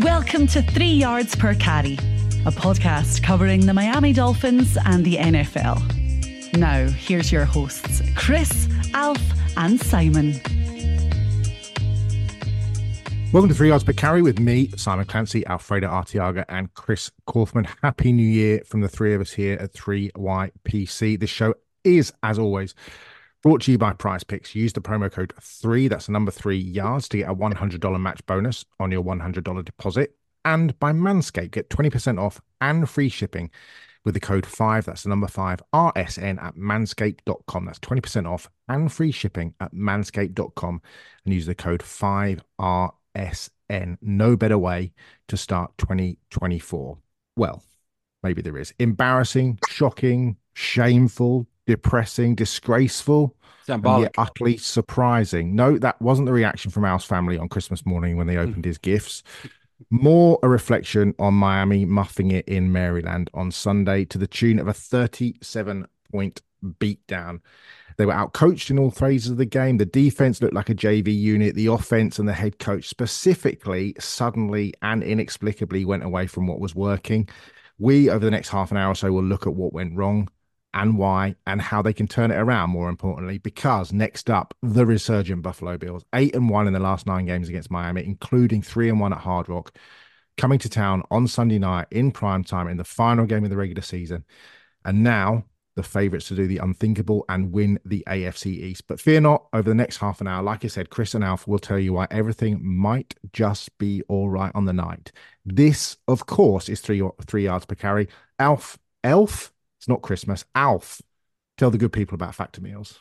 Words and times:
Welcome 0.00 0.48
to 0.48 0.60
Three 0.60 0.90
Yards 0.90 1.36
Per 1.36 1.54
Carry, 1.54 1.92
a 2.44 2.50
podcast 2.50 3.22
covering 3.22 3.66
the 3.66 3.72
Miami 3.72 4.12
Dolphins 4.12 4.76
and 4.84 5.04
the 5.04 5.18
NFL. 5.18 6.56
Now, 6.56 6.88
here's 6.88 7.30
your 7.30 7.44
hosts, 7.44 8.02
Chris, 8.16 8.68
Alf, 8.92 9.22
and 9.56 9.80
Simon. 9.80 10.32
Welcome 13.32 13.48
to 13.48 13.54
Three 13.54 13.68
Yards 13.68 13.84
Per 13.84 13.92
Carry 13.92 14.20
with 14.20 14.40
me, 14.40 14.68
Simon 14.76 15.04
Clancy, 15.04 15.46
Alfredo 15.46 15.88
Artiaga, 15.88 16.44
and 16.48 16.74
Chris 16.74 17.12
Kaufman. 17.26 17.68
Happy 17.80 18.12
New 18.12 18.26
Year 18.26 18.62
from 18.66 18.80
the 18.80 18.88
three 18.88 19.14
of 19.14 19.20
us 19.20 19.30
here 19.30 19.56
at 19.60 19.74
3YPC. 19.74 21.20
This 21.20 21.30
show 21.30 21.54
is, 21.84 22.12
as 22.24 22.40
always, 22.40 22.74
brought 23.44 23.62
to 23.62 23.70
you 23.70 23.78
by 23.78 23.92
Prize 23.92 24.24
Picks. 24.24 24.56
Use 24.56 24.72
the 24.72 24.80
promo 24.80 25.12
code 25.12 25.32
3, 25.40 25.86
that's 25.86 26.06
the 26.06 26.12
number 26.12 26.32
3 26.32 26.56
yards, 26.56 27.08
to 27.10 27.18
get 27.18 27.28
a 27.28 27.34
$100 27.34 28.00
match 28.00 28.26
bonus 28.26 28.64
on 28.80 28.90
your 28.90 29.04
$100 29.04 29.64
deposit. 29.64 30.16
And 30.44 30.76
by 30.80 30.92
Manscaped, 30.92 31.52
get 31.52 31.70
20% 31.70 32.20
off 32.20 32.40
and 32.60 32.90
free 32.90 33.08
shipping 33.08 33.50
with 34.04 34.14
the 34.14 34.20
code 34.20 34.44
5, 34.44 34.86
that's 34.86 35.04
the 35.04 35.08
number 35.08 35.28
5, 35.28 35.62
RSN 35.72 36.42
at 36.42 36.56
manscaped.com. 36.56 37.64
That's 37.64 37.78
20% 37.78 38.28
off 38.28 38.50
and 38.68 38.92
free 38.92 39.12
shipping 39.12 39.54
at 39.60 39.72
manscaped.com. 39.72 40.82
And 41.24 41.34
use 41.34 41.46
the 41.46 41.54
code 41.54 41.82
5RSN. 41.82 42.90
SN. 43.16 43.98
No 44.00 44.36
better 44.36 44.58
way 44.58 44.92
to 45.28 45.36
start 45.36 45.76
2024. 45.78 46.98
Well, 47.36 47.62
maybe 48.22 48.42
there 48.42 48.58
is. 48.58 48.74
Embarrassing, 48.78 49.58
shocking, 49.68 50.36
shameful, 50.54 51.46
depressing, 51.66 52.34
disgraceful, 52.34 53.34
and 53.68 53.84
yet 54.02 54.14
utterly 54.18 54.56
surprising. 54.56 55.54
No, 55.54 55.78
that 55.78 56.00
wasn't 56.00 56.26
the 56.26 56.32
reaction 56.32 56.70
from 56.70 56.84
Al's 56.84 57.04
family 57.04 57.38
on 57.38 57.48
Christmas 57.48 57.86
morning 57.86 58.16
when 58.16 58.26
they 58.26 58.34
hmm. 58.34 58.40
opened 58.40 58.64
his 58.64 58.78
gifts. 58.78 59.22
More 59.90 60.38
a 60.42 60.48
reflection 60.48 61.14
on 61.18 61.34
Miami 61.34 61.84
muffing 61.84 62.30
it 62.30 62.46
in 62.46 62.72
Maryland 62.72 63.30
on 63.34 63.50
Sunday 63.50 64.04
to 64.06 64.18
the 64.18 64.26
tune 64.26 64.58
of 64.58 64.68
a 64.68 64.72
37 64.72 65.86
point 66.10 66.42
beatdown 66.64 67.40
they 67.96 68.06
were 68.06 68.12
outcoached 68.12 68.70
in 68.70 68.78
all 68.78 68.90
phases 68.90 69.30
of 69.30 69.36
the 69.36 69.44
game. 69.44 69.76
The 69.76 69.86
defense 69.86 70.42
looked 70.42 70.54
like 70.54 70.68
a 70.68 70.74
JV 70.74 71.16
unit. 71.16 71.54
The 71.54 71.66
offense 71.66 72.18
and 72.18 72.28
the 72.28 72.32
head 72.32 72.58
coach 72.58 72.88
specifically, 72.88 73.94
suddenly 74.00 74.74
and 74.82 75.02
inexplicably 75.02 75.84
went 75.84 76.02
away 76.02 76.26
from 76.26 76.46
what 76.46 76.60
was 76.60 76.74
working. 76.74 77.28
We, 77.78 78.10
over 78.10 78.24
the 78.24 78.30
next 78.30 78.48
half 78.48 78.70
an 78.70 78.76
hour 78.76 78.92
or 78.92 78.94
so, 78.94 79.12
will 79.12 79.24
look 79.24 79.46
at 79.46 79.54
what 79.54 79.72
went 79.72 79.96
wrong 79.96 80.28
and 80.74 80.98
why 80.98 81.36
and 81.46 81.62
how 81.62 81.80
they 81.80 81.92
can 81.92 82.08
turn 82.08 82.30
it 82.30 82.36
around, 82.36 82.70
more 82.70 82.88
importantly, 82.88 83.38
because 83.38 83.92
next 83.92 84.28
up, 84.28 84.54
the 84.62 84.84
resurgent 84.84 85.42
Buffalo 85.42 85.78
Bills, 85.78 86.04
eight 86.14 86.34
and 86.34 86.50
one 86.50 86.66
in 86.66 86.72
the 86.72 86.80
last 86.80 87.06
nine 87.06 87.26
games 87.26 87.48
against 87.48 87.70
Miami, 87.70 88.04
including 88.04 88.60
three 88.60 88.88
and 88.88 89.00
one 89.00 89.12
at 89.12 89.20
Hard 89.20 89.48
Rock, 89.48 89.76
coming 90.36 90.58
to 90.58 90.68
town 90.68 91.02
on 91.10 91.28
Sunday 91.28 91.58
night 91.60 91.86
in 91.92 92.10
prime 92.10 92.42
time 92.42 92.68
in 92.68 92.76
the 92.76 92.84
final 92.84 93.24
game 93.24 93.44
of 93.44 93.50
the 93.50 93.56
regular 93.56 93.82
season. 93.82 94.24
And 94.84 95.02
now 95.04 95.44
the 95.76 95.82
favourites 95.82 96.28
to 96.28 96.34
do 96.34 96.46
the 96.46 96.58
unthinkable 96.58 97.24
and 97.28 97.52
win 97.52 97.78
the 97.84 98.04
AFC 98.08 98.46
East. 98.46 98.86
But 98.86 99.00
fear 99.00 99.20
not, 99.20 99.46
over 99.52 99.68
the 99.68 99.74
next 99.74 99.96
half 99.98 100.20
an 100.20 100.26
hour, 100.26 100.42
like 100.42 100.64
I 100.64 100.68
said, 100.68 100.90
Chris 100.90 101.14
and 101.14 101.24
Alf 101.24 101.46
will 101.48 101.58
tell 101.58 101.78
you 101.78 101.92
why 101.92 102.06
everything 102.10 102.60
might 102.64 103.14
just 103.32 103.76
be 103.78 104.02
all 104.08 104.28
right 104.28 104.52
on 104.54 104.64
the 104.64 104.72
night. 104.72 105.12
This, 105.44 105.96
of 106.08 106.26
course, 106.26 106.68
is 106.68 106.80
three 106.80 107.02
three 107.26 107.44
yards 107.44 107.66
per 107.66 107.74
carry. 107.74 108.08
Alf, 108.38 108.78
Elf, 109.02 109.52
it's 109.84 109.88
not 109.90 110.00
Christmas. 110.00 110.46
Alf, 110.54 111.02
tell 111.58 111.70
the 111.70 111.76
good 111.76 111.92
people 111.92 112.14
about 112.14 112.34
Factor 112.34 112.62
Meals. 112.62 113.00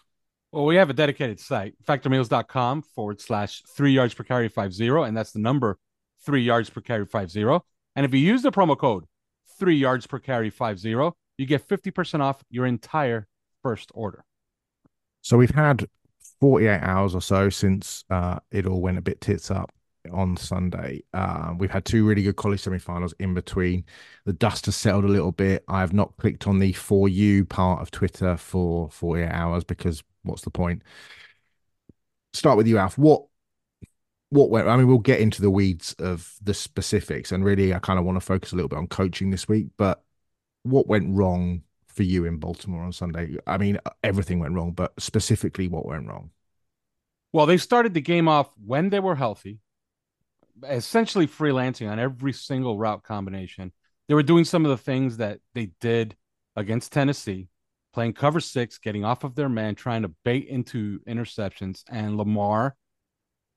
Well, 0.52 0.66
we 0.66 0.76
have 0.76 0.90
a 0.90 0.94
dedicated 0.94 1.40
site, 1.40 1.76
factormeals.com 1.88 2.82
forward 2.82 3.22
slash 3.22 3.64
three 3.70 3.94
yards 3.94 4.14
per 4.14 4.26
carry 4.26 4.50
five 4.50 4.74
zero, 4.74 5.04
and 5.04 5.16
that's 5.16 5.32
the 5.32 5.40
number 5.40 5.78
three 6.26 6.42
yards 6.42 6.70
per 6.70 6.82
carry 6.82 7.06
five 7.06 7.32
zero. 7.32 7.64
And 7.96 8.06
if 8.06 8.14
you 8.14 8.20
use 8.20 8.42
the 8.42 8.52
promo 8.52 8.78
code 8.78 9.06
three 9.58 9.78
yards 9.78 10.06
per 10.08 10.20
carry 10.20 10.50
five 10.50 10.78
zero, 10.78 11.16
you 11.38 11.46
get 11.46 11.66
50% 11.66 12.20
off 12.20 12.44
your 12.50 12.66
entire 12.66 13.28
first 13.62 13.90
order. 13.94 14.26
So 15.22 15.38
we've 15.38 15.56
had 15.56 15.88
48 16.42 16.82
hours 16.82 17.16
or 17.16 17.22
so 17.22 17.50
since 17.50 18.04
uh, 18.10 18.40
it 18.52 18.66
all 18.66 18.82
went 18.82 18.98
a 18.98 19.02
bit 19.02 19.22
tits 19.22 19.50
up 19.50 19.72
on 20.12 20.38
Sunday. 20.38 21.04
Uh, 21.14 21.54
we've 21.58 21.72
had 21.72 21.86
two 21.86 22.06
really 22.06 22.24
good 22.24 22.36
college 22.36 22.64
semifinals 22.64 23.14
in 23.20 23.34
between. 23.34 23.86
The 24.26 24.34
dust 24.34 24.66
has 24.66 24.76
settled 24.76 25.06
a 25.06 25.10
little 25.10 25.32
bit. 25.32 25.64
I 25.68 25.80
have 25.80 25.94
not 25.94 26.18
clicked 26.18 26.48
on 26.48 26.60
the 26.60 26.74
for 26.74 27.08
you 27.08 27.46
part 27.46 27.82
of 27.82 27.92
Twitter 27.92 28.38
for 28.38 28.90
48 28.90 29.30
hours 29.30 29.64
because 29.64 30.04
what's 30.24 30.42
the 30.42 30.50
point? 30.50 30.82
Start 32.34 32.58
with 32.58 32.68
you, 32.68 32.78
Alf. 32.78 32.98
What 32.98 33.26
what 34.30 34.50
went? 34.50 34.68
I 34.68 34.76
mean, 34.78 34.88
we'll 34.88 34.98
get 34.98 35.20
into 35.20 35.42
the 35.42 35.52
weeds 35.52 35.94
of 36.00 36.34
the 36.42 36.56
specifics, 36.56 37.32
and 37.32 37.46
really, 37.46 37.74
I 37.74 37.80
kind 37.80 38.00
of 38.00 38.06
want 38.06 38.16
to 38.16 38.26
focus 38.26 38.52
a 38.52 38.56
little 38.56 38.70
bit 38.70 38.80
on 38.80 38.88
coaching 38.88 39.30
this 39.30 39.48
week. 39.48 39.68
But 39.78 40.04
what 40.64 40.88
went 40.88 41.16
wrong 41.16 41.62
for 41.88 42.04
you 42.04 42.26
in 42.26 42.38
Baltimore 42.38 42.84
on 42.84 42.92
Sunday? 42.92 43.38
I 43.46 43.60
mean, 43.60 43.78
everything 44.04 44.40
went 44.40 44.56
wrong, 44.56 44.72
but 44.72 44.94
specifically 45.00 45.68
what 45.68 45.86
went 45.86 46.08
wrong? 46.08 46.32
Well, 47.32 47.46
they 47.46 47.58
started 47.58 47.94
the 47.94 48.02
game 48.02 48.28
off 48.28 48.52
when 48.64 48.90
they 48.90 49.00
were 49.00 49.16
healthy, 49.16 49.60
essentially 50.68 51.28
freelancing 51.28 51.90
on 51.90 52.00
every 52.00 52.34
single 52.34 52.78
route 52.78 53.04
combination. 53.04 53.72
They 54.08 54.14
were 54.14 54.24
doing 54.24 54.46
some 54.46 54.66
of 54.66 54.70
the 54.70 54.78
things 54.78 55.18
that 55.18 55.40
they 55.54 55.72
did 55.80 56.16
against 56.56 56.92
Tennessee, 56.92 57.48
playing 57.94 58.14
cover 58.14 58.40
six, 58.40 58.78
getting 58.78 59.06
off 59.06 59.24
of 59.24 59.36
their 59.36 59.50
man, 59.50 59.76
trying 59.76 60.04
to 60.04 60.12
bait 60.24 60.48
into 60.48 61.00
interceptions. 61.08 61.84
And 61.90 62.18
Lamar 62.18 62.76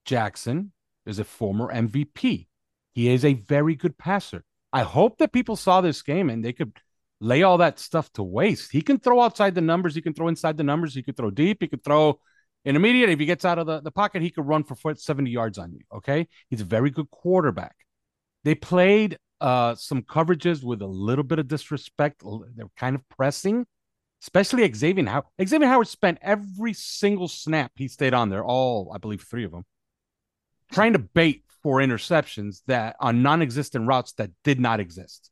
Jackson 0.04 0.72
is 1.04 1.18
a 1.18 1.24
former 1.24 1.72
MVP. 1.72 2.46
He 2.94 3.08
is 3.08 3.24
a 3.24 3.34
very 3.34 3.74
good 3.74 3.98
passer. 3.98 4.44
I 4.72 4.82
hope 4.82 5.18
that 5.18 5.32
people 5.32 5.56
saw 5.56 5.80
this 5.80 6.02
game 6.02 6.30
and 6.30 6.44
they 6.44 6.52
could 6.52 6.72
lay 7.20 7.42
all 7.42 7.58
that 7.58 7.78
stuff 7.78 8.12
to 8.12 8.22
waste. 8.22 8.72
He 8.72 8.82
can 8.82 8.98
throw 8.98 9.20
outside 9.20 9.54
the 9.54 9.60
numbers. 9.60 9.94
He 9.94 10.02
can 10.02 10.14
throw 10.14 10.28
inside 10.28 10.56
the 10.56 10.64
numbers. 10.64 10.94
He 10.94 11.02
could 11.02 11.16
throw 11.16 11.30
deep. 11.30 11.58
He 11.60 11.68
could 11.68 11.84
throw 11.84 12.20
intermediate. 12.66 13.08
If 13.08 13.20
he 13.20 13.26
gets 13.26 13.44
out 13.44 13.58
of 13.58 13.66
the, 13.66 13.80
the 13.80 13.90
pocket, 13.90 14.20
he 14.20 14.30
could 14.30 14.46
run 14.46 14.64
for 14.64 14.94
70 14.94 15.30
yards 15.30 15.56
on 15.56 15.72
you. 15.72 15.80
Okay. 15.94 16.28
He's 16.50 16.60
a 16.60 16.64
very 16.64 16.90
good 16.90 17.10
quarterback. 17.10 17.76
They 18.44 18.54
played 18.54 19.18
uh, 19.40 19.74
some 19.76 20.02
coverages 20.02 20.62
with 20.62 20.82
a 20.82 20.86
little 20.86 21.24
bit 21.24 21.38
of 21.38 21.48
disrespect. 21.48 22.22
They're 22.54 22.66
kind 22.76 22.96
of 22.96 23.08
pressing, 23.08 23.66
especially 24.22 24.70
Xavier 24.72 25.06
Howard. 25.06 25.24
Xavier 25.44 25.68
Howard 25.68 25.88
spent 25.88 26.18
every 26.20 26.72
single 26.72 27.28
snap 27.28 27.72
he 27.76 27.88
stayed 27.88 28.14
on 28.14 28.28
there, 28.30 28.44
all, 28.44 28.92
I 28.94 28.98
believe, 28.98 29.22
three 29.22 29.44
of 29.44 29.52
them. 29.52 29.64
trying 30.72 30.92
to 30.94 30.98
bait 30.98 31.44
for 31.62 31.78
interceptions 31.78 32.62
that 32.66 32.96
on 33.00 33.22
non-existent 33.22 33.86
routes 33.86 34.12
that 34.14 34.30
did 34.44 34.60
not 34.60 34.80
exist. 34.80 35.30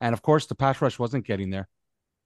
And 0.00 0.12
of 0.12 0.22
course, 0.22 0.46
the 0.46 0.54
pass 0.54 0.80
rush 0.80 0.98
wasn't 0.98 1.26
getting 1.26 1.50
there. 1.50 1.68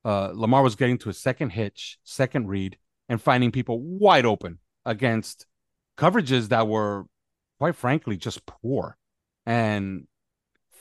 Uh, 0.04 0.30
Lamar 0.32 0.62
was 0.62 0.76
getting 0.76 0.98
to 0.98 1.10
a 1.10 1.12
second 1.12 1.50
hitch, 1.50 1.98
second 2.04 2.48
read, 2.48 2.78
and 3.10 3.20
finding 3.20 3.50
people 3.50 3.80
wide 3.80 4.24
open 4.24 4.60
against 4.86 5.44
coverages 5.98 6.48
that 6.48 6.68
were, 6.68 7.04
quite 7.58 7.74
frankly, 7.74 8.16
just 8.16 8.46
poor. 8.46 8.96
And 9.44 10.06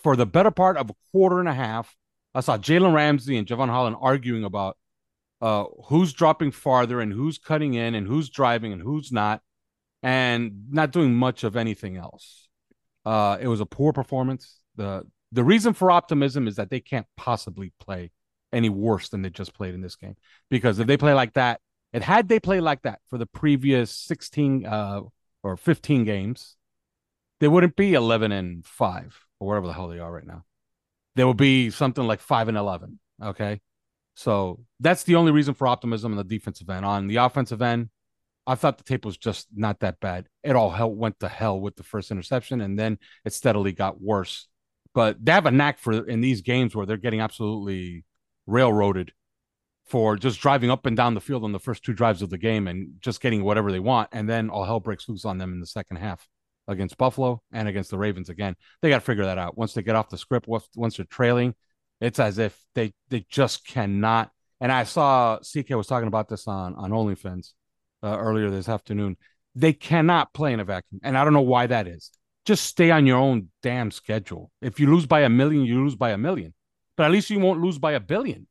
for 0.04 0.16
the 0.16 0.28
better 0.28 0.52
part 0.52 0.78
of 0.78 0.92
a 0.92 0.96
quarter 1.12 1.40
and 1.40 1.50
a 1.50 1.54
half, 1.56 1.98
I 2.36 2.42
saw 2.42 2.56
Jalen 2.56 2.94
Ramsey 2.94 3.36
and 3.36 3.48
Jevon 3.48 3.70
Holland 3.70 3.96
arguing 4.00 4.44
about 4.44 4.78
uh, 5.42 5.66
who's 5.86 6.14
dropping 6.14 6.52
farther 6.52 7.02
and 7.02 7.12
who's 7.12 7.40
cutting 7.40 7.74
in 7.74 7.96
and 7.96 8.06
who's 8.08 8.30
driving 8.30 8.74
and 8.74 8.82
who's 8.82 9.12
not, 9.12 9.42
and 10.04 10.68
not 10.70 10.92
doing 10.92 11.16
much 11.16 11.44
of 11.44 11.56
anything 11.56 11.98
else. 11.98 12.48
Uh, 13.06 13.40
it 13.42 13.48
was 13.48 13.60
a 13.60 13.66
poor 13.66 13.92
performance. 13.92 14.60
the 14.76 15.04
The 15.32 15.44
reason 15.44 15.74
for 15.74 15.90
optimism 15.90 16.48
is 16.48 16.58
that 16.58 16.70
they 16.70 16.80
can't 16.80 17.08
possibly 17.18 17.74
play 17.80 18.12
any 18.54 18.70
worse 18.70 19.10
than 19.10 19.24
they 19.24 19.32
just 19.32 19.56
played 19.56 19.74
in 19.74 19.82
this 19.82 19.96
game. 19.96 20.16
Because 20.52 20.78
if 20.78 20.86
they 20.86 20.98
play 20.98 21.14
like 21.16 21.34
that, 21.34 21.60
and 21.94 22.04
had 22.04 22.28
they 22.28 22.40
played 22.40 22.62
like 22.62 22.84
that 22.84 23.00
for 23.10 23.18
the 23.18 23.26
previous 23.26 23.92
16 23.92 24.66
uh, 24.66 25.02
or 25.44 25.58
15 25.58 26.04
games, 26.04 26.56
they 27.40 27.48
wouldn't 27.48 27.76
be 27.76 27.94
11 27.94 28.32
and 28.32 28.66
5 28.66 29.26
or 29.40 29.48
whatever 29.48 29.68
the 29.68 29.74
hell 29.74 29.88
they 29.88 30.00
are 30.00 30.12
right 30.12 30.28
now. 30.28 30.44
They 31.16 31.24
would 31.24 31.38
be 31.38 31.70
something 31.70 32.06
like 32.06 32.20
5 32.20 32.50
and 32.50 32.58
11. 32.58 33.00
Okay. 33.24 33.62
So 34.16 34.66
that's 34.80 35.04
the 35.04 35.16
only 35.16 35.32
reason 35.32 35.54
for 35.54 35.68
optimism 35.68 36.12
on 36.12 36.18
the 36.18 36.24
defensive 36.24 36.70
end. 36.70 36.86
On 36.86 37.08
the 37.08 37.18
offensive 37.18 37.62
end, 37.62 37.90
I 38.46 38.56
thought 38.56 38.78
the 38.78 38.84
tape 38.84 39.06
was 39.06 39.18
just 39.18 39.48
not 39.56 39.80
that 39.80 40.00
bad. 40.00 40.28
It 40.44 40.56
all 40.56 40.72
hell 40.72 40.92
went 40.92 41.20
to 41.20 41.28
hell 41.28 41.60
with 41.60 41.76
the 41.76 41.84
first 41.84 42.12
interception, 42.12 42.62
and 42.62 42.78
then 42.78 42.98
it 43.24 43.34
steadily 43.34 43.72
got 43.72 44.02
worse. 44.02 44.48
But 44.94 45.24
they 45.24 45.32
have 45.32 45.46
a 45.46 45.52
knack 45.52 45.78
for 45.78 46.08
in 46.08 46.22
these 46.22 46.42
games 46.42 46.76
where 46.76 46.86
they're 46.86 46.98
getting 46.98 47.22
absolutely 47.22 48.06
railroaded 48.48 49.14
for 49.90 50.16
just 50.16 50.40
driving 50.40 50.70
up 50.70 50.86
and 50.86 50.96
down 50.96 51.16
the 51.16 51.22
field 51.22 51.44
on 51.44 51.52
the 51.52 51.60
first 51.60 51.84
two 51.84 51.94
drives 51.94 52.22
of 52.22 52.30
the 52.30 52.38
game 52.38 52.68
and 52.68 52.94
just 53.02 53.22
getting 53.22 53.44
whatever 53.44 53.72
they 53.72 53.80
want, 53.80 54.10
and 54.12 54.30
then 54.30 54.50
all 54.50 54.64
hell 54.64 54.80
breaks 54.80 55.10
loose 55.10 55.26
on 55.26 55.40
them 55.40 55.52
in 55.52 55.60
the 55.60 55.66
second 55.66 55.98
half 55.98 56.28
against 56.68 56.98
Buffalo 56.98 57.42
and 57.52 57.68
against 57.68 57.90
the 57.90 57.98
Ravens 57.98 58.30
again. 58.30 58.56
They 58.82 58.90
got 58.90 59.00
to 59.00 59.06
figure 59.06 59.26
that 59.26 59.40
out. 59.40 59.58
Once 59.58 59.74
they 59.74 59.82
get 59.82 59.96
off 59.96 60.10
the 60.10 60.18
script, 60.18 60.48
once 60.48 60.98
they're 60.98 61.06
trailing, 61.06 61.56
it's 62.00 62.20
as 62.20 62.38
if 62.38 62.58
they 62.76 62.94
they 63.10 63.26
just 63.30 63.66
cannot. 63.66 64.32
And 64.62 64.72
I 64.72 64.84
saw 64.84 65.40
CK 65.40 65.72
was 65.72 65.88
talking 65.88 66.08
about 66.08 66.30
this 66.30 66.48
on 66.48 66.76
on 66.76 66.92
OnlyFins 66.92 67.54
uh, 68.04 68.18
earlier 68.18 68.52
this 68.52 68.70
afternoon. 68.70 69.18
They 69.56 69.74
cannot 69.74 70.34
play 70.34 70.54
in 70.54 70.60
a 70.60 70.66
vacuum, 70.66 71.02
and 71.04 71.18
I 71.18 71.24
don't 71.24 71.34
know 71.34 71.42
why 71.42 71.66
that 71.68 71.88
is. 71.88 72.12
Just 72.46 72.66
stay 72.66 72.92
on 72.92 73.08
your 73.08 73.18
own 73.18 73.50
damn 73.64 73.90
schedule. 73.90 74.52
If 74.62 74.80
you 74.80 74.94
lose 74.94 75.08
by 75.08 75.22
a 75.22 75.30
million, 75.30 75.66
you 75.66 75.84
lose 75.84 75.96
by 75.96 76.12
a 76.12 76.18
million, 76.18 76.54
but 76.96 77.06
at 77.06 77.12
least 77.12 77.32
you 77.32 77.40
won't 77.40 77.62
lose 77.62 77.80
by 77.80 77.94
a 77.94 78.00
billion. 78.00 78.48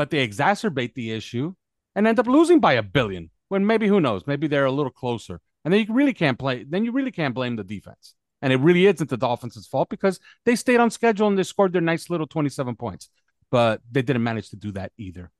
But 0.00 0.08
they 0.08 0.26
exacerbate 0.26 0.94
the 0.94 1.10
issue 1.10 1.52
and 1.94 2.06
end 2.06 2.18
up 2.18 2.26
losing 2.26 2.58
by 2.58 2.72
a 2.72 2.82
billion 2.82 3.28
when 3.50 3.66
maybe 3.66 3.86
who 3.86 4.00
knows? 4.00 4.26
Maybe 4.26 4.46
they're 4.46 4.64
a 4.64 4.72
little 4.72 4.90
closer, 4.90 5.42
and 5.62 5.74
then 5.74 5.86
you 5.86 5.92
really 5.92 6.14
can't 6.14 6.38
play. 6.38 6.64
Then 6.64 6.86
you 6.86 6.92
really 6.92 7.10
can't 7.10 7.34
blame 7.34 7.56
the 7.56 7.64
defense. 7.64 8.14
And 8.40 8.50
it 8.50 8.60
really 8.60 8.86
isn't 8.86 9.10
the 9.10 9.18
Dolphins' 9.18 9.66
fault 9.66 9.90
because 9.90 10.18
they 10.46 10.56
stayed 10.56 10.80
on 10.80 10.90
schedule 10.90 11.28
and 11.28 11.38
they 11.38 11.42
scored 11.42 11.74
their 11.74 11.82
nice 11.82 12.08
little 12.08 12.26
27 12.26 12.76
points. 12.76 13.10
But 13.50 13.82
they 13.92 14.00
didn't 14.00 14.22
manage 14.22 14.48
to 14.48 14.56
do 14.56 14.72
that 14.72 14.90
either. 14.96 15.30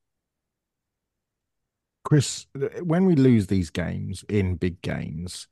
Chris, 2.05 2.45
when 2.83 3.07
we 3.07 3.15
lose 3.15 3.47
these 3.47 3.71
games 3.71 4.27
in 4.29 4.57
big 4.57 4.83
games, 4.83 5.49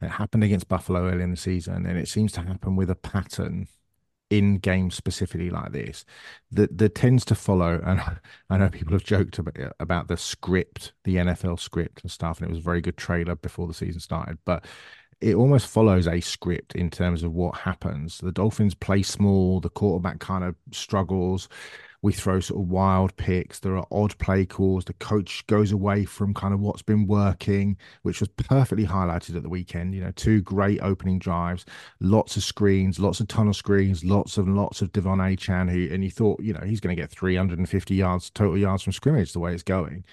it 0.00 0.08
happened 0.08 0.44
against 0.44 0.66
Buffalo 0.66 1.10
early 1.10 1.24
in 1.24 1.30
the 1.30 1.36
season, 1.36 1.84
and 1.84 1.98
it 1.98 2.08
seems 2.08 2.32
to 2.32 2.40
happen 2.40 2.74
with 2.74 2.88
a 2.88 2.94
pattern 2.94 3.66
in 4.30 4.58
games 4.58 4.94
specifically 4.94 5.50
like 5.50 5.72
this 5.72 6.04
that 6.50 6.76
that 6.76 6.94
tends 6.94 7.24
to 7.26 7.34
follow. 7.34 7.80
And 7.84 8.00
I 8.50 8.58
know 8.58 8.68
people 8.68 8.92
have 8.92 9.04
joked 9.04 9.38
about, 9.38 9.56
about 9.80 10.08
the 10.08 10.16
script, 10.16 10.92
the 11.04 11.16
NFL 11.16 11.60
script 11.60 12.02
and 12.02 12.10
stuff, 12.10 12.38
and 12.38 12.46
it 12.46 12.50
was 12.50 12.58
a 12.58 12.62
very 12.62 12.80
good 12.80 12.96
trailer 12.96 13.36
before 13.36 13.66
the 13.66 13.74
season 13.74 14.00
started, 14.00 14.38
but 14.44 14.64
it 15.20 15.34
almost 15.34 15.66
follows 15.66 16.06
a 16.06 16.20
script 16.20 16.74
in 16.74 16.90
terms 16.90 17.22
of 17.22 17.32
what 17.32 17.56
happens. 17.56 18.18
The 18.18 18.32
Dolphins 18.32 18.74
play 18.74 19.02
small, 19.02 19.60
the 19.60 19.70
quarterback 19.70 20.20
kind 20.20 20.44
of 20.44 20.54
struggles 20.72 21.48
we 22.02 22.12
throw 22.12 22.40
sort 22.40 22.60
of 22.60 22.68
wild 22.68 23.16
picks. 23.16 23.60
There 23.60 23.76
are 23.76 23.86
odd 23.90 24.16
play 24.18 24.44
calls. 24.46 24.84
The 24.84 24.94
coach 24.94 25.46
goes 25.46 25.72
away 25.72 26.04
from 26.04 26.34
kind 26.34 26.54
of 26.54 26.60
what's 26.60 26.82
been 26.82 27.06
working, 27.06 27.76
which 28.02 28.20
was 28.20 28.28
perfectly 28.28 28.86
highlighted 28.86 29.36
at 29.36 29.42
the 29.42 29.48
weekend. 29.48 29.94
You 29.94 30.02
know, 30.02 30.12
two 30.12 30.40
great 30.42 30.80
opening 30.82 31.18
drives, 31.18 31.64
lots 32.00 32.36
of 32.36 32.44
screens, 32.44 32.98
lots 32.98 33.20
of 33.20 33.28
tunnel 33.28 33.54
screens, 33.54 34.04
lots 34.04 34.38
of 34.38 34.48
lots 34.48 34.82
of 34.82 34.92
De'Von 34.92 35.18
Achane, 35.18 35.70
who 35.70 35.92
and 35.92 36.04
you 36.04 36.10
thought, 36.10 36.40
you 36.42 36.52
know, 36.52 36.64
he's 36.64 36.80
going 36.80 36.94
to 36.94 37.00
get 37.00 37.10
350 37.10 37.94
yards 37.94 38.30
total 38.30 38.58
yards 38.58 38.82
from 38.82 38.92
scrimmage 38.92 39.32
the 39.32 39.40
way 39.40 39.52
it's 39.52 39.62
going. 39.62 40.04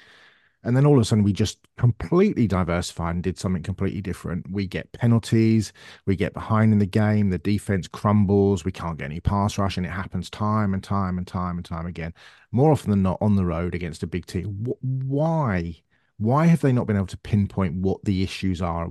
And 0.63 0.77
then 0.77 0.85
all 0.85 0.95
of 0.95 1.01
a 1.01 1.05
sudden, 1.05 1.23
we 1.23 1.33
just 1.33 1.59
completely 1.77 2.47
diversified 2.47 3.15
and 3.15 3.23
did 3.23 3.37
something 3.37 3.63
completely 3.63 4.01
different. 4.01 4.49
We 4.49 4.65
get 4.65 4.91
penalties, 4.93 5.73
we 6.05 6.15
get 6.15 6.33
behind 6.33 6.71
in 6.71 6.79
the 6.79 6.85
game, 6.85 7.29
the 7.29 7.37
defense 7.37 7.87
crumbles, 7.87 8.63
we 8.63 8.71
can't 8.71 8.97
get 8.97 9.05
any 9.05 9.19
pass 9.19 9.57
rush, 9.57 9.75
and 9.77 9.85
it 9.85 9.89
happens 9.89 10.29
time 10.29 10.73
and 10.73 10.83
time 10.83 11.17
and 11.17 11.27
time 11.27 11.57
and 11.57 11.65
time 11.65 11.85
again. 11.85 12.13
More 12.51 12.71
often 12.71 12.91
than 12.91 13.03
not, 13.03 13.17
on 13.21 13.35
the 13.35 13.45
road 13.45 13.75
against 13.75 14.03
a 14.03 14.07
big 14.07 14.25
team. 14.25 14.65
Why? 14.81 15.81
Why 16.17 16.45
have 16.45 16.61
they 16.61 16.71
not 16.71 16.87
been 16.87 16.95
able 16.95 17.07
to 17.07 17.17
pinpoint 17.17 17.75
what 17.75 18.03
the 18.05 18.23
issues 18.23 18.61
are, 18.61 18.89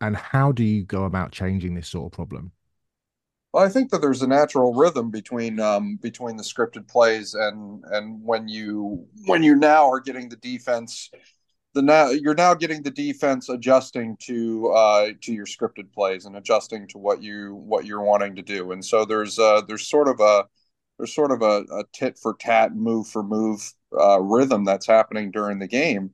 and 0.00 0.16
how 0.16 0.52
do 0.52 0.64
you 0.64 0.84
go 0.84 1.04
about 1.04 1.32
changing 1.32 1.74
this 1.74 1.88
sort 1.88 2.12
of 2.12 2.16
problem? 2.16 2.52
Well, 3.52 3.64
I 3.64 3.68
think 3.68 3.90
that 3.90 4.00
there's 4.00 4.22
a 4.22 4.26
natural 4.26 4.72
rhythm 4.74 5.10
between 5.10 5.60
um, 5.60 5.96
between 5.96 6.36
the 6.36 6.42
scripted 6.42 6.88
plays 6.88 7.34
and 7.34 7.84
and 7.90 8.22
when 8.24 8.48
you 8.48 9.06
when 9.26 9.42
you 9.42 9.54
now 9.54 9.90
are 9.90 10.00
getting 10.00 10.28
the 10.28 10.36
defense 10.36 11.10
the 11.74 11.82
now 11.82 12.10
you're 12.10 12.34
now 12.34 12.54
getting 12.54 12.82
the 12.82 12.90
defense 12.90 13.48
adjusting 13.48 14.16
to 14.22 14.68
uh, 14.68 15.10
to 15.22 15.32
your 15.32 15.46
scripted 15.46 15.92
plays 15.92 16.24
and 16.24 16.36
adjusting 16.36 16.86
to 16.88 16.98
what 16.98 17.22
you 17.22 17.54
what 17.54 17.84
you're 17.84 18.02
wanting 18.02 18.36
to 18.36 18.42
do. 18.42 18.72
And 18.72 18.84
so 18.84 19.04
there's 19.04 19.38
uh, 19.38 19.62
there's 19.68 19.86
sort 19.86 20.08
of 20.08 20.20
a 20.20 20.46
there's 20.98 21.14
sort 21.14 21.30
of 21.32 21.42
a, 21.42 21.64
a 21.74 21.84
tit 21.92 22.18
for 22.18 22.34
tat 22.34 22.74
move 22.74 23.08
for 23.08 23.22
move 23.22 23.72
uh, 23.98 24.20
rhythm 24.20 24.64
that's 24.64 24.86
happening 24.86 25.30
during 25.30 25.58
the 25.58 25.68
game 25.68 26.12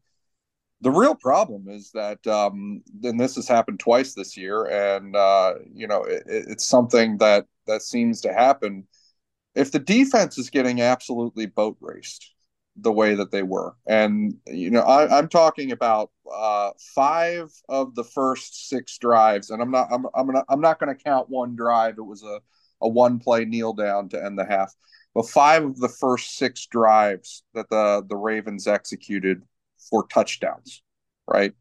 the 0.80 0.90
real 0.90 1.14
problem 1.14 1.69
is 1.69 1.90
that 1.92 2.25
um, 2.26 2.82
and 3.02 3.19
this 3.19 3.36
has 3.36 3.48
happened 3.48 3.80
twice 3.80 4.14
this 4.14 4.36
year 4.36 4.64
and 4.64 5.16
uh, 5.16 5.54
you 5.72 5.86
know 5.86 6.04
it, 6.04 6.22
it's 6.26 6.67
something 6.67 7.19
that 7.19 7.46
that 7.67 7.82
seems 7.82 8.20
to 8.22 8.32
happen. 8.32 8.86
If 9.55 9.72
the 9.72 9.79
defense 9.79 10.38
is 10.38 10.50
getting 10.50 10.81
absolutely 10.81 11.46
boat 11.46 11.76
raced 11.81 12.32
the 12.81 12.93
way 12.93 13.14
that 13.14 13.31
they 13.31 13.43
were 13.43 13.74
and 13.86 14.34
you 14.46 14.70
know 14.70 14.82
I, 14.82 15.19
am 15.19 15.29
talking 15.29 15.72
about 15.72 16.10
uh, 16.32 16.70
five 16.94 17.50
of 17.69 17.94
the 17.94 18.05
first 18.05 18.69
six 18.69 18.98
drives 18.98 19.50
and 19.50 19.60
i'm 19.60 19.70
not 19.70 19.88
i'm, 19.91 20.06
I'm, 20.14 20.26
gonna, 20.26 20.44
I'm 20.48 20.60
not 20.60 20.79
going 20.79 20.94
to 20.94 21.03
count 21.03 21.29
one 21.29 21.56
drive 21.56 21.98
it 21.98 22.03
was 22.03 22.22
a, 22.22 22.41
a 22.81 22.88
one 22.88 23.19
play 23.19 23.44
kneel 23.44 23.72
down 23.72 24.08
to 24.10 24.24
end 24.24 24.38
the 24.38 24.44
half 24.44 24.72
but 25.14 25.29
five 25.29 25.64
of 25.64 25.79
the 25.79 25.88
first 25.88 26.36
six 26.36 26.67
drives 26.67 27.43
that 27.55 27.69
the 27.69 28.05
the 28.08 28.17
ravens 28.17 28.69
executed 28.69 29.43
for 29.91 30.06
touchdowns, 30.08 30.82
right? 31.27 31.53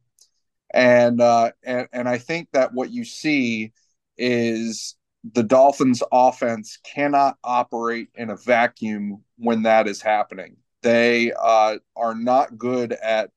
And 0.73 1.21
uh, 1.21 1.51
and 1.63 1.87
and 1.93 2.09
I 2.09 2.17
think 2.17 2.49
that 2.53 2.73
what 2.73 2.89
you 2.91 3.05
see 3.05 3.71
is 4.17 4.95
the 5.33 5.43
Dolphins' 5.43 6.03
offense 6.11 6.79
cannot 6.83 7.37
operate 7.43 8.09
in 8.15 8.29
a 8.29 8.35
vacuum 8.35 9.23
when 9.37 9.63
that 9.63 9.87
is 9.87 10.01
happening. 10.01 10.57
They 10.83 11.31
uh, 11.31 11.77
are 11.95 12.15
not 12.15 12.57
good 12.57 12.93
at, 12.93 13.31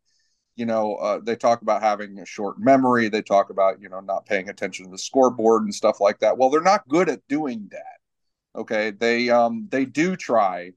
you 0.57 0.67
know, 0.67 0.95
uh, 0.97 1.21
they 1.23 1.37
talk 1.37 1.63
about 1.63 1.83
having 1.83 2.19
a 2.19 2.27
short 2.27 2.59
memory. 2.59 3.09
They 3.09 3.23
talk 3.23 3.51
about, 3.51 3.81
you 3.81 3.89
know, 3.89 4.01
not 4.01 4.27
paying 4.27 4.49
attention 4.49 4.87
to 4.87 4.91
the 4.91 4.99
scoreboard 4.99 5.63
and 5.63 5.75
stuff 5.75 6.01
like 6.01 6.21
that. 6.21 6.37
Well, 6.37 6.51
they're 6.51 6.61
not 6.61 6.89
good 6.89 7.09
at 7.09 7.27
doing 7.29 7.69
that. 7.73 8.61
Okay, 8.61 8.91
they 8.91 9.31
um 9.31 9.69
they 9.71 9.85
do 9.85 10.17
try 10.17 10.73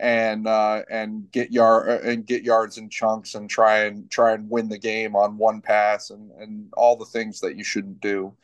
and 0.00 0.46
uh, 0.46 0.82
and 0.90 1.30
get 1.30 1.52
yard 1.52 1.88
uh, 1.88 2.08
and 2.08 2.26
get 2.26 2.42
yards 2.42 2.78
in 2.78 2.88
chunks 2.88 3.34
and 3.34 3.48
try 3.48 3.84
and 3.84 4.10
try 4.10 4.32
and 4.32 4.50
win 4.50 4.68
the 4.68 4.78
game 4.78 5.14
on 5.14 5.38
one 5.38 5.60
pass 5.60 6.10
and 6.10 6.30
and 6.32 6.72
all 6.76 6.96
the 6.96 7.04
things 7.04 7.40
that 7.40 7.56
you 7.56 7.64
shouldn't 7.64 8.00
do. 8.00 8.34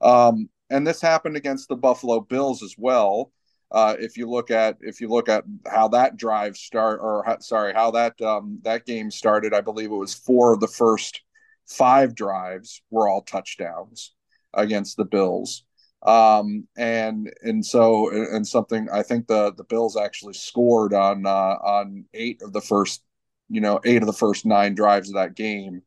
Um, 0.00 0.48
and 0.70 0.86
this 0.86 1.00
happened 1.00 1.36
against 1.36 1.68
the 1.68 1.76
Buffalo 1.76 2.20
Bills 2.20 2.62
as 2.62 2.74
well. 2.76 3.32
Uh, 3.70 3.96
if 3.98 4.16
you 4.16 4.28
look 4.28 4.50
at 4.50 4.76
if 4.80 5.00
you 5.00 5.08
look 5.08 5.28
at 5.28 5.44
how 5.66 5.88
that 5.88 6.16
drive 6.16 6.56
start 6.56 7.00
or 7.02 7.22
how, 7.24 7.38
sorry 7.38 7.72
how 7.72 7.90
that 7.90 8.20
um, 8.20 8.58
that 8.62 8.86
game 8.86 9.10
started, 9.10 9.54
I 9.54 9.60
believe 9.60 9.90
it 9.90 9.96
was 9.96 10.14
four 10.14 10.52
of 10.52 10.60
the 10.60 10.68
first 10.68 11.20
five 11.66 12.14
drives 12.14 12.82
were 12.90 13.08
all 13.08 13.22
touchdowns 13.22 14.14
against 14.52 14.96
the 14.96 15.04
Bills 15.04 15.64
um, 16.04 16.66
and 16.76 17.32
and 17.42 17.64
so 17.64 18.10
and 18.10 18.46
something 18.46 18.88
I 18.92 19.02
think 19.02 19.26
the 19.26 19.52
the 19.54 19.64
Bills 19.64 19.96
actually 19.96 20.34
scored 20.34 20.92
on 20.94 21.26
uh, 21.26 21.30
on 21.30 22.04
eight 22.14 22.42
of 22.42 22.52
the 22.52 22.60
first 22.60 23.02
you 23.48 23.60
know 23.60 23.80
eight 23.84 24.02
of 24.02 24.06
the 24.06 24.12
first 24.12 24.46
nine 24.46 24.74
drives 24.74 25.08
of 25.08 25.14
that 25.16 25.34
game. 25.34 25.82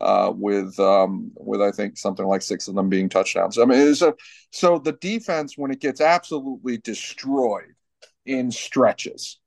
uh, 0.00 0.32
with 0.36 0.78
um, 0.80 1.32
with 1.36 1.62
I 1.62 1.70
think 1.72 1.96
something 1.98 2.26
like 2.26 2.42
six 2.42 2.68
of 2.68 2.74
them 2.74 2.88
being 2.88 3.08
touchdowns. 3.08 3.58
I 3.58 3.64
mean, 3.66 3.94
so 3.94 4.16
so 4.50 4.78
the 4.78 4.92
defense 4.92 5.56
when 5.56 5.70
it 5.70 5.80
gets 5.80 6.00
absolutely 6.00 6.78
destroyed 6.78 7.74
in 8.26 8.50
stretches, 8.50 9.38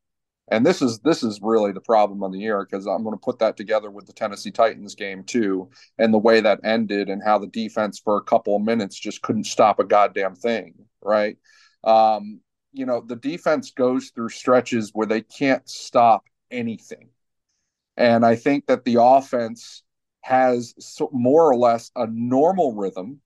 and 0.50 0.66
this 0.66 0.82
is 0.82 1.00
this 1.00 1.24
is 1.24 1.40
really 1.42 1.72
the 1.72 1.82
problem 1.82 2.24
on 2.24 2.32
the 2.32 2.40
year 2.40 2.66
because 2.66 2.86
I'm 2.86 3.04
going 3.04 3.16
to 3.16 3.22
put 3.22 3.40
that 3.40 3.58
together 3.58 3.90
with 3.90 4.06
the 4.06 4.14
Tennessee 4.14 4.52
Titans 4.52 4.96
game 4.96 5.24
too, 5.24 5.70
and 5.98 6.14
the 6.14 6.20
way 6.20 6.42
that 6.42 6.60
ended 6.64 7.10
and 7.10 7.24
how 7.24 7.40
the 7.40 7.48
defense 7.48 8.00
for 8.00 8.18
a 8.18 8.24
couple 8.24 8.56
of 8.56 8.62
minutes 8.62 9.00
just 9.00 9.22
couldn't 9.22 9.46
stop 9.46 9.80
a 9.80 9.84
goddamn 9.84 10.36
thing, 10.36 10.76
right? 11.02 11.38
Um, 11.84 12.42
you 12.74 12.86
know, 12.86 13.02
the 13.02 13.16
defense 13.16 13.72
goes 13.72 14.12
through 14.14 14.30
stretches 14.30 14.92
where 14.94 15.08
they 15.08 15.22
can't 15.22 15.68
stop 15.68 16.26
anything. 16.52 17.10
And 17.98 18.26
I 18.26 18.36
think 18.36 18.68
that 18.68 18.84
the 18.84 19.02
offense 19.02 19.84
has 20.22 20.74
more 21.12 21.50
or 21.50 21.56
less 21.56 21.92
a 21.96 22.08
normal 22.08 22.74
rhythm 22.74 23.22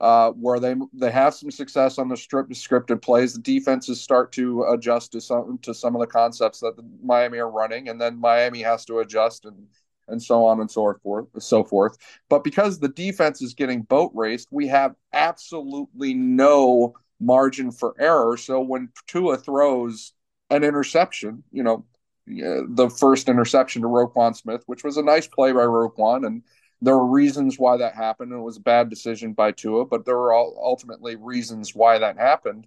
uh, 0.00 0.30
where 0.32 0.60
they 0.60 0.74
they 0.92 1.10
have 1.10 1.34
some 1.34 1.50
success 1.50 1.98
on 1.98 2.08
the 2.08 2.16
strip 2.16 2.48
scripted 2.50 3.02
plays. 3.02 3.34
The 3.34 3.40
defenses 3.40 4.00
start 4.00 4.32
to 4.32 4.64
adjust 4.64 5.12
to 5.12 5.20
some 5.20 5.58
to 5.62 5.74
some 5.74 5.94
of 5.96 6.00
the 6.00 6.06
concepts 6.06 6.60
that 6.60 6.76
the 6.76 6.84
Miami 7.02 7.38
are 7.38 7.50
running, 7.50 7.88
and 7.88 8.00
then 8.00 8.18
Miami 8.18 8.62
has 8.62 8.84
to 8.86 9.00
adjust 9.00 9.44
and 9.44 9.66
and 10.08 10.22
so 10.22 10.44
on 10.44 10.60
and 10.60 10.70
so 10.70 10.94
forth, 11.02 11.26
so 11.38 11.64
forth. 11.64 11.98
But 12.28 12.44
because 12.44 12.78
the 12.78 12.88
defense 12.88 13.42
is 13.42 13.54
getting 13.54 13.82
boat 13.82 14.10
raced, 14.14 14.48
we 14.50 14.66
have 14.68 14.94
absolutely 15.12 16.14
no 16.14 16.94
margin 17.20 17.70
for 17.70 17.94
error. 17.98 18.36
So 18.36 18.60
when 18.60 18.88
Tua 19.06 19.36
throws 19.36 20.12
an 20.50 20.64
interception, 20.64 21.42
you 21.52 21.62
know, 21.62 21.84
the 22.26 22.90
first 22.98 23.28
interception 23.28 23.82
to 23.82 23.88
Roquan 23.88 24.36
Smith, 24.36 24.62
which 24.66 24.84
was 24.84 24.96
a 24.96 25.02
nice 25.02 25.26
play 25.26 25.52
by 25.52 25.60
Roquan, 25.60 26.26
and 26.26 26.42
there 26.80 26.96
were 26.96 27.06
reasons 27.06 27.58
why 27.58 27.76
that 27.76 27.94
happened. 27.94 28.32
It 28.32 28.38
was 28.38 28.56
a 28.56 28.60
bad 28.60 28.88
decision 28.88 29.32
by 29.32 29.52
Tua, 29.52 29.86
but 29.86 30.04
there 30.04 30.16
were 30.16 30.34
ultimately 30.34 31.16
reasons 31.16 31.74
why 31.74 31.98
that 31.98 32.18
happened. 32.18 32.66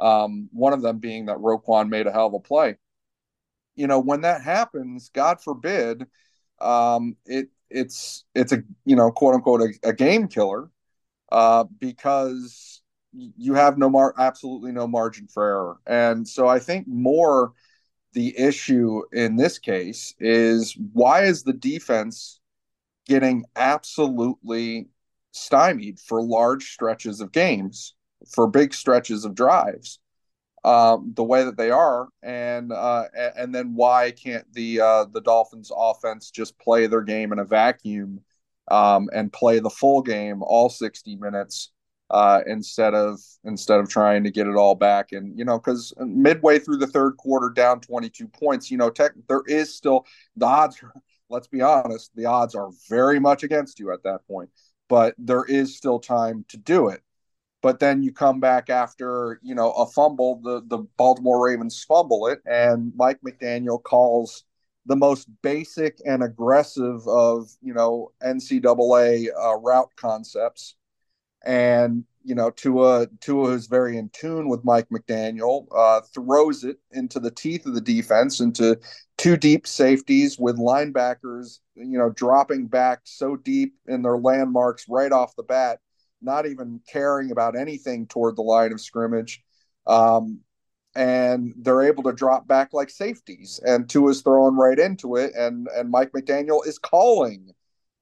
Um, 0.00 0.48
one 0.52 0.72
of 0.72 0.82
them 0.82 0.98
being 0.98 1.26
that 1.26 1.36
Roquan 1.38 1.88
made 1.88 2.06
a 2.06 2.12
hell 2.12 2.26
of 2.26 2.34
a 2.34 2.40
play. 2.40 2.76
You 3.76 3.86
know, 3.86 4.00
when 4.00 4.22
that 4.22 4.42
happens, 4.42 5.10
God 5.10 5.40
forbid, 5.42 6.06
um, 6.60 7.16
it 7.26 7.48
it's 7.70 8.24
it's 8.34 8.52
a 8.52 8.62
you 8.84 8.96
know 8.96 9.10
quote 9.10 9.34
unquote 9.34 9.62
a, 9.62 9.88
a 9.88 9.92
game 9.92 10.28
killer 10.28 10.70
uh, 11.30 11.64
because 11.78 12.82
you 13.12 13.54
have 13.54 13.78
no 13.78 13.88
mar 13.90 14.14
absolutely 14.18 14.72
no 14.72 14.86
margin 14.86 15.26
for 15.26 15.44
error, 15.44 15.76
and 15.86 16.26
so 16.26 16.48
I 16.48 16.58
think 16.58 16.86
more 16.86 17.52
the 18.12 18.38
issue 18.38 19.02
in 19.12 19.36
this 19.36 19.58
case 19.58 20.14
is 20.18 20.76
why 20.92 21.22
is 21.24 21.42
the 21.42 21.52
defense 21.52 22.40
getting 23.06 23.44
absolutely 23.56 24.88
stymied 25.32 25.98
for 25.98 26.22
large 26.22 26.70
stretches 26.72 27.20
of 27.20 27.32
games, 27.32 27.94
for 28.30 28.46
big 28.46 28.74
stretches 28.74 29.24
of 29.24 29.34
drives, 29.34 29.98
um, 30.64 31.12
the 31.16 31.24
way 31.24 31.44
that 31.44 31.56
they 31.56 31.70
are, 31.70 32.08
and 32.22 32.72
uh, 32.72 33.04
and 33.14 33.54
then 33.54 33.74
why 33.74 34.12
can't 34.12 34.50
the 34.52 34.80
uh, 34.80 35.04
the 35.06 35.20
Dolphins 35.20 35.72
offense 35.74 36.30
just 36.30 36.58
play 36.58 36.86
their 36.86 37.02
game 37.02 37.32
in 37.32 37.38
a 37.38 37.44
vacuum 37.44 38.20
um, 38.70 39.08
and 39.12 39.32
play 39.32 39.58
the 39.58 39.70
full 39.70 40.02
game 40.02 40.42
all 40.42 40.68
sixty 40.68 41.16
minutes? 41.16 41.72
uh, 42.12 42.42
instead 42.46 42.94
of 42.94 43.18
instead 43.44 43.80
of 43.80 43.88
trying 43.88 44.22
to 44.22 44.30
get 44.30 44.46
it 44.46 44.54
all 44.54 44.74
back. 44.74 45.12
And 45.12 45.36
you 45.36 45.44
know, 45.44 45.58
because 45.58 45.94
midway 45.98 46.58
through 46.58 46.76
the 46.76 46.86
third 46.86 47.16
quarter, 47.16 47.48
down 47.48 47.80
22 47.80 48.28
points, 48.28 48.70
you 48.70 48.76
know, 48.76 48.90
tech, 48.90 49.12
there 49.28 49.42
is 49.46 49.74
still 49.74 50.06
the 50.36 50.46
odds. 50.46 50.78
Let's 51.32 51.48
be 51.48 51.62
honest, 51.62 52.14
the 52.14 52.26
odds 52.26 52.54
are 52.54 52.70
very 52.90 53.18
much 53.18 53.42
against 53.42 53.80
you 53.80 53.90
at 53.90 54.02
that 54.04 54.26
point, 54.28 54.50
but 54.88 55.14
there 55.18 55.44
is 55.44 55.76
still 55.76 55.98
time 55.98 56.44
to 56.48 56.58
do 56.58 56.88
it. 56.88 57.02
But 57.62 57.78
then 57.78 58.02
you 58.02 58.12
come 58.12 58.38
back 58.38 58.68
after 58.70 59.40
you 59.42 59.54
know 59.54 59.72
a 59.72 59.86
fumble, 59.86 60.40
the 60.42 60.62
the 60.66 60.84
Baltimore 60.98 61.44
Ravens 61.46 61.82
fumble 61.82 62.26
it, 62.26 62.40
and 62.44 62.92
Mike 62.96 63.20
McDaniel 63.26 63.82
calls 63.82 64.44
the 64.86 64.96
most 64.96 65.28
basic 65.42 65.98
and 66.04 66.22
aggressive 66.22 67.06
of 67.08 67.48
you 67.62 67.72
know 67.72 68.12
NCAA 68.22 69.28
uh, 69.34 69.56
route 69.58 69.90
concepts 69.96 70.74
and 71.44 72.04
you 72.24 72.34
know 72.34 72.50
Tua 72.50 73.06
Tua 73.20 73.50
is 73.50 73.66
very 73.66 73.96
in 73.96 74.08
tune 74.10 74.48
with 74.48 74.64
Mike 74.64 74.88
McDaniel, 74.90 75.66
uh, 75.76 76.00
throws 76.14 76.64
it 76.64 76.78
into 76.92 77.20
the 77.20 77.30
teeth 77.30 77.66
of 77.66 77.74
the 77.74 77.80
defense, 77.80 78.40
into 78.40 78.78
two 79.18 79.36
deep 79.36 79.66
safeties 79.66 80.38
with 80.38 80.58
linebackers, 80.58 81.60
you 81.74 81.98
know, 81.98 82.10
dropping 82.10 82.66
back 82.66 83.00
so 83.04 83.36
deep 83.36 83.74
in 83.86 84.02
their 84.02 84.18
landmarks 84.18 84.86
right 84.88 85.12
off 85.12 85.36
the 85.36 85.42
bat, 85.42 85.78
not 86.20 86.46
even 86.46 86.80
caring 86.88 87.30
about 87.30 87.56
anything 87.56 88.06
toward 88.06 88.36
the 88.36 88.42
line 88.42 88.72
of 88.72 88.80
scrimmage. 88.80 89.42
Um, 89.86 90.40
and 90.94 91.54
they're 91.56 91.82
able 91.82 92.02
to 92.02 92.12
drop 92.12 92.46
back 92.46 92.70
like 92.72 92.90
safeties, 92.90 93.60
and 93.64 93.88
Tua's 93.88 94.20
throwing 94.20 94.56
right 94.56 94.78
into 94.78 95.16
it, 95.16 95.32
and 95.34 95.66
and 95.74 95.90
Mike 95.90 96.12
McDaniel 96.12 96.66
is 96.66 96.78
calling 96.78 97.50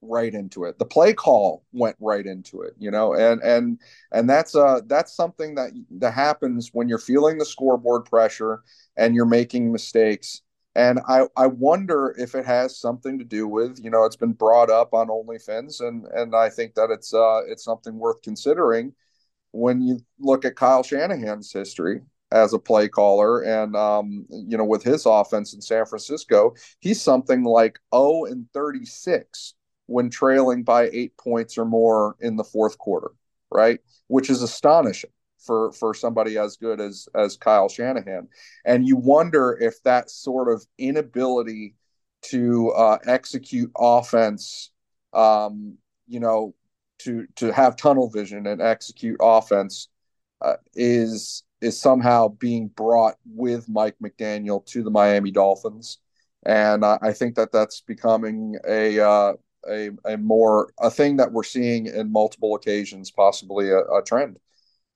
right 0.01 0.33
into 0.33 0.65
it. 0.65 0.79
The 0.79 0.85
play 0.85 1.13
call 1.13 1.63
went 1.73 1.95
right 1.99 2.25
into 2.25 2.61
it, 2.61 2.73
you 2.77 2.91
know, 2.91 3.13
and 3.13 3.41
and 3.41 3.79
and 4.11 4.29
that's 4.29 4.55
uh 4.55 4.81
that's 4.87 5.15
something 5.15 5.55
that 5.55 5.71
that 5.91 6.13
happens 6.13 6.69
when 6.73 6.89
you're 6.89 6.97
feeling 6.97 7.37
the 7.37 7.45
scoreboard 7.45 8.05
pressure 8.05 8.63
and 8.97 9.15
you're 9.15 9.25
making 9.25 9.71
mistakes. 9.71 10.41
And 10.75 10.99
I 11.07 11.27
I 11.37 11.47
wonder 11.47 12.15
if 12.17 12.35
it 12.35 12.45
has 12.45 12.79
something 12.79 13.19
to 13.19 13.25
do 13.25 13.47
with, 13.47 13.79
you 13.83 13.89
know, 13.89 14.05
it's 14.05 14.15
been 14.15 14.33
brought 14.33 14.69
up 14.69 14.93
on 14.93 15.07
OnlyFins 15.09 15.81
and 15.81 16.05
and 16.07 16.35
I 16.35 16.49
think 16.49 16.75
that 16.75 16.89
it's 16.91 17.13
uh 17.13 17.41
it's 17.47 17.63
something 17.63 17.97
worth 17.99 18.21
considering 18.21 18.93
when 19.51 19.81
you 19.81 19.99
look 20.19 20.45
at 20.45 20.55
Kyle 20.55 20.83
Shanahan's 20.83 21.51
history 21.51 22.01
as 22.31 22.53
a 22.53 22.59
play 22.59 22.87
caller 22.87 23.41
and 23.43 23.75
um 23.75 24.25
you 24.29 24.57
know 24.57 24.65
with 24.65 24.83
his 24.83 25.05
offense 25.05 25.53
in 25.53 25.61
San 25.61 25.85
Francisco, 25.85 26.55
he's 26.79 27.01
something 27.01 27.43
like 27.43 27.79
0 27.93 28.25
and 28.25 28.47
36 28.53 29.55
when 29.91 30.09
trailing 30.09 30.63
by 30.63 30.89
eight 30.91 31.15
points 31.17 31.57
or 31.57 31.65
more 31.65 32.15
in 32.19 32.35
the 32.35 32.43
fourth 32.43 32.77
quarter, 32.77 33.11
right? 33.51 33.79
Which 34.07 34.29
is 34.29 34.41
astonishing 34.41 35.11
for 35.39 35.71
for 35.73 35.93
somebody 35.93 36.37
as 36.37 36.57
good 36.57 36.79
as 36.79 37.07
as 37.15 37.37
Kyle 37.37 37.69
Shanahan. 37.69 38.27
And 38.65 38.87
you 38.87 38.95
wonder 38.95 39.57
if 39.59 39.81
that 39.83 40.09
sort 40.09 40.51
of 40.51 40.65
inability 40.77 41.75
to 42.23 42.71
uh, 42.71 42.99
execute 43.05 43.71
offense, 43.77 44.71
um, 45.13 45.77
you 46.07 46.19
know, 46.19 46.55
to 46.99 47.27
to 47.35 47.51
have 47.51 47.75
tunnel 47.75 48.09
vision 48.09 48.47
and 48.47 48.61
execute 48.61 49.17
offense 49.19 49.89
uh, 50.41 50.55
is 50.73 51.43
is 51.61 51.79
somehow 51.79 52.27
being 52.27 52.67
brought 52.69 53.15
with 53.25 53.69
Mike 53.69 53.95
McDaniel 54.01 54.65
to 54.67 54.83
the 54.83 54.89
Miami 54.89 55.31
Dolphins. 55.31 55.99
And 56.43 56.83
uh, 56.83 56.97
I 57.03 57.13
think 57.13 57.35
that 57.35 57.51
that's 57.51 57.81
becoming 57.81 58.57
a 58.67 58.99
uh, 58.99 59.33
a, 59.69 59.89
a 60.05 60.17
more 60.17 60.71
a 60.79 60.89
thing 60.89 61.17
that 61.17 61.31
we're 61.31 61.43
seeing 61.43 61.87
in 61.87 62.11
multiple 62.11 62.55
occasions, 62.55 63.11
possibly 63.11 63.69
a, 63.69 63.79
a 63.79 64.01
trend, 64.03 64.39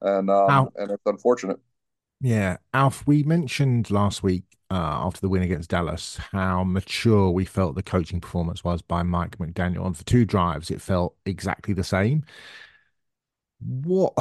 and 0.01 0.29
um, 0.29 0.69
and 0.75 0.91
it's 0.91 1.05
unfortunate. 1.05 1.60
Yeah, 2.22 2.57
Alf, 2.74 3.05
we 3.05 3.24
mentioned 3.24 3.91
last 3.91 4.24
week 4.24 4.43
uh, 4.72 4.75
after 4.75 5.22
the 5.22 5.29
win 5.29 5.43
against 5.43 5.69
Dallas 5.69 6.17
how 6.31 6.63
mature 6.63 7.29
we 7.29 7.45
felt 7.45 7.75
the 7.75 7.84
coaching 7.84 8.19
performance 8.19 8.63
was 8.63 8.81
by 8.81 9.03
Mike 9.03 9.38
McDaniel, 9.38 9.86
and 9.86 9.95
for 9.95 10.05
two 10.05 10.25
drives, 10.25 10.72
it 10.72 10.81
felt 10.81 11.15
exactly 11.25 11.74
the 11.74 11.84
same. 11.84 12.24
What 13.60 14.13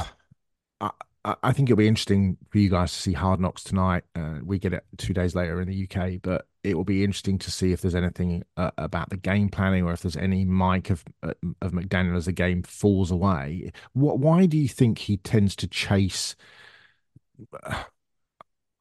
I, 0.81 0.91
I 1.25 1.52
think 1.52 1.71
it'll 1.71 1.78
be 1.78 1.88
interesting 1.88 2.37
for 2.50 2.59
you 2.59 2.69
guys 2.69 2.93
to 2.93 2.99
see 2.99 3.12
Hard 3.14 3.40
Knocks 3.40 3.64
tonight. 3.64 4.04
Uh, 4.14 4.40
we 4.45 4.59
get 4.59 4.75
it 4.75 4.85
two 4.99 5.14
days 5.14 5.35
later 5.35 5.59
in 5.62 5.69
the 5.69 5.88
UK, 5.88 6.21
but 6.21 6.47
it 6.62 6.76
will 6.76 6.85
be 6.85 7.02
interesting 7.02 7.38
to 7.38 7.50
see 7.50 7.73
if 7.73 7.81
there's 7.81 7.95
anything 7.95 8.45
uh, 8.59 8.73
about 8.76 9.09
the 9.09 9.16
game 9.16 9.49
planning 9.49 9.85
or 9.85 9.93
if 9.93 10.02
there's 10.02 10.19
any 10.19 10.45
Mike 10.45 10.90
of 10.90 11.02
uh, 11.23 11.33
of 11.62 11.73
McDaniel 11.73 12.16
as 12.16 12.26
the 12.26 12.33
game 12.33 12.62
falls 12.62 13.11
away. 13.11 13.73
What? 13.95 14.19
Why 14.19 14.45
do 14.45 14.59
you 14.59 14.69
think 14.69 14.99
he 14.99 15.16
tends 15.16 15.57
to 15.57 15.66
chase? 15.66 16.37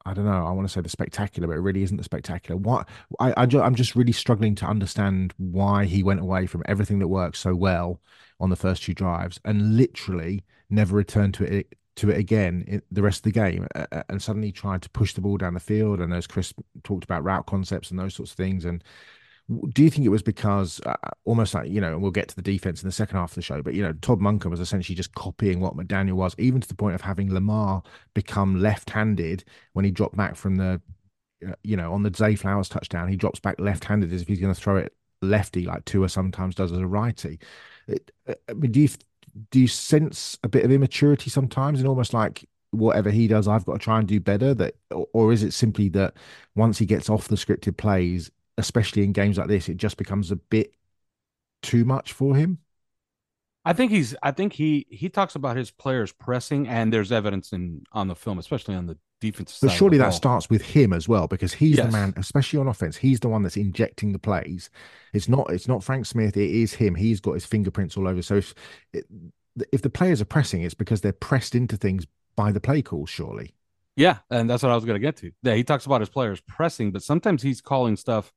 I 0.06 0.12
don't 0.12 0.26
know. 0.26 0.46
I 0.46 0.50
want 0.50 0.68
to 0.68 0.72
say 0.72 0.82
the 0.82 0.90
spectacular, 0.90 1.48
but 1.48 1.56
it 1.56 1.60
really 1.60 1.82
isn't 1.82 1.96
the 1.96 2.04
spectacular. 2.04 2.58
What 2.58 2.86
I, 3.20 3.32
I 3.38 3.44
am 3.44 3.74
just 3.74 3.96
really 3.96 4.12
struggling 4.12 4.54
to 4.56 4.66
understand 4.66 5.32
why 5.38 5.86
he 5.86 6.02
went 6.02 6.20
away 6.20 6.44
from 6.46 6.62
everything 6.66 6.98
that 6.98 7.08
worked 7.08 7.38
so 7.38 7.54
well 7.54 8.02
on 8.38 8.50
the 8.50 8.56
first 8.56 8.82
two 8.82 8.92
drives 8.92 9.40
and 9.46 9.78
literally 9.78 10.44
never 10.68 10.94
returned 10.94 11.32
to 11.34 11.44
it 11.44 11.74
to 11.96 12.10
it 12.10 12.18
again 12.18 12.64
in 12.66 12.82
the 12.90 13.02
rest 13.02 13.18
of 13.18 13.22
the 13.22 13.32
game 13.32 13.66
uh, 13.74 14.02
and 14.08 14.20
suddenly 14.20 14.50
tried 14.50 14.82
to 14.82 14.90
push 14.90 15.14
the 15.14 15.20
ball 15.20 15.36
down 15.36 15.54
the 15.54 15.60
field. 15.60 16.00
And 16.00 16.12
as 16.12 16.26
Chris 16.26 16.52
talked 16.82 17.04
about 17.04 17.22
route 17.22 17.46
concepts 17.46 17.90
and 17.90 17.98
those 17.98 18.14
sorts 18.14 18.32
of 18.32 18.36
things. 18.36 18.64
And 18.64 18.82
do 19.68 19.82
you 19.82 19.90
think 19.90 20.04
it 20.04 20.10
was 20.10 20.22
because 20.22 20.80
uh, 20.86 20.96
almost 21.24 21.54
like, 21.54 21.70
you 21.70 21.80
know, 21.80 21.92
and 21.92 22.02
we'll 22.02 22.10
get 22.10 22.28
to 22.28 22.36
the 22.36 22.42
defense 22.42 22.82
in 22.82 22.88
the 22.88 22.92
second 22.92 23.16
half 23.16 23.30
of 23.30 23.34
the 23.36 23.42
show, 23.42 23.62
but, 23.62 23.74
you 23.74 23.82
know, 23.82 23.92
Todd 24.00 24.20
Monken 24.20 24.50
was 24.50 24.60
essentially 24.60 24.96
just 24.96 25.14
copying 25.14 25.60
what 25.60 25.76
McDaniel 25.76 26.14
was, 26.14 26.34
even 26.38 26.60
to 26.60 26.68
the 26.68 26.74
point 26.74 26.94
of 26.94 27.02
having 27.02 27.32
Lamar 27.32 27.82
become 28.14 28.60
left 28.60 28.90
handed 28.90 29.44
when 29.74 29.84
he 29.84 29.90
dropped 29.90 30.16
back 30.16 30.34
from 30.34 30.56
the, 30.56 30.80
uh, 31.46 31.52
you 31.62 31.76
know, 31.76 31.92
on 31.92 32.02
the 32.02 32.12
Zay 32.16 32.34
Flowers 32.34 32.68
touchdown, 32.68 33.08
he 33.08 33.16
drops 33.16 33.38
back 33.38 33.60
left 33.60 33.84
handed 33.84 34.12
as 34.12 34.22
if 34.22 34.28
he's 34.28 34.40
going 34.40 34.54
to 34.54 34.60
throw 34.60 34.78
it 34.78 34.94
lefty 35.20 35.64
like 35.64 35.84
Tua 35.84 36.08
sometimes 36.08 36.54
does 36.54 36.72
as 36.72 36.78
a 36.78 36.86
righty. 36.86 37.38
It, 37.86 38.10
I 38.26 38.52
mean, 38.54 38.72
do 38.72 38.80
you 38.80 38.88
do 39.50 39.60
you 39.60 39.66
sense 39.68 40.38
a 40.42 40.48
bit 40.48 40.64
of 40.64 40.72
immaturity 40.72 41.30
sometimes, 41.30 41.80
and 41.80 41.88
almost 41.88 42.14
like 42.14 42.48
whatever 42.70 43.10
he 43.10 43.28
does, 43.28 43.48
I've 43.48 43.64
got 43.64 43.74
to 43.74 43.78
try 43.78 43.98
and 43.98 44.08
do 44.08 44.20
better? 44.20 44.54
That, 44.54 44.76
or 44.90 45.32
is 45.32 45.42
it 45.42 45.52
simply 45.52 45.88
that 45.90 46.14
once 46.54 46.78
he 46.78 46.86
gets 46.86 47.08
off 47.10 47.28
the 47.28 47.36
scripted 47.36 47.76
plays, 47.76 48.30
especially 48.58 49.04
in 49.04 49.12
games 49.12 49.38
like 49.38 49.48
this, 49.48 49.68
it 49.68 49.76
just 49.76 49.96
becomes 49.96 50.30
a 50.30 50.36
bit 50.36 50.74
too 51.62 51.84
much 51.84 52.12
for 52.12 52.36
him? 52.36 52.58
I 53.64 53.72
think 53.72 53.90
he's. 53.90 54.14
I 54.22 54.30
think 54.30 54.52
he 54.52 54.86
he 54.90 55.08
talks 55.08 55.34
about 55.34 55.56
his 55.56 55.70
players 55.70 56.12
pressing, 56.12 56.68
and 56.68 56.92
there's 56.92 57.10
evidence 57.10 57.52
in 57.52 57.84
on 57.92 58.08
the 58.08 58.14
film, 58.14 58.38
especially 58.38 58.74
on 58.74 58.86
the 58.86 58.98
defensive 59.20 59.58
but 59.62 59.74
surely 59.74 59.96
that 59.96 60.12
starts 60.12 60.50
with 60.50 60.60
him 60.62 60.92
as 60.92 61.08
well, 61.08 61.26
because 61.26 61.54
he's 61.54 61.78
yes. 61.78 61.86
the 61.86 61.92
man, 61.92 62.12
especially 62.16 62.58
on 62.58 62.68
offense. 62.68 62.96
He's 62.96 63.20
the 63.20 63.28
one 63.28 63.42
that's 63.42 63.56
injecting 63.56 64.12
the 64.12 64.18
plays. 64.18 64.68
It's 65.12 65.28
not. 65.28 65.50
It's 65.50 65.66
not 65.68 65.82
Frank 65.82 66.06
Smith. 66.06 66.36
It 66.36 66.50
is 66.50 66.74
him. 66.74 66.94
He's 66.94 67.20
got 67.20 67.32
his 67.32 67.46
fingerprints 67.46 67.96
all 67.96 68.06
over. 68.06 68.22
So 68.22 68.36
if 68.36 68.54
if 69.72 69.82
the 69.82 69.90
players 69.90 70.20
are 70.20 70.26
pressing, 70.26 70.62
it's 70.62 70.74
because 70.74 71.00
they're 71.00 71.12
pressed 71.12 71.54
into 71.54 71.76
things 71.76 72.06
by 72.36 72.52
the 72.52 72.60
play 72.60 72.82
call. 72.82 73.06
Surely. 73.06 73.54
Yeah, 73.96 74.18
and 74.28 74.50
that's 74.50 74.62
what 74.62 74.72
I 74.72 74.74
was 74.74 74.84
going 74.84 74.96
to 74.96 75.06
get 75.06 75.16
to. 75.18 75.30
Yeah, 75.42 75.54
he 75.54 75.62
talks 75.62 75.86
about 75.86 76.00
his 76.00 76.10
players 76.10 76.40
pressing, 76.40 76.90
but 76.90 77.02
sometimes 77.02 77.42
he's 77.42 77.60
calling 77.60 77.96
stuff 77.96 78.32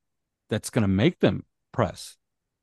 that's 0.50 0.70
going 0.70 0.84
to 0.84 0.88
make 0.88 1.20
them 1.20 1.46
press, 1.74 2.16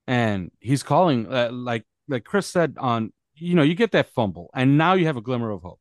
and 0.07 0.51
he's 0.61 0.83
calling 0.83 1.27
uh, 1.27 1.51
like 1.53 1.85
like 2.09 2.25
Chris 2.25 2.47
said 2.47 2.77
on, 2.79 3.13
you 3.35 3.55
know, 3.55 3.63
you 3.63 3.75
get 3.75 3.93
that 3.93 4.09
fumble, 4.15 4.51
and 4.55 4.79
now 4.79 4.95
you 4.95 5.07
have 5.07 5.17
a 5.17 5.21
glimmer 5.21 5.51
of 5.51 5.63
hope 5.63 5.81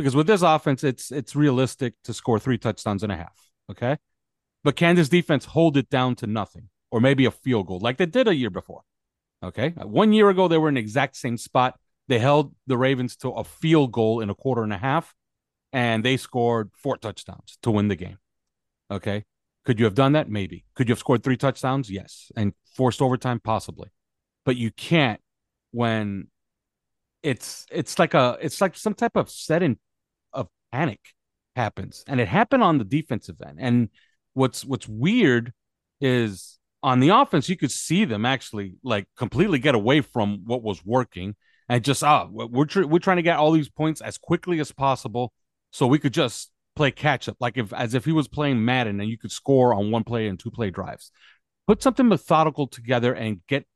because 0.00 0.16
with 0.16 0.26
this 0.26 0.42
offense, 0.42 0.82
it's 0.82 1.12
it's 1.12 1.36
realistic 1.36 1.94
to 2.04 2.14
score 2.14 2.38
three 2.38 2.58
touchdowns 2.58 3.02
and 3.02 3.12
a 3.12 3.16
half. 3.16 3.50
Okay, 3.70 3.98
but 4.64 4.76
Kansas 4.76 5.08
defense 5.08 5.44
hold 5.44 5.76
it 5.76 5.90
down 5.90 6.16
to 6.16 6.26
nothing, 6.26 6.70
or 6.90 7.00
maybe 7.00 7.26
a 7.26 7.30
field 7.30 7.66
goal, 7.66 7.80
like 7.80 7.98
they 7.98 8.06
did 8.06 8.26
a 8.26 8.34
year 8.34 8.50
before. 8.50 8.82
Okay, 9.42 9.70
one 9.76 10.12
year 10.12 10.30
ago 10.30 10.48
they 10.48 10.58
were 10.58 10.68
in 10.68 10.74
the 10.74 10.80
exact 10.80 11.16
same 11.16 11.36
spot. 11.36 11.78
They 12.08 12.18
held 12.18 12.54
the 12.66 12.76
Ravens 12.76 13.14
to 13.16 13.30
a 13.30 13.44
field 13.44 13.92
goal 13.92 14.20
in 14.20 14.30
a 14.30 14.34
quarter 14.34 14.62
and 14.62 14.72
a 14.72 14.78
half, 14.78 15.14
and 15.72 16.04
they 16.04 16.16
scored 16.16 16.70
four 16.74 16.96
touchdowns 16.96 17.58
to 17.62 17.70
win 17.70 17.88
the 17.88 17.96
game. 17.96 18.18
Okay, 18.90 19.24
could 19.64 19.78
you 19.78 19.84
have 19.84 19.94
done 19.94 20.12
that? 20.12 20.28
Maybe. 20.28 20.64
Could 20.74 20.88
you 20.88 20.92
have 20.92 20.98
scored 20.98 21.22
three 21.22 21.36
touchdowns? 21.36 21.90
Yes, 21.90 22.32
and 22.36 22.54
forced 22.74 23.02
overtime 23.02 23.38
possibly, 23.38 23.90
but 24.44 24.56
you 24.56 24.70
can't 24.70 25.20
when 25.72 26.28
it's 27.22 27.66
it's 27.70 27.98
like 27.98 28.14
a 28.14 28.38
it's 28.40 28.60
like 28.60 28.76
some 28.76 28.94
type 28.94 29.16
of 29.16 29.30
setting 29.30 29.78
of 30.32 30.48
panic 30.72 31.00
happens. 31.56 32.04
And 32.06 32.20
it 32.20 32.28
happened 32.28 32.62
on 32.62 32.78
the 32.78 32.84
defensive 32.84 33.36
end. 33.46 33.58
And 33.60 33.88
what's 34.34 34.64
what's 34.64 34.88
weird 34.88 35.52
is 36.00 36.58
on 36.82 37.00
the 37.00 37.10
offense 37.10 37.48
you 37.48 37.56
could 37.56 37.70
see 37.70 38.04
them 38.04 38.24
actually 38.24 38.74
like 38.82 39.06
completely 39.16 39.58
get 39.58 39.74
away 39.74 40.00
from 40.00 40.42
what 40.46 40.62
was 40.62 40.84
working 40.84 41.36
and 41.68 41.84
just 41.84 42.02
ah 42.02 42.26
we're 42.30 42.64
tr- 42.64 42.86
we're 42.86 42.98
trying 42.98 43.18
to 43.18 43.22
get 43.22 43.36
all 43.36 43.52
these 43.52 43.68
points 43.68 44.00
as 44.00 44.16
quickly 44.16 44.60
as 44.60 44.72
possible 44.72 45.34
so 45.72 45.86
we 45.86 45.98
could 45.98 46.14
just 46.14 46.50
play 46.76 46.90
catch 46.90 47.28
up. 47.28 47.36
Like 47.40 47.58
if 47.58 47.72
as 47.72 47.94
if 47.94 48.04
he 48.04 48.12
was 48.12 48.28
playing 48.28 48.64
Madden 48.64 49.00
and 49.00 49.10
you 49.10 49.18
could 49.18 49.32
score 49.32 49.74
on 49.74 49.90
one 49.90 50.04
play 50.04 50.28
and 50.28 50.38
two 50.38 50.50
play 50.50 50.70
drives. 50.70 51.12
Put 51.66 51.82
something 51.82 52.08
methodical 52.08 52.66
together 52.66 53.12
and 53.12 53.40
get 53.46 53.66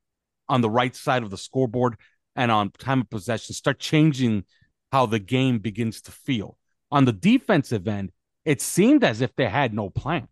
on 0.49 0.61
the 0.61 0.71
right 0.71 0.95
side 0.95 1.23
of 1.23 1.31
the 1.31 1.39
scoreboard 1.39 1.97
and 2.37 2.51
on 2.51 2.71
time 2.71 3.01
of 3.01 3.11
possession, 3.11 3.55
start 3.55 3.79
changing 3.79 4.45
how 4.93 5.07
the 5.07 5.19
game 5.19 5.59
begins 5.59 6.01
to 6.03 6.13
feel. 6.13 6.59
On 6.91 7.05
the 7.05 7.13
defensive 7.13 7.89
end, 7.89 8.13
it 8.45 8.61
seemed 8.61 9.05
as 9.05 9.21
if 9.21 9.35
they 9.37 9.49
had 9.49 9.75
no 9.75 9.91
plan. 9.91 10.29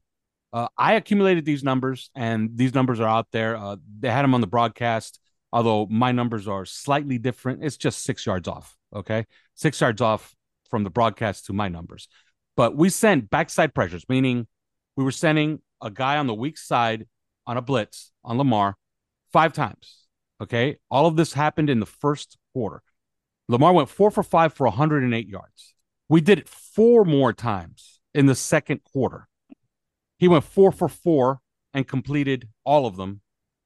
Uh, 0.53 0.69
I 0.77 0.95
accumulated 0.95 1.45
these 1.45 1.65
numbers, 1.65 2.11
and 2.15 2.51
these 2.55 2.75
numbers 2.75 3.01
are 3.01 3.09
out 3.09 3.29
there. 3.33 3.57
Uh, 3.57 3.77
they 4.01 4.11
had 4.11 4.23
them 4.23 4.35
on 4.35 4.43
the 4.43 4.47
broadcast, 4.47 5.19
although 5.53 5.87
my 5.87 6.13
numbers 6.13 6.47
are 6.47 6.67
slightly 6.67 7.19
different. 7.19 7.65
It's 7.65 7.77
just 7.77 8.05
six 8.05 8.27
yards 8.27 8.49
off. 8.49 8.77
Okay. 8.95 9.25
Six 9.55 9.81
yards 9.81 10.03
off 10.03 10.35
from 10.69 10.85
the 10.85 10.91
broadcast 10.91 11.47
to 11.47 11.53
my 11.55 11.69
numbers. 11.69 12.07
But 12.57 12.77
we 12.77 12.91
sent 12.91 13.31
backside 13.31 13.75
pressures, 13.75 14.05
meaning 14.09 14.47
we 14.97 15.05
were 15.05 15.11
sending 15.11 15.61
a 15.83 15.91
guy 15.91 16.19
on 16.19 16.27
the 16.27 16.35
weak 16.35 16.59
side 16.59 17.07
on 17.47 17.57
a 17.57 17.63
blitz 17.63 18.13
on 18.23 18.37
Lamar 18.37 18.77
five 19.33 19.55
times 19.55 20.02
Okay. 20.43 20.79
All 20.91 21.07
of 21.07 21.15
this 21.15 21.35
happened 21.35 21.71
in 21.71 21.79
the 21.79 21.87
first 21.87 22.37
quarter. 22.53 22.83
Lamar 23.49 23.73
went 23.73 23.89
four 23.89 24.11
for 24.11 24.25
five 24.25 24.53
for 24.53 24.67
108 24.67 25.29
yards. 25.29 25.75
We 26.09 26.21
did 26.21 26.41
it 26.41 26.49
four 26.49 27.05
more 27.05 27.33
times 27.33 28.01
in 28.13 28.27
the 28.27 28.35
second 28.35 28.81
quarter. 28.83 29.29
He 30.19 30.27
went 30.27 30.45
four 30.45 30.73
for 30.73 30.89
four 30.89 31.41
and 31.73 31.87
completed 31.87 32.49
all 32.65 32.87
of 32.87 32.97
them 32.97 33.21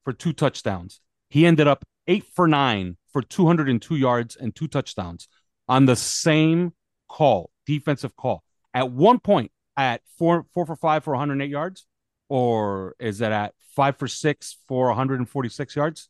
for 0.05 0.13
two 0.13 0.33
touchdowns. 0.33 1.01
He 1.31 1.47
ended 1.47 1.67
up 1.67 1.85
eight 2.07 2.25
for 2.25 2.47
nine 2.47 2.99
for 3.11 3.23
202 3.23 3.97
yards 3.97 4.37
and 4.37 4.55
two 4.55 4.69
touchdowns 4.69 5.29
on 5.69 5.87
the 5.87 5.97
same 5.97 6.75
call, 7.09 7.51
defensive 7.65 8.15
call. 8.17 8.45
At 8.75 8.91
one 8.91 9.19
point, 9.19 9.51
at 9.77 10.03
four 10.19 10.47
four 10.53 10.67
for 10.67 10.77
five 10.77 11.05
for 11.05 11.13
108 11.13 11.51
yards, 11.51 11.87
or 12.29 12.95
is 12.99 13.21
it 13.21 13.33
at 13.33 13.55
five 13.75 13.97
for 13.97 14.09
six 14.09 14.59
for 14.69 14.89
146 14.89 15.77
yards? 15.77 16.09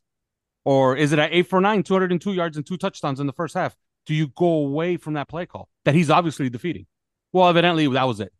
Or 0.66 0.96
is 0.96 1.12
it 1.12 1.20
at 1.20 1.32
eight 1.32 1.46
for 1.46 1.60
nine, 1.60 1.84
202 1.84 2.32
yards 2.32 2.56
and 2.56 2.66
two 2.66 2.76
touchdowns 2.76 3.20
in 3.20 3.28
the 3.28 3.32
first 3.32 3.54
half? 3.54 3.76
Do 4.04 4.14
you 4.14 4.26
go 4.26 4.48
away 4.48 4.96
from 4.96 5.14
that 5.14 5.28
play 5.28 5.46
call 5.46 5.68
that 5.84 5.94
he's 5.94 6.10
obviously 6.10 6.50
defeating? 6.50 6.86
Well, 7.32 7.48
evidently 7.48 7.86
that 7.86 8.02
was 8.02 8.18
it 8.18 8.32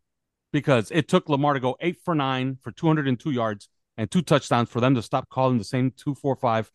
because 0.51 0.91
it 0.91 1.07
took 1.07 1.29
Lamar 1.29 1.53
to 1.53 1.61
go 1.61 1.77
eight 1.79 1.99
for 2.03 2.13
nine 2.13 2.57
for 2.61 2.71
202 2.71 3.31
yards 3.31 3.69
and 3.95 4.11
two 4.11 4.21
touchdowns 4.21 4.67
for 4.69 4.81
them 4.81 4.93
to 4.95 5.01
stop 5.01 5.29
calling 5.29 5.57
the 5.57 5.63
same 5.63 5.93
two, 5.95 6.15
four, 6.15 6.35
five 6.35 6.69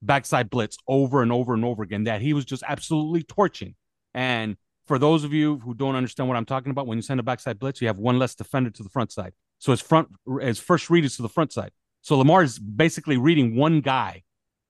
backside 0.00 0.48
blitz 0.48 0.78
over 0.88 1.22
and 1.22 1.30
over 1.30 1.52
and 1.52 1.62
over 1.62 1.82
again 1.82 2.04
that 2.04 2.22
he 2.22 2.32
was 2.32 2.46
just 2.46 2.62
absolutely 2.66 3.22
torching. 3.22 3.74
And 4.14 4.56
for 4.86 4.98
those 4.98 5.24
of 5.24 5.34
you 5.34 5.58
who 5.58 5.74
don't 5.74 5.94
understand 5.94 6.26
what 6.26 6.38
I'm 6.38 6.46
talking 6.46 6.70
about, 6.70 6.86
when 6.86 6.96
you 6.96 7.02
send 7.02 7.20
a 7.20 7.22
backside 7.22 7.58
blitz, 7.58 7.82
you 7.82 7.86
have 7.88 7.98
one 7.98 8.18
less 8.18 8.34
defender 8.34 8.70
to 8.70 8.82
the 8.82 8.88
front 8.88 9.12
side. 9.12 9.34
So 9.58 9.72
his 9.72 9.82
front, 9.82 10.08
his 10.40 10.58
first 10.58 10.88
read 10.88 11.04
is 11.04 11.16
to 11.16 11.22
the 11.22 11.28
front 11.28 11.52
side. 11.52 11.72
So 12.00 12.16
Lamar 12.16 12.42
is 12.42 12.58
basically 12.58 13.18
reading 13.18 13.56
one 13.56 13.82
guy 13.82 14.22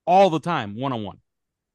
all 0.06 0.30
the 0.30 0.40
time, 0.40 0.76
one 0.76 0.92
on 0.92 1.02
one. 1.02 1.18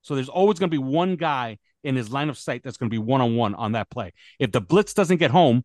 So 0.01 0.15
there's 0.15 0.29
always 0.29 0.59
going 0.59 0.69
to 0.69 0.75
be 0.75 0.83
one 0.83 1.15
guy 1.15 1.59
in 1.83 1.95
his 1.95 2.11
line 2.11 2.29
of 2.29 2.37
sight 2.37 2.63
that's 2.63 2.77
going 2.77 2.89
to 2.89 2.93
be 2.93 2.99
one 2.99 3.21
on 3.21 3.35
one 3.35 3.55
on 3.55 3.73
that 3.73 3.89
play. 3.89 4.13
If 4.39 4.51
the 4.51 4.61
blitz 4.61 4.93
doesn't 4.93 5.17
get 5.17 5.31
home, 5.31 5.63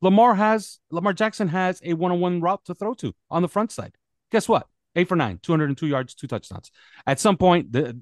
Lamar 0.00 0.34
has 0.34 0.78
Lamar 0.90 1.12
Jackson 1.12 1.48
has 1.48 1.80
a 1.84 1.94
one 1.94 2.12
on 2.12 2.20
one 2.20 2.40
route 2.40 2.64
to 2.66 2.74
throw 2.74 2.94
to 2.94 3.14
on 3.30 3.42
the 3.42 3.48
front 3.48 3.72
side. 3.72 3.96
Guess 4.30 4.48
what? 4.48 4.66
Eight 4.94 5.08
for 5.08 5.16
nine, 5.16 5.38
202 5.42 5.86
yards, 5.86 6.14
two 6.14 6.26
touchdowns. 6.26 6.70
At 7.06 7.20
some 7.20 7.36
point, 7.36 7.72
the, 7.72 8.00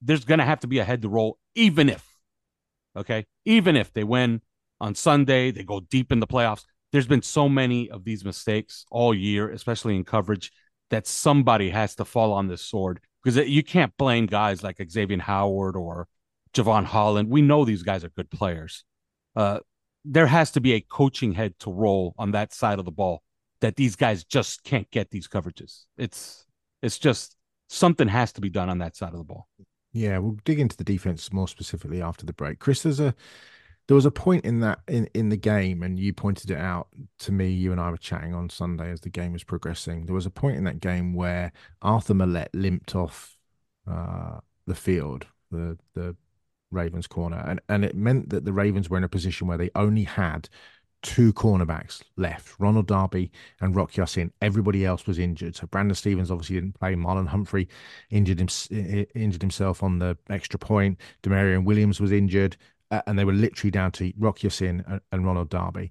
there's 0.00 0.24
going 0.24 0.38
to 0.38 0.44
have 0.44 0.60
to 0.60 0.66
be 0.66 0.78
a 0.78 0.84
head 0.84 1.02
to 1.02 1.08
roll, 1.08 1.38
even 1.54 1.88
if, 1.88 2.04
okay, 2.96 3.26
even 3.44 3.76
if 3.76 3.92
they 3.92 4.04
win 4.04 4.40
on 4.80 4.94
Sunday, 4.94 5.50
they 5.50 5.62
go 5.62 5.80
deep 5.80 6.10
in 6.10 6.20
the 6.20 6.26
playoffs. 6.26 6.64
There's 6.90 7.06
been 7.06 7.22
so 7.22 7.48
many 7.48 7.90
of 7.90 8.04
these 8.04 8.24
mistakes 8.24 8.84
all 8.90 9.14
year, 9.14 9.50
especially 9.50 9.94
in 9.94 10.04
coverage, 10.04 10.52
that 10.90 11.06
somebody 11.06 11.70
has 11.70 11.94
to 11.96 12.04
fall 12.04 12.32
on 12.32 12.48
this 12.48 12.62
sword 12.62 13.00
because 13.22 13.48
you 13.48 13.62
can't 13.62 13.96
blame 13.96 14.26
guys 14.26 14.62
like 14.62 14.80
Xavier 14.90 15.20
Howard 15.20 15.76
or 15.76 16.08
Jevon 16.54 16.84
Holland. 16.84 17.28
We 17.28 17.42
know 17.42 17.64
these 17.64 17.82
guys 17.82 18.04
are 18.04 18.10
good 18.10 18.30
players. 18.30 18.84
Uh, 19.36 19.60
there 20.04 20.26
has 20.26 20.50
to 20.52 20.60
be 20.60 20.72
a 20.72 20.80
coaching 20.80 21.32
head 21.32 21.58
to 21.60 21.72
roll 21.72 22.14
on 22.18 22.32
that 22.32 22.52
side 22.52 22.78
of 22.78 22.84
the 22.84 22.90
ball 22.90 23.22
that 23.60 23.76
these 23.76 23.96
guys 23.96 24.24
just 24.24 24.64
can't 24.64 24.90
get 24.90 25.10
these 25.10 25.28
coverages. 25.28 25.84
It's 25.96 26.44
it's 26.82 26.98
just 26.98 27.36
something 27.68 28.08
has 28.08 28.32
to 28.32 28.40
be 28.40 28.50
done 28.50 28.68
on 28.68 28.78
that 28.78 28.96
side 28.96 29.12
of 29.12 29.18
the 29.18 29.24
ball. 29.24 29.48
Yeah, 29.92 30.18
we'll 30.18 30.38
dig 30.44 30.58
into 30.58 30.76
the 30.76 30.84
defense 30.84 31.32
more 31.32 31.46
specifically 31.46 32.02
after 32.02 32.26
the 32.26 32.32
break. 32.32 32.58
Chris, 32.58 32.82
there's 32.82 33.00
a 33.00 33.14
there 33.92 33.96
was 33.96 34.06
a 34.06 34.10
point 34.10 34.46
in 34.46 34.60
that 34.60 34.80
in, 34.88 35.06
in 35.12 35.28
the 35.28 35.36
game, 35.36 35.82
and 35.82 36.00
you 36.00 36.14
pointed 36.14 36.50
it 36.50 36.56
out 36.56 36.88
to 37.18 37.30
me. 37.30 37.50
You 37.50 37.72
and 37.72 37.80
I 37.80 37.90
were 37.90 37.98
chatting 37.98 38.32
on 38.32 38.48
Sunday 38.48 38.90
as 38.90 39.02
the 39.02 39.10
game 39.10 39.34
was 39.34 39.44
progressing. 39.44 40.06
There 40.06 40.14
was 40.14 40.24
a 40.24 40.30
point 40.30 40.56
in 40.56 40.64
that 40.64 40.80
game 40.80 41.12
where 41.12 41.52
Arthur 41.82 42.14
Maulet 42.14 42.48
limped 42.54 42.94
off 42.94 43.36
uh, 43.86 44.38
the 44.66 44.74
field, 44.74 45.26
the 45.50 45.76
the 45.92 46.16
Ravens 46.70 47.06
corner, 47.06 47.44
and 47.46 47.60
and 47.68 47.84
it 47.84 47.94
meant 47.94 48.30
that 48.30 48.46
the 48.46 48.52
Ravens 48.54 48.88
were 48.88 48.96
in 48.96 49.04
a 49.04 49.10
position 49.10 49.46
where 49.46 49.58
they 49.58 49.68
only 49.74 50.04
had 50.04 50.48
two 51.02 51.34
cornerbacks 51.34 52.00
left, 52.16 52.58
Ronald 52.58 52.86
Darby 52.86 53.30
and 53.60 53.76
Rock 53.76 53.94
Ya-Sin. 53.94 54.32
Everybody 54.40 54.86
else 54.86 55.06
was 55.06 55.18
injured. 55.18 55.56
So 55.56 55.66
Brandon 55.66 55.94
Stephens 55.94 56.30
obviously 56.30 56.56
didn't 56.56 56.78
play. 56.78 56.94
Marlon 56.94 57.26
Humphrey 57.26 57.68
injured 58.08 58.40
him, 58.40 58.48
injured 59.14 59.42
himself 59.42 59.82
on 59.82 59.98
the 59.98 60.16
extra 60.30 60.58
point. 60.58 60.98
Damarion 61.22 61.64
Williams 61.64 62.00
was 62.00 62.12
injured 62.12 62.56
and 63.06 63.18
they 63.18 63.24
were 63.24 63.32
literally 63.32 63.70
down 63.70 63.92
to 63.92 64.12
Rock 64.18 64.42
Ya-Sin 64.42 64.84
and, 64.86 65.00
and 65.10 65.26
Ronald 65.26 65.48
Darby. 65.48 65.90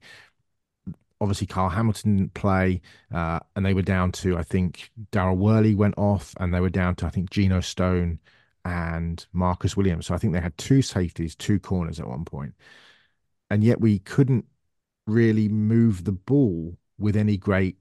Obviously, 1.20 1.48
Kyle 1.48 1.70
Hamilton 1.70 2.18
didn't 2.18 2.34
play, 2.34 2.82
uh, 3.14 3.40
and 3.56 3.66
they 3.66 3.74
were 3.74 3.84
down 3.84 4.12
to 4.14 4.38
I 4.38 4.44
think 4.44 4.92
Daryl 5.12 5.38
Worley 5.38 5.76
went 5.76 5.96
off, 5.98 6.34
and 6.40 6.54
they 6.54 6.60
were 6.60 6.70
down 6.70 6.96
to 6.96 7.06
I 7.06 7.10
think 7.10 7.30
Geno 7.30 7.60
Stone 7.62 8.20
and 8.66 9.26
Marcus 9.34 9.78
Williams. 9.78 10.08
So 10.08 10.16
I 10.16 10.18
think 10.18 10.34
they 10.34 10.40
had 10.40 10.58
two 10.58 10.82
safeties, 10.82 11.36
two 11.36 11.60
corners 11.60 12.00
at 12.00 12.08
one 12.08 12.26
point, 12.26 12.54
and 13.50 13.64
yet 13.64 13.82
we 13.82 14.00
couldn't 14.00 14.46
really 15.08 15.50
move 15.50 16.04
the 16.04 16.12
ball 16.12 16.78
with 16.98 17.16
any 17.16 17.38
great 17.38 17.78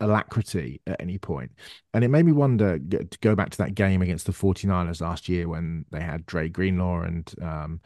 alacrity 0.00 0.80
at 0.86 1.00
any 1.00 1.18
point. 1.18 1.52
And 1.92 2.04
it 2.04 2.08
made 2.08 2.26
me 2.26 2.32
wonder 2.32 2.78
to 2.78 3.18
go 3.20 3.34
back 3.34 3.50
to 3.50 3.58
that 3.58 3.74
game 3.74 4.02
against 4.02 4.26
the 4.26 4.32
49ers 4.32 5.00
last 5.00 5.28
year 5.28 5.48
when 5.48 5.84
they 5.90 6.00
had 6.00 6.26
Dre 6.26 6.48
Greenlaw 6.48 7.02
and 7.02 7.34
um, 7.40 7.80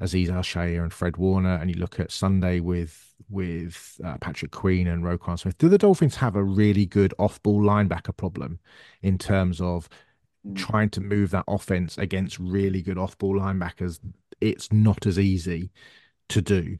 Azeez 0.00 0.28
Al 0.28 0.82
and 0.82 0.92
Fred 0.92 1.16
Warner, 1.16 1.56
and 1.56 1.70
you 1.70 1.76
look 1.76 2.00
at 2.00 2.10
Sunday 2.10 2.60
with 2.60 3.14
with 3.30 4.00
uh, 4.04 4.18
Patrick 4.18 4.50
Queen 4.50 4.88
and 4.88 5.04
Roquan 5.04 5.38
Smith. 5.38 5.56
Do 5.58 5.68
the 5.68 5.78
Dolphins 5.78 6.16
have 6.16 6.36
a 6.36 6.42
really 6.42 6.84
good 6.84 7.14
off-ball 7.18 7.62
linebacker 7.62 8.16
problem 8.16 8.58
in 9.02 9.18
terms 9.18 9.60
of 9.60 9.88
mm. 10.46 10.56
trying 10.56 10.90
to 10.90 11.00
move 11.00 11.30
that 11.30 11.44
offense 11.46 11.96
against 11.96 12.38
really 12.38 12.82
good 12.82 12.98
off-ball 12.98 13.38
linebackers? 13.38 14.00
It's 14.40 14.72
not 14.72 15.06
as 15.06 15.18
easy 15.18 15.70
to 16.30 16.42
do. 16.42 16.76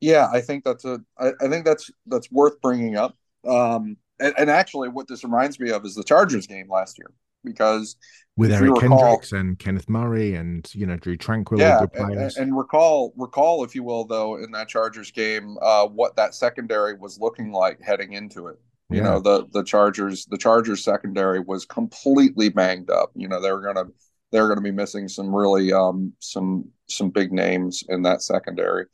Yeah, 0.00 0.28
I 0.30 0.40
think 0.40 0.64
that's 0.64 0.84
a. 0.84 1.00
I, 1.18 1.32
I 1.40 1.48
think 1.48 1.64
that's 1.64 1.90
that's 2.06 2.30
worth 2.30 2.60
bringing 2.60 2.96
up. 2.96 3.16
Um, 3.46 3.96
and, 4.20 4.34
and 4.36 4.50
actually, 4.50 4.88
what 4.88 5.08
this 5.08 5.24
reminds 5.24 5.58
me 5.58 5.70
of 5.70 5.84
is 5.86 5.94
the 5.94 6.04
Chargers 6.04 6.46
game 6.46 6.68
last 6.70 6.98
year 6.98 7.10
because 7.44 7.96
with 8.36 8.52
Eric 8.52 8.82
recall, 8.82 8.98
Kendricks 8.98 9.32
and 9.32 9.58
Kenneth 9.58 9.88
Murray 9.88 10.34
and 10.34 10.68
you 10.74 10.86
know 10.86 10.96
Drue 10.96 11.16
Tranquill, 11.16 11.58
yeah, 11.58 11.84
and, 11.94 12.32
and, 12.36 12.56
recall 12.56 13.12
recall 13.16 13.62
if 13.64 13.74
you 13.74 13.82
will 13.82 14.04
though 14.04 14.36
in 14.36 14.50
that 14.52 14.68
Chargers 14.68 15.10
game 15.10 15.56
uh, 15.60 15.86
what 15.86 16.16
that 16.16 16.34
secondary 16.34 16.94
was 16.94 17.18
looking 17.18 17.52
like 17.52 17.80
heading 17.80 18.14
into 18.14 18.46
it. 18.46 18.58
You 18.88 18.98
yeah. 18.98 19.02
know 19.02 19.20
the 19.20 19.46
the 19.52 19.62
Chargers 19.62 20.26
the 20.26 20.38
Chargers 20.38 20.82
secondary 20.82 21.40
was 21.40 21.66
completely 21.66 22.48
banged 22.48 22.90
up. 22.90 23.10
You 23.14 23.28
know 23.28 23.40
they 23.40 23.52
were 23.52 23.60
gonna 23.60 23.88
they're 24.32 24.48
going 24.48 24.58
to 24.58 24.62
be 24.62 24.72
missing 24.72 25.08
some 25.08 25.34
really 25.34 25.72
um, 25.72 26.14
some 26.18 26.64
some 26.88 27.10
big 27.10 27.32
names 27.32 27.84
in 27.88 28.02
that 28.02 28.22
secondary. 28.22 28.86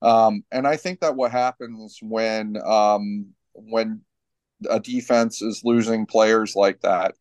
Um, 0.00 0.44
and 0.52 0.66
I 0.66 0.76
think 0.76 1.00
that 1.00 1.16
what 1.16 1.32
happens 1.32 1.98
when 2.00 2.56
um, 2.64 3.26
when 3.52 4.02
a 4.70 4.80
defense 4.80 5.42
is 5.42 5.62
losing 5.64 6.06
players 6.06 6.54
like 6.54 6.80
that 6.82 7.14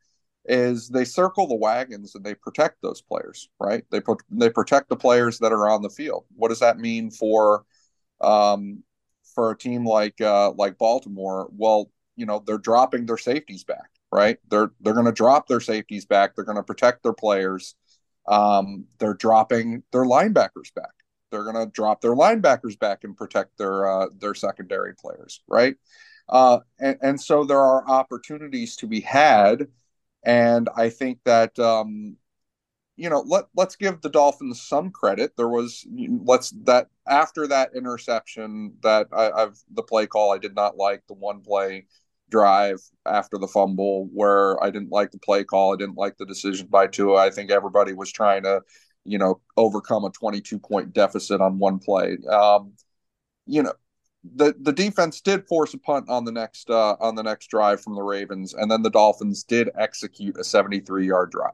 is 0.46 0.90
they 0.90 1.06
circle 1.06 1.48
the 1.48 1.56
wagons 1.56 2.16
and 2.16 2.24
they 2.24 2.36
protect 2.36 2.82
those 2.82 3.02
players, 3.02 3.50
right? 3.60 3.84
They 3.92 4.02
put 4.02 4.22
they 4.30 4.50
protect 4.50 4.90
the 4.90 4.96
players 4.96 5.40
that 5.40 5.54
are 5.54 5.70
on 5.70 5.82
the 5.82 5.90
field. 5.90 6.26
What 6.36 6.50
does 6.50 6.60
that 6.60 6.80
mean 6.80 7.12
for 7.12 7.66
um, 8.22 8.84
for 9.36 9.52
a 9.52 9.58
team 9.58 9.86
like 9.86 10.20
uh, 10.20 10.52
like 10.52 10.78
Baltimore? 10.78 11.50
Well, 11.56 11.92
you 12.16 12.26
know 12.26 12.44
they're 12.46 12.58
dropping 12.58 13.06
their 13.06 13.18
safeties 13.18 13.64
back, 13.64 13.90
right? 14.12 14.38
They're 14.50 14.72
they're 14.82 14.94
going 14.94 15.06
to 15.06 15.12
drop 15.12 15.48
their 15.48 15.62
safeties 15.62 16.06
back. 16.06 16.36
They're 16.36 16.46
going 16.46 16.58
to 16.58 16.64
protect 16.64 17.04
their 17.04 17.14
players. 17.14 17.76
Um, 18.28 18.86
they're 19.00 19.14
dropping 19.14 19.84
their 19.92 20.04
linebackers 20.04 20.74
back. 20.76 20.92
They're 21.32 21.44
going 21.44 21.56
to 21.56 21.72
drop 21.72 22.02
their 22.02 22.16
linebackers 22.16 22.78
back 22.78 23.04
and 23.04 23.16
protect 23.16 23.58
their 23.58 23.88
uh, 23.88 24.08
their 24.20 24.34
secondary 24.36 24.94
players, 24.94 25.42
right? 25.48 25.76
Uh, 26.30 26.60
and, 26.80 26.98
and 27.02 27.22
so 27.22 27.44
there 27.44 27.60
are 27.60 27.88
opportunities 27.88 28.78
to 28.78 28.88
be 28.88 29.02
had 29.02 29.68
and 30.24 30.70
I 30.76 30.90
think 30.90 31.20
that 31.26 31.58
um, 31.60 32.18
you 32.96 33.10
know 33.10 33.24
let 33.28 33.46
let's 33.56 33.76
give 33.76 34.02
the 34.02 34.10
Dolphins 34.10 34.62
some 34.62 34.92
credit. 34.92 35.34
There 35.38 35.50
was 35.50 35.86
let's 36.26 36.52
that 36.66 36.88
after 37.08 37.48
that 37.48 37.72
interception 37.76 38.76
that 38.84 39.08
I, 39.12 39.32
I've 39.32 39.58
the 39.72 39.84
play 39.84 40.08
call 40.08 40.34
I 40.34 40.38
did 40.38 40.56
not 40.56 40.78
like 40.78 41.04
the 41.08 41.16
one 41.16 41.42
play 41.42 41.86
drive 42.30 42.82
after 43.06 43.38
the 43.38 43.48
fumble 43.48 44.10
where 44.12 44.62
I 44.64 44.72
didn't 44.72 44.92
like 44.92 45.12
the 45.12 45.20
play 45.20 45.44
call. 45.44 45.74
I 45.74 45.78
didn't 45.78 45.98
like 45.98 46.18
the 46.18 46.26
decision 46.26 46.68
by 46.68 46.88
Tua. 46.88 47.18
I 47.18 47.30
think 47.30 47.52
everybody 47.52 47.94
was 47.94 48.12
trying 48.12 48.42
to, 48.44 48.62
you 49.06 49.20
know, 49.20 49.40
overcome 49.56 50.04
a 50.06 50.10
22 50.10 50.58
point 50.58 50.94
deficit 50.94 51.42
on 51.42 51.60
one 51.60 51.78
play. 51.80 52.18
Um, 52.28 52.74
you 53.46 53.64
know, 53.64 53.74
the 54.24 54.56
the 54.60 54.72
defense 54.72 55.22
did 55.22 55.48
force 55.48 55.74
a 55.74 55.78
punt 55.78 56.10
on 56.10 56.26
the 56.26 56.32
next 56.32 56.70
uh, 56.70 56.96
on 57.00 57.16
the 57.16 57.24
next 57.24 57.48
drive 57.48 57.82
from 57.82 57.96
the 57.96 58.02
Ravens, 58.02 58.54
and 58.54 58.72
then 58.72 58.82
the 58.82 58.90
Dolphins 58.90 59.44
did 59.44 59.70
execute 59.78 60.38
a 60.38 60.44
73 60.44 61.08
yard 61.08 61.32
drive, 61.32 61.52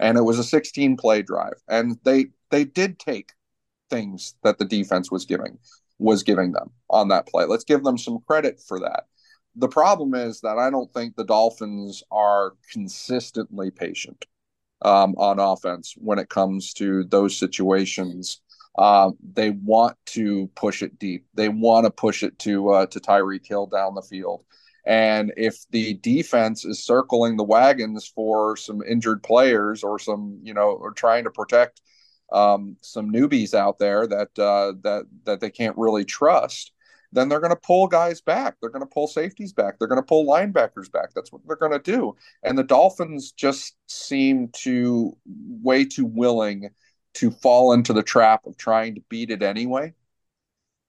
and 0.00 0.18
it 0.18 0.22
was 0.22 0.38
a 0.38 0.44
16 0.44 0.96
play 0.96 1.22
drive, 1.22 1.62
and 1.68 1.98
they 2.04 2.26
they 2.50 2.64
did 2.64 2.98
take 2.98 3.32
things 3.90 4.34
that 4.42 4.58
the 4.58 4.64
defense 4.64 5.10
was 5.10 5.24
giving 5.24 5.58
was 5.98 6.22
giving 6.22 6.52
them 6.52 6.70
on 6.90 7.08
that 7.08 7.28
play. 7.28 7.44
Let's 7.44 7.64
give 7.64 7.84
them 7.84 7.98
some 7.98 8.18
credit 8.26 8.60
for 8.60 8.80
that. 8.80 9.04
The 9.54 9.68
problem 9.68 10.14
is 10.14 10.40
that 10.40 10.58
I 10.58 10.70
don't 10.70 10.92
think 10.92 11.14
the 11.14 11.24
Dolphins 11.24 12.02
are 12.10 12.54
consistently 12.72 13.70
patient 13.70 14.24
um, 14.80 15.14
on 15.18 15.38
offense 15.38 15.94
when 15.96 16.18
it 16.18 16.30
comes 16.30 16.72
to 16.74 17.04
those 17.04 17.36
situations 17.36 18.40
uh, 18.76 19.10
they 19.34 19.50
want 19.50 19.96
to 20.06 20.48
push 20.54 20.82
it 20.82 20.98
deep. 20.98 21.26
They 21.34 21.48
want 21.48 21.84
to 21.84 21.90
push 21.90 22.22
it 22.22 22.38
to 22.40 22.70
uh, 22.70 22.86
to 22.86 23.00
Tyreek 23.00 23.46
Hill 23.46 23.66
down 23.66 23.94
the 23.94 24.02
field. 24.02 24.44
And 24.84 25.32
if 25.36 25.64
the 25.70 25.94
defense 25.94 26.64
is 26.64 26.84
circling 26.84 27.36
the 27.36 27.44
wagons 27.44 28.06
for 28.06 28.56
some 28.56 28.82
injured 28.82 29.22
players 29.22 29.84
or 29.84 29.98
some, 29.98 30.40
you 30.42 30.54
know, 30.54 30.70
or 30.70 30.92
trying 30.92 31.24
to 31.24 31.30
protect 31.30 31.80
um, 32.32 32.76
some 32.80 33.12
newbies 33.12 33.54
out 33.54 33.78
there 33.78 34.06
that 34.06 34.36
uh, 34.38 34.72
that 34.82 35.04
that 35.24 35.40
they 35.40 35.50
can't 35.50 35.76
really 35.76 36.04
trust, 36.04 36.72
then 37.12 37.28
they're 37.28 37.40
going 37.40 37.50
to 37.50 37.56
pull 37.56 37.86
guys 37.86 38.20
back. 38.20 38.56
They're 38.60 38.70
going 38.70 38.80
to 38.84 38.92
pull 38.92 39.06
safeties 39.06 39.52
back. 39.52 39.78
They're 39.78 39.88
going 39.88 40.00
to 40.00 40.06
pull 40.06 40.26
linebackers 40.26 40.90
back. 40.90 41.10
That's 41.14 41.30
what 41.30 41.42
they're 41.46 41.56
going 41.56 41.72
to 41.72 41.78
do. 41.78 42.16
And 42.42 42.58
the 42.58 42.64
Dolphins 42.64 43.32
just 43.32 43.76
seem 43.86 44.48
to 44.62 45.16
way 45.26 45.84
too 45.84 46.06
willing 46.06 46.70
to 47.14 47.30
fall 47.30 47.72
into 47.72 47.92
the 47.92 48.02
trap 48.02 48.46
of 48.46 48.56
trying 48.56 48.94
to 48.94 49.02
beat 49.08 49.30
it 49.30 49.42
anyway. 49.42 49.94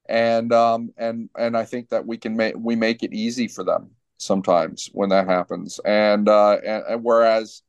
And 0.08 0.52
um 0.54 0.94
and 0.98 1.30
and 1.38 1.56
I 1.58 1.66
think 1.66 1.90
that 1.90 2.06
we 2.06 2.18
can 2.18 2.36
make 2.36 2.56
we 2.58 2.76
make 2.76 3.04
it 3.04 3.14
easy 3.14 3.48
for 3.48 3.64
them 3.64 3.92
sometimes 4.18 4.90
when 4.94 5.10
that 5.10 5.28
happens. 5.28 5.80
And 5.86 6.28
uh 6.28 6.58
and, 6.66 6.84
and 6.88 7.04
whereas 7.04 7.62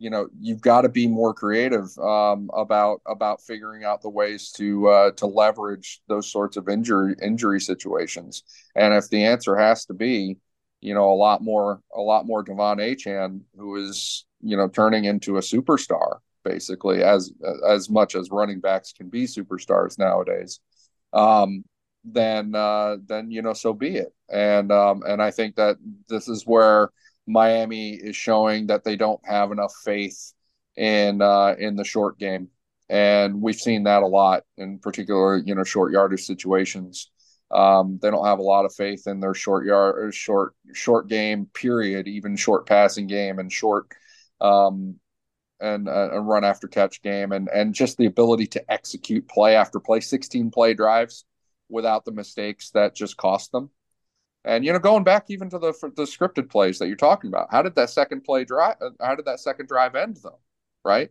you 0.00 0.08
know 0.08 0.28
you've 0.40 0.62
got 0.62 0.80
to 0.80 0.88
be 0.88 1.06
more 1.06 1.32
creative 1.34 1.96
um, 1.98 2.50
about 2.54 3.02
about 3.06 3.42
figuring 3.42 3.84
out 3.84 4.02
the 4.02 4.08
ways 4.08 4.50
to 4.52 4.88
uh, 4.88 5.10
to 5.12 5.26
leverage 5.26 6.00
those 6.08 6.32
sorts 6.32 6.56
of 6.56 6.68
injury 6.68 7.14
injury 7.22 7.60
situations. 7.60 8.42
And 8.74 8.94
if 8.94 9.10
the 9.10 9.24
answer 9.24 9.56
has 9.56 9.84
to 9.86 9.94
be, 9.94 10.38
you 10.80 10.94
know, 10.94 11.12
a 11.12 11.14
lot 11.14 11.42
more 11.42 11.82
a 11.94 12.00
lot 12.00 12.26
more 12.26 12.42
De'Von 12.42 12.78
Achane, 12.78 13.42
who 13.56 13.76
is 13.76 14.24
you 14.40 14.56
know 14.56 14.68
turning 14.68 15.04
into 15.04 15.36
a 15.36 15.40
superstar, 15.40 16.18
basically 16.44 17.02
as 17.02 17.32
as 17.66 17.90
much 17.90 18.14
as 18.14 18.30
running 18.30 18.60
backs 18.60 18.92
can 18.92 19.08
be 19.08 19.24
superstars 19.24 19.98
nowadays 19.98 20.60
um, 21.12 21.64
then 22.04 22.54
uh, 22.54 22.96
then 23.06 23.30
you 23.30 23.42
know 23.42 23.52
so 23.52 23.72
be 23.72 23.96
it. 23.96 24.12
And 24.30 24.72
um, 24.72 25.02
and 25.06 25.22
I 25.22 25.30
think 25.30 25.56
that 25.56 25.76
this 26.08 26.28
is 26.28 26.46
where 26.46 26.90
Miami 27.26 27.90
is 27.92 28.16
showing 28.16 28.68
that 28.68 28.84
they 28.84 28.96
don't 28.96 29.20
have 29.24 29.52
enough 29.52 29.74
faith 29.84 30.32
in 30.76 31.20
uh, 31.22 31.54
in 31.58 31.76
the 31.76 31.84
short 31.84 32.18
game. 32.18 32.48
And 32.88 33.40
we've 33.40 33.60
seen 33.60 33.84
that 33.84 34.02
a 34.02 34.06
lot 34.06 34.44
in 34.56 34.78
particular 34.78 35.36
you 35.36 35.54
know 35.54 35.64
short 35.64 35.92
yardage 35.92 36.24
situations. 36.24 37.10
Um, 37.50 37.98
they 38.00 38.10
don't 38.10 38.26
have 38.26 38.38
a 38.38 38.42
lot 38.42 38.64
of 38.64 38.72
faith 38.74 39.08
in 39.08 39.18
their 39.18 39.34
short 39.34 39.66
yard 39.66 40.14
short 40.14 40.54
short 40.72 41.08
game 41.08 41.46
period 41.52 42.06
even 42.06 42.36
short 42.36 42.64
passing 42.64 43.08
game 43.08 43.40
and 43.40 43.52
short 43.52 43.88
um, 44.40 44.99
and 45.60 45.88
uh, 45.88 46.10
a 46.12 46.20
run 46.20 46.44
after 46.44 46.68
catch 46.68 47.02
game 47.02 47.32
and 47.32 47.48
and 47.48 47.74
just 47.74 47.96
the 47.98 48.06
ability 48.06 48.46
to 48.46 48.72
execute 48.72 49.28
play 49.28 49.56
after 49.56 49.80
play 49.80 50.00
16 50.00 50.50
play 50.50 50.74
drives 50.74 51.24
without 51.68 52.04
the 52.04 52.12
mistakes 52.12 52.70
that 52.70 52.94
just 52.94 53.16
cost 53.16 53.52
them. 53.52 53.70
And 54.44 54.64
you 54.64 54.72
know 54.72 54.78
going 54.78 55.04
back 55.04 55.26
even 55.28 55.50
to 55.50 55.58
the 55.58 55.72
the 55.96 56.04
scripted 56.04 56.50
plays 56.50 56.78
that 56.78 56.88
you're 56.88 56.96
talking 56.96 57.28
about 57.28 57.48
how 57.50 57.62
did 57.62 57.74
that 57.76 57.90
second 57.90 58.22
play 58.22 58.44
drive 58.44 58.76
uh, 58.80 58.90
how 59.00 59.14
did 59.14 59.26
that 59.26 59.40
second 59.40 59.68
drive 59.68 59.94
end 59.94 60.18
though 60.22 60.40
right? 60.84 61.10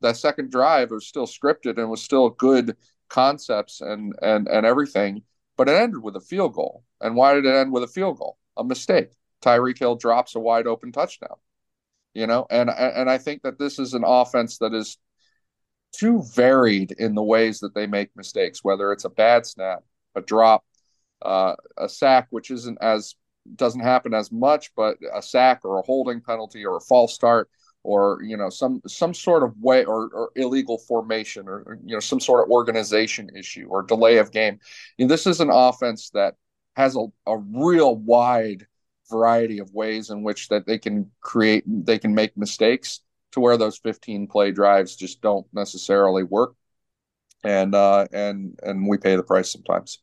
That 0.00 0.16
second 0.16 0.50
drive 0.50 0.90
was 0.92 1.06
still 1.06 1.26
scripted 1.26 1.78
and 1.78 1.90
was 1.90 2.02
still 2.02 2.30
good 2.30 2.76
concepts 3.08 3.80
and 3.80 4.14
and 4.22 4.48
and 4.48 4.64
everything 4.66 5.22
but 5.56 5.68
it 5.68 5.74
ended 5.74 6.02
with 6.02 6.16
a 6.16 6.20
field 6.20 6.54
goal. 6.54 6.84
And 7.00 7.16
why 7.16 7.34
did 7.34 7.44
it 7.44 7.54
end 7.54 7.72
with 7.72 7.82
a 7.82 7.88
field 7.88 8.18
goal? 8.18 8.38
A 8.56 8.64
mistake. 8.64 9.10
Tyreek 9.42 9.78
Hill 9.78 9.96
drops 9.96 10.36
a 10.36 10.40
wide 10.40 10.66
open 10.66 10.92
touchdown 10.92 11.36
you 12.18 12.26
know? 12.26 12.46
And 12.50 12.70
and 12.70 13.08
i 13.08 13.18
think 13.18 13.42
that 13.42 13.58
this 13.58 13.78
is 13.78 13.94
an 13.94 14.04
offense 14.04 14.58
that 14.58 14.74
is 14.74 14.98
too 15.92 16.22
varied 16.34 16.92
in 16.92 17.14
the 17.14 17.22
ways 17.22 17.60
that 17.60 17.74
they 17.74 17.86
make 17.86 18.10
mistakes 18.14 18.62
whether 18.62 18.92
it's 18.92 19.04
a 19.04 19.10
bad 19.10 19.46
snap 19.46 19.80
a 20.14 20.20
drop 20.20 20.64
uh, 21.22 21.54
a 21.76 21.88
sack 21.88 22.26
which 22.30 22.50
isn't 22.50 22.78
as 22.80 23.14
doesn't 23.56 23.80
happen 23.80 24.12
as 24.14 24.30
much 24.30 24.70
but 24.76 24.96
a 25.14 25.22
sack 25.22 25.60
or 25.64 25.78
a 25.78 25.82
holding 25.82 26.20
penalty 26.20 26.64
or 26.64 26.76
a 26.76 26.80
false 26.80 27.14
start 27.14 27.48
or 27.82 28.20
you 28.22 28.36
know 28.36 28.50
some 28.50 28.82
some 28.86 29.14
sort 29.14 29.42
of 29.42 29.54
way 29.58 29.84
or, 29.84 30.10
or 30.12 30.30
illegal 30.36 30.78
formation 30.78 31.48
or, 31.48 31.78
you 31.84 31.94
know 31.94 32.00
some 32.00 32.20
sort 32.20 32.44
of 32.44 32.50
organization 32.50 33.30
issue 33.34 33.66
or 33.70 33.82
delay 33.82 34.18
of 34.18 34.30
game. 34.30 34.58
You 34.96 35.06
know, 35.06 35.08
this 35.08 35.26
is 35.26 35.40
an 35.40 35.50
offense 35.50 36.10
that 36.10 36.34
has 36.76 36.96
a, 36.96 37.06
a 37.26 37.38
real 37.38 37.96
wide 37.96 38.66
variety 39.10 39.58
of 39.58 39.72
ways 39.72 40.10
in 40.10 40.22
which 40.22 40.48
that 40.48 40.66
they 40.66 40.78
can 40.78 41.10
create 41.20 41.64
they 41.66 41.98
can 41.98 42.14
make 42.14 42.36
mistakes 42.36 43.00
to 43.32 43.40
where 43.40 43.56
those 43.56 43.78
15 43.78 44.26
play 44.26 44.50
drives 44.52 44.96
just 44.96 45.20
don't 45.22 45.46
necessarily 45.52 46.22
work 46.22 46.54
and 47.44 47.74
uh 47.74 48.06
and 48.12 48.58
and 48.62 48.88
we 48.88 48.98
pay 48.98 49.16
the 49.16 49.22
price 49.22 49.52
sometimes 49.52 49.98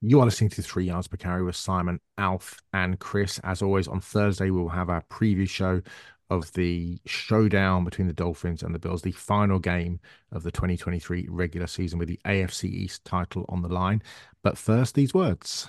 You 0.00 0.20
are 0.20 0.24
listening 0.24 0.50
to 0.50 0.62
Three 0.62 0.86
Yards 0.86 1.08
Per 1.08 1.16
Carry 1.16 1.42
with 1.42 1.56
Simon, 1.56 2.00
Alf, 2.18 2.60
and 2.72 2.98
Chris. 3.00 3.38
As 3.44 3.62
always, 3.62 3.88
on 3.88 4.00
Thursday, 4.00 4.50
we'll 4.50 4.68
have 4.68 4.90
our 4.90 5.02
preview 5.10 5.48
show 5.48 5.82
of 6.30 6.52
the 6.52 7.00
showdown 7.06 7.84
between 7.84 8.06
the 8.06 8.12
Dolphins 8.12 8.62
and 8.62 8.74
the 8.74 8.78
Bills, 8.78 9.02
the 9.02 9.12
final 9.12 9.58
game 9.58 9.98
of 10.30 10.42
the 10.42 10.52
2023 10.52 11.26
regular 11.28 11.66
season 11.66 11.98
with 11.98 12.08
the 12.08 12.20
AFC 12.24 12.64
East 12.64 13.04
title 13.04 13.44
on 13.48 13.62
the 13.62 13.68
line. 13.68 14.02
But 14.42 14.58
first, 14.58 14.94
these 14.94 15.14
words 15.14 15.68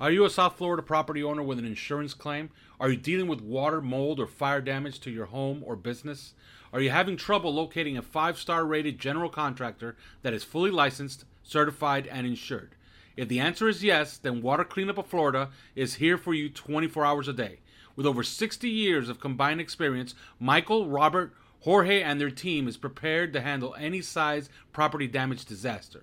Are 0.00 0.10
you 0.10 0.24
a 0.24 0.30
South 0.30 0.58
Florida 0.58 0.82
property 0.82 1.22
owner 1.22 1.42
with 1.42 1.60
an 1.60 1.64
insurance 1.64 2.14
claim? 2.14 2.50
Are 2.80 2.90
you 2.90 2.96
dealing 2.96 3.28
with 3.28 3.40
water, 3.40 3.80
mold, 3.80 4.18
or 4.18 4.26
fire 4.26 4.60
damage 4.60 4.98
to 5.00 5.10
your 5.10 5.26
home 5.26 5.62
or 5.64 5.76
business? 5.76 6.34
Are 6.72 6.80
you 6.80 6.90
having 6.90 7.16
trouble 7.16 7.54
locating 7.54 7.96
a 7.96 8.02
five 8.02 8.36
star 8.36 8.66
rated 8.66 8.98
general 8.98 9.30
contractor 9.30 9.94
that 10.22 10.34
is 10.34 10.42
fully 10.42 10.72
licensed, 10.72 11.24
certified, 11.44 12.08
and 12.08 12.26
insured? 12.26 12.74
If 13.16 13.28
the 13.28 13.38
answer 13.38 13.68
is 13.68 13.84
yes, 13.84 14.18
then 14.18 14.42
Water 14.42 14.64
Cleanup 14.64 14.98
of 14.98 15.06
Florida 15.06 15.50
is 15.76 15.94
here 15.94 16.18
for 16.18 16.34
you 16.34 16.48
24 16.48 17.04
hours 17.04 17.28
a 17.28 17.32
day. 17.32 17.60
With 17.94 18.04
over 18.04 18.24
60 18.24 18.68
years 18.68 19.08
of 19.08 19.20
combined 19.20 19.60
experience, 19.60 20.16
Michael, 20.40 20.88
Robert, 20.88 21.32
Jorge, 21.60 22.02
and 22.02 22.20
their 22.20 22.32
team 22.32 22.66
is 22.66 22.76
prepared 22.76 23.32
to 23.32 23.40
handle 23.40 23.76
any 23.78 24.00
size 24.00 24.48
property 24.72 25.06
damage 25.06 25.44
disaster. 25.44 26.02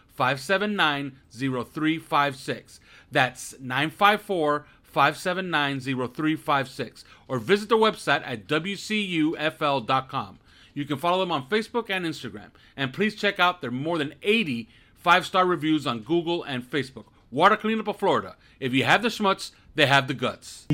579 0.13 1.17
0356. 1.31 2.79
That's 3.11 3.55
954 3.59 4.65
579 4.83 5.79
0356. 5.79 7.05
Or 7.27 7.39
visit 7.39 7.69
the 7.69 7.77
website 7.77 8.21
at 8.25 8.47
WCUFL.com. 8.47 10.39
You 10.73 10.85
can 10.85 10.97
follow 10.97 11.19
them 11.19 11.31
on 11.31 11.49
Facebook 11.49 11.89
and 11.89 12.05
Instagram. 12.05 12.51
And 12.77 12.93
please 12.93 13.15
check 13.15 13.39
out 13.39 13.61
their 13.61 13.71
more 13.71 13.97
than 13.97 14.13
80 14.21 14.69
five 15.01 15.25
star 15.25 15.45
reviews 15.45 15.85
on 15.87 15.99
Google 15.99 16.43
and 16.43 16.63
Facebook. 16.63 17.05
Water 17.31 17.57
Cleanup 17.57 17.87
of 17.87 17.97
Florida. 17.97 18.35
If 18.59 18.73
you 18.73 18.83
have 18.83 19.01
the 19.01 19.07
schmutz, 19.09 19.51
they 19.75 19.87
have 19.87 20.07
the 20.07 20.13
guts. 20.13 20.67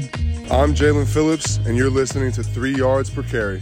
I'm 0.52 0.74
Jalen 0.74 1.08
Phillips, 1.08 1.58
and 1.58 1.78
you're 1.78 1.90
listening 1.90 2.32
to 2.34 2.44
Three 2.44 2.76
Yards 2.76 3.10
Per 3.10 3.24
Carry. 3.24 3.62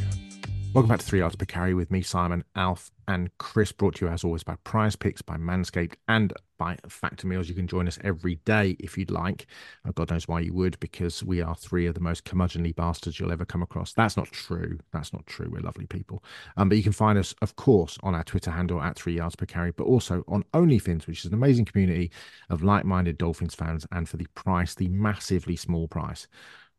Welcome 0.76 0.90
back 0.90 1.00
to 1.00 1.06
Three 1.06 1.20
Yards 1.20 1.38
Per 1.38 1.46
Carry 1.46 1.74
with 1.74 1.90
me, 1.90 2.02
Simon, 2.02 2.44
Alf, 2.58 2.92
and 3.08 3.30
Chris. 3.38 3.72
Brought 3.72 3.96
to 3.96 4.06
you 4.08 4.12
as 4.12 4.26
always 4.26 4.44
by 4.44 4.58
Prize 4.66 4.98
Picks, 4.98 5.22
by 5.22 5.38
Manscaped, 5.38 5.94
and 6.10 6.34
by 6.58 6.78
Factor 6.90 7.28
Meals. 7.28 7.48
You 7.48 7.56
can 7.56 7.66
join 7.66 7.88
us 7.88 7.98
every 8.04 8.42
day 8.44 8.76
if 8.78 8.98
you'd 8.98 9.10
like. 9.10 9.48
Oh, 9.88 9.94
God 9.94 10.12
knows 10.12 10.28
why 10.28 10.42
you 10.42 10.54
would, 10.54 10.78
because 10.82 11.24
we 11.24 11.42
are 11.42 11.56
three 11.56 11.86
of 11.86 11.94
the 11.94 12.02
most 12.02 12.26
curmudgeonly 12.26 12.76
bastards 12.76 13.18
you'll 13.18 13.32
ever 13.32 13.46
come 13.46 13.62
across. 13.62 13.94
That's 13.94 14.18
not 14.18 14.30
true. 14.34 14.80
That's 14.92 15.14
not 15.14 15.26
true. 15.28 15.50
We're 15.50 15.62
lovely 15.62 15.86
people. 15.86 16.22
Um, 16.58 16.68
but 16.68 16.78
you 16.78 16.84
can 16.84 16.92
find 16.92 17.18
us, 17.18 17.34
of 17.42 17.56
course, 17.56 17.98
on 18.04 18.14
our 18.14 18.26
Twitter 18.26 18.52
handle 18.52 18.82
at 18.82 18.98
Three 18.98 19.16
Yards 19.16 19.38
Per 19.38 19.46
Carry, 19.46 19.72
but 19.72 19.86
also 19.86 20.26
on 20.28 20.44
OnlyFins, 20.54 21.08
which 21.08 21.20
is 21.20 21.28
an 21.28 21.36
amazing 21.36 21.64
community 21.64 22.12
of 22.50 22.64
like-minded 22.64 23.18
Dolphins 23.18 23.56
fans, 23.56 23.88
and 23.94 24.10
for 24.10 24.18
the 24.18 24.28
price, 24.36 24.76
the 24.76 24.90
massively 24.90 25.56
small 25.56 25.88
price 25.88 26.28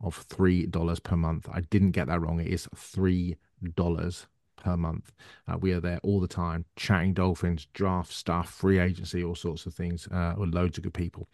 of 0.03 0.17
three 0.29 0.67
dollars 0.67 1.01
per 1.01 1.17
month. 1.17 1.49
I 1.51 1.63
didn't 1.63 1.93
get 1.93 2.09
that 2.09 2.21
wrong. 2.21 2.39
It 2.41 2.49
is 2.49 2.69
three 2.77 3.37
dollars 3.75 4.27
per 4.57 4.77
month. 4.77 5.13
Uh, 5.49 5.57
we 5.59 5.73
are 5.73 5.81
there 5.81 6.01
all 6.03 6.21
the 6.21 6.29
time, 6.29 6.65
chatting 6.77 7.15
Dolphins, 7.15 7.67
draft 7.73 8.13
stuff, 8.13 8.51
free 8.51 8.79
agency, 8.79 9.23
all 9.23 9.35
sorts 9.35 9.67
of 9.67 9.75
things, 9.75 10.09
uh, 10.09 10.35
with 10.37 10.55
loads 10.55 10.79
of 10.79 10.85
good 10.85 10.95
people. 10.95 11.29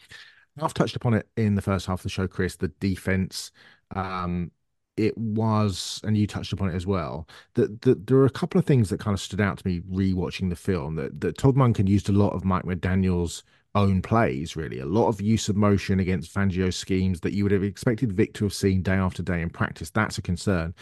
I've 0.61 0.75
touched 0.75 0.97
upon 0.97 1.15
it 1.15 1.29
in 1.37 1.55
the 1.55 1.63
first 1.63 1.87
half 1.87 2.01
of 2.01 2.03
the 2.03 2.09
show, 2.11 2.29
Chris. 2.29 2.57
The 2.57 2.69
defense, 2.69 3.53
um, 3.95 4.51
it 4.97 5.17
was, 5.17 6.01
and 6.05 6.17
you 6.17 6.27
touched 6.27 6.53
upon 6.53 6.69
it 6.69 6.75
as 6.75 6.87
well. 6.87 7.27
That 7.55 7.81
the, 7.81 7.95
there 7.95 8.19
are 8.19 8.27
a 8.27 8.31
couple 8.31 8.59
of 8.59 8.67
things 8.67 8.91
that 8.91 9.01
kind 9.01 9.15
of 9.15 9.21
stood 9.21 9.41
out 9.41 9.59
to 9.59 9.67
me 9.67 9.81
rewatching 9.81 10.51
the 10.51 10.57
film. 10.57 10.97
That 10.97 11.21
that 11.23 11.39
Todd 11.39 11.57
Monken 11.57 11.89
used 11.89 12.11
a 12.11 12.13
lot 12.13 12.35
of 12.35 12.45
Mike 12.45 12.65
McDaniel's 12.65 13.45
own 13.75 14.03
plays, 14.03 14.55
really. 14.55 14.81
A 14.81 14.87
lot 14.87 15.09
of 15.09 15.21
use 15.21 15.49
of 15.49 15.57
motion 15.57 16.01
against 16.01 16.35
Fangio 16.35 16.73
schemes 16.73 17.21
that 17.21 17.33
you 17.33 17.43
would 17.45 17.53
have 17.53 17.63
expected 17.63 18.13
Vic 18.13 18.35
to 18.35 18.45
have 18.45 18.53
seen 18.53 18.83
day 18.83 18.97
after 18.97 19.23
day 19.23 19.41
in 19.41 19.49
practice. 19.49 19.89
That's 19.89 20.19
a 20.19 20.23
concern. 20.23 20.75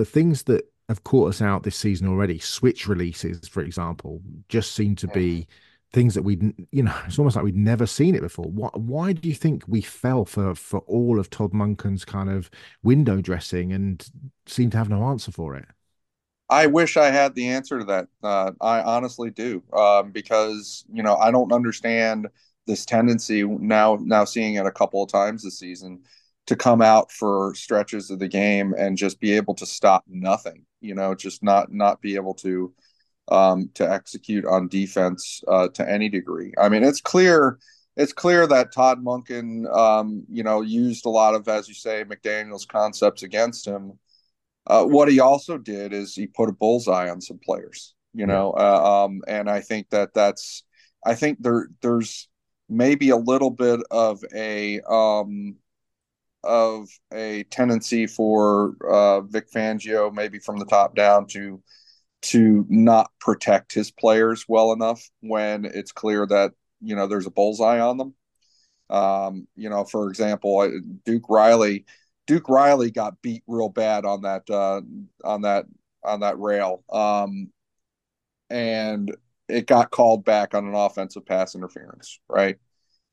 But 0.00 0.08
things 0.08 0.44
that 0.44 0.64
have 0.88 1.04
caught 1.04 1.28
us 1.28 1.42
out 1.42 1.62
this 1.62 1.76
season 1.76 2.08
already, 2.08 2.38
switch 2.38 2.88
releases, 2.88 3.46
for 3.46 3.60
example, 3.60 4.22
just 4.48 4.74
seem 4.74 4.96
to 4.96 5.08
be 5.08 5.46
things 5.92 6.14
that 6.14 6.22
we'd, 6.22 6.54
you 6.72 6.82
know, 6.82 6.98
it's 7.06 7.18
almost 7.18 7.36
like 7.36 7.44
we'd 7.44 7.54
never 7.54 7.84
seen 7.84 8.14
it 8.14 8.22
before. 8.22 8.46
Why, 8.46 8.70
why 8.72 9.12
do 9.12 9.28
you 9.28 9.34
think 9.34 9.62
we 9.68 9.82
fell 9.82 10.24
for 10.24 10.54
for 10.54 10.78
all 10.86 11.20
of 11.20 11.28
Todd 11.28 11.52
Monken's 11.52 12.06
kind 12.06 12.30
of 12.30 12.48
window 12.82 13.20
dressing 13.20 13.74
and 13.74 14.08
seem 14.46 14.70
to 14.70 14.78
have 14.78 14.88
no 14.88 15.04
answer 15.04 15.30
for 15.30 15.54
it? 15.54 15.66
I 16.48 16.64
wish 16.64 16.96
I 16.96 17.10
had 17.10 17.34
the 17.34 17.48
answer 17.48 17.80
to 17.80 17.84
that. 17.84 18.08
Uh, 18.22 18.52
I 18.62 18.80
honestly 18.80 19.28
do, 19.30 19.62
um, 19.74 20.12
because 20.12 20.86
you 20.90 21.02
know 21.02 21.16
I 21.16 21.30
don't 21.30 21.52
understand 21.52 22.26
this 22.66 22.86
tendency 22.86 23.44
now. 23.44 23.98
Now 24.00 24.24
seeing 24.24 24.54
it 24.54 24.64
a 24.64 24.72
couple 24.72 25.02
of 25.02 25.12
times 25.12 25.42
this 25.42 25.58
season 25.58 26.04
to 26.50 26.56
come 26.56 26.82
out 26.82 27.12
for 27.12 27.54
stretches 27.54 28.10
of 28.10 28.18
the 28.18 28.26
game 28.26 28.74
and 28.76 28.98
just 28.98 29.20
be 29.20 29.34
able 29.34 29.54
to 29.54 29.64
stop 29.64 30.02
nothing. 30.08 30.66
You 30.80 30.96
know, 30.96 31.14
just 31.14 31.44
not 31.44 31.72
not 31.72 32.02
be 32.02 32.16
able 32.16 32.34
to 32.34 32.74
um, 33.28 33.70
to 33.74 33.88
execute 33.88 34.44
on 34.44 34.66
defense 34.66 35.44
uh, 35.46 35.68
to 35.68 35.88
any 35.88 36.08
degree. 36.08 36.52
I 36.58 36.68
mean, 36.68 36.82
it's 36.82 37.00
clear 37.00 37.60
it's 37.96 38.12
clear 38.12 38.48
that 38.48 38.72
Todd 38.72 38.98
Monken 39.00 39.72
um, 39.72 40.24
you 40.28 40.42
know, 40.42 40.62
used 40.62 41.06
a 41.06 41.08
lot 41.08 41.36
of, 41.36 41.46
as 41.46 41.68
you 41.68 41.74
say, 41.74 42.04
McDaniel's 42.04 42.66
concepts 42.66 43.22
against 43.22 43.64
him. 43.64 44.00
Uh, 44.66 44.84
what 44.84 45.08
he 45.08 45.20
also 45.20 45.56
did 45.56 45.92
is 45.92 46.16
he 46.16 46.26
put 46.26 46.48
a 46.48 46.52
bullseye 46.52 47.10
on 47.10 47.20
some 47.20 47.38
players, 47.44 47.94
you 48.12 48.26
know, 48.26 48.50
uh, 48.58 49.04
um, 49.04 49.22
and 49.28 49.48
I 49.48 49.60
think 49.60 49.90
that 49.90 50.14
that's, 50.14 50.64
I 51.06 51.14
think 51.14 51.38
there 51.40 51.68
there's 51.80 52.28
maybe 52.68 53.10
a 53.10 53.16
little 53.16 53.50
bit 53.50 53.80
of 53.92 54.24
a 54.34 54.80
um, 54.88 55.56
of 56.44 56.88
a 57.12 57.44
tendency 57.44 58.06
for 58.06 58.74
uh, 58.88 59.20
Vic 59.22 59.50
Fangio, 59.50 60.12
maybe 60.12 60.38
from 60.38 60.58
the 60.58 60.64
top 60.66 60.94
down, 60.94 61.26
to 61.28 61.62
to 62.22 62.66
not 62.68 63.10
protect 63.18 63.72
his 63.72 63.90
players 63.90 64.44
well 64.46 64.72
enough 64.72 65.02
when 65.20 65.64
it's 65.64 65.92
clear 65.92 66.26
that 66.26 66.52
you 66.80 66.94
know 66.96 67.06
there's 67.06 67.26
a 67.26 67.30
bullseye 67.30 67.80
on 67.80 67.96
them. 67.96 68.14
Um, 68.90 69.46
you 69.54 69.70
know, 69.70 69.84
for 69.84 70.08
example, 70.08 70.68
Duke 71.04 71.28
Riley, 71.28 71.84
Duke 72.26 72.48
Riley 72.48 72.90
got 72.90 73.22
beat 73.22 73.42
real 73.46 73.68
bad 73.68 74.04
on 74.04 74.22
that 74.22 74.48
uh, 74.50 74.80
on 75.24 75.42
that 75.42 75.66
on 76.02 76.20
that 76.20 76.38
rail, 76.38 76.82
um, 76.90 77.50
and 78.48 79.14
it 79.48 79.66
got 79.66 79.90
called 79.90 80.24
back 80.24 80.54
on 80.54 80.66
an 80.66 80.74
offensive 80.74 81.26
pass 81.26 81.54
interference, 81.54 82.20
right? 82.28 82.58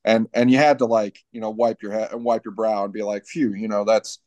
And 0.08 0.28
and 0.34 0.50
you 0.50 0.58
had 0.58 0.80
to 0.80 0.86
like 0.86 1.20
you 1.32 1.40
know 1.40 1.52
wipe 1.52 1.84
your 1.84 1.92
head 1.92 2.12
and 2.12 2.24
wipe 2.24 2.46
your 2.46 2.54
brow 2.54 2.84
and 2.84 2.94
be 2.94 3.04
like 3.04 3.26
phew 3.26 3.54
you 3.54 3.68
know 3.68 3.84
that's 3.84 4.20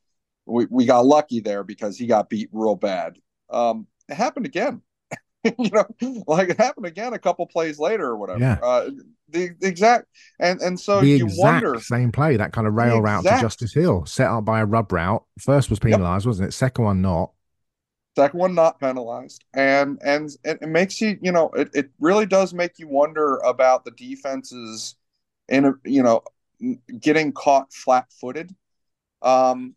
we, 0.47 0.67
we 0.71 0.87
got 0.87 1.05
lucky 1.05 1.41
there 1.41 1.65
because 1.65 1.99
he 1.99 2.07
got 2.07 2.31
beat 2.31 2.49
real 2.53 2.77
bad 2.77 3.19
um 3.51 3.87
it 4.11 4.17
happened 4.17 4.47
again. 4.47 4.83
you 5.45 5.71
know, 5.71 5.87
like 6.27 6.51
it 6.51 6.59
happened 6.59 6.85
again 6.85 7.15
a 7.15 7.19
couple 7.19 7.47
plays 7.47 7.79
later 7.79 8.07
or 8.07 8.17
whatever. 8.17 8.41
Yeah. 8.41 8.59
Uh, 8.63 8.91
the, 9.31 9.51
the 9.61 9.69
exact 9.69 10.07
and 10.39 10.61
and 10.61 10.79
so 10.79 11.01
the 11.01 11.07
you 11.07 11.25
exact 11.27 11.65
wonder 11.65 11.81
same 11.81 12.13
play, 12.13 12.37
that 12.37 12.53
kind 12.53 12.67
of 12.67 12.75
rail 12.75 12.97
The 12.97 13.03
route 13.03 13.25
to 13.25 13.41
Justice 13.41 13.73
Hill, 13.73 14.05
set 14.05 14.29
up 14.29 14.45
by 14.45 14.61
a 14.61 14.67
rub 14.67 14.93
route. 14.93 15.25
First 15.39 15.71
was 15.71 15.79
penalized, 15.79 16.27
wasn't 16.27 16.49
it? 16.49 16.53
Second 16.53 16.85
one 16.85 17.01
not. 17.01 17.31
second 18.17 18.39
one 18.39 18.55
not 18.55 18.81
penalized 18.81 19.45
and 19.55 19.99
and 20.05 20.31
it, 20.45 20.59
it 20.61 20.69
makes 20.69 21.01
you 21.01 21.17
you 21.23 21.33
know 21.33 21.49
it, 21.51 21.71
it 21.75 21.91
really 22.01 22.27
does 22.27 22.53
make 22.53 22.79
you 22.79 22.89
wonder 22.89 23.37
about 23.39 23.85
the 23.85 23.93
defenses 23.93 24.97
in 25.51 25.65
a, 25.67 25.73
you 25.85 26.03
know 26.03 26.23
getting 26.99 27.33
caught 27.33 27.73
flat-footed. 27.73 28.55
Um 29.23 29.75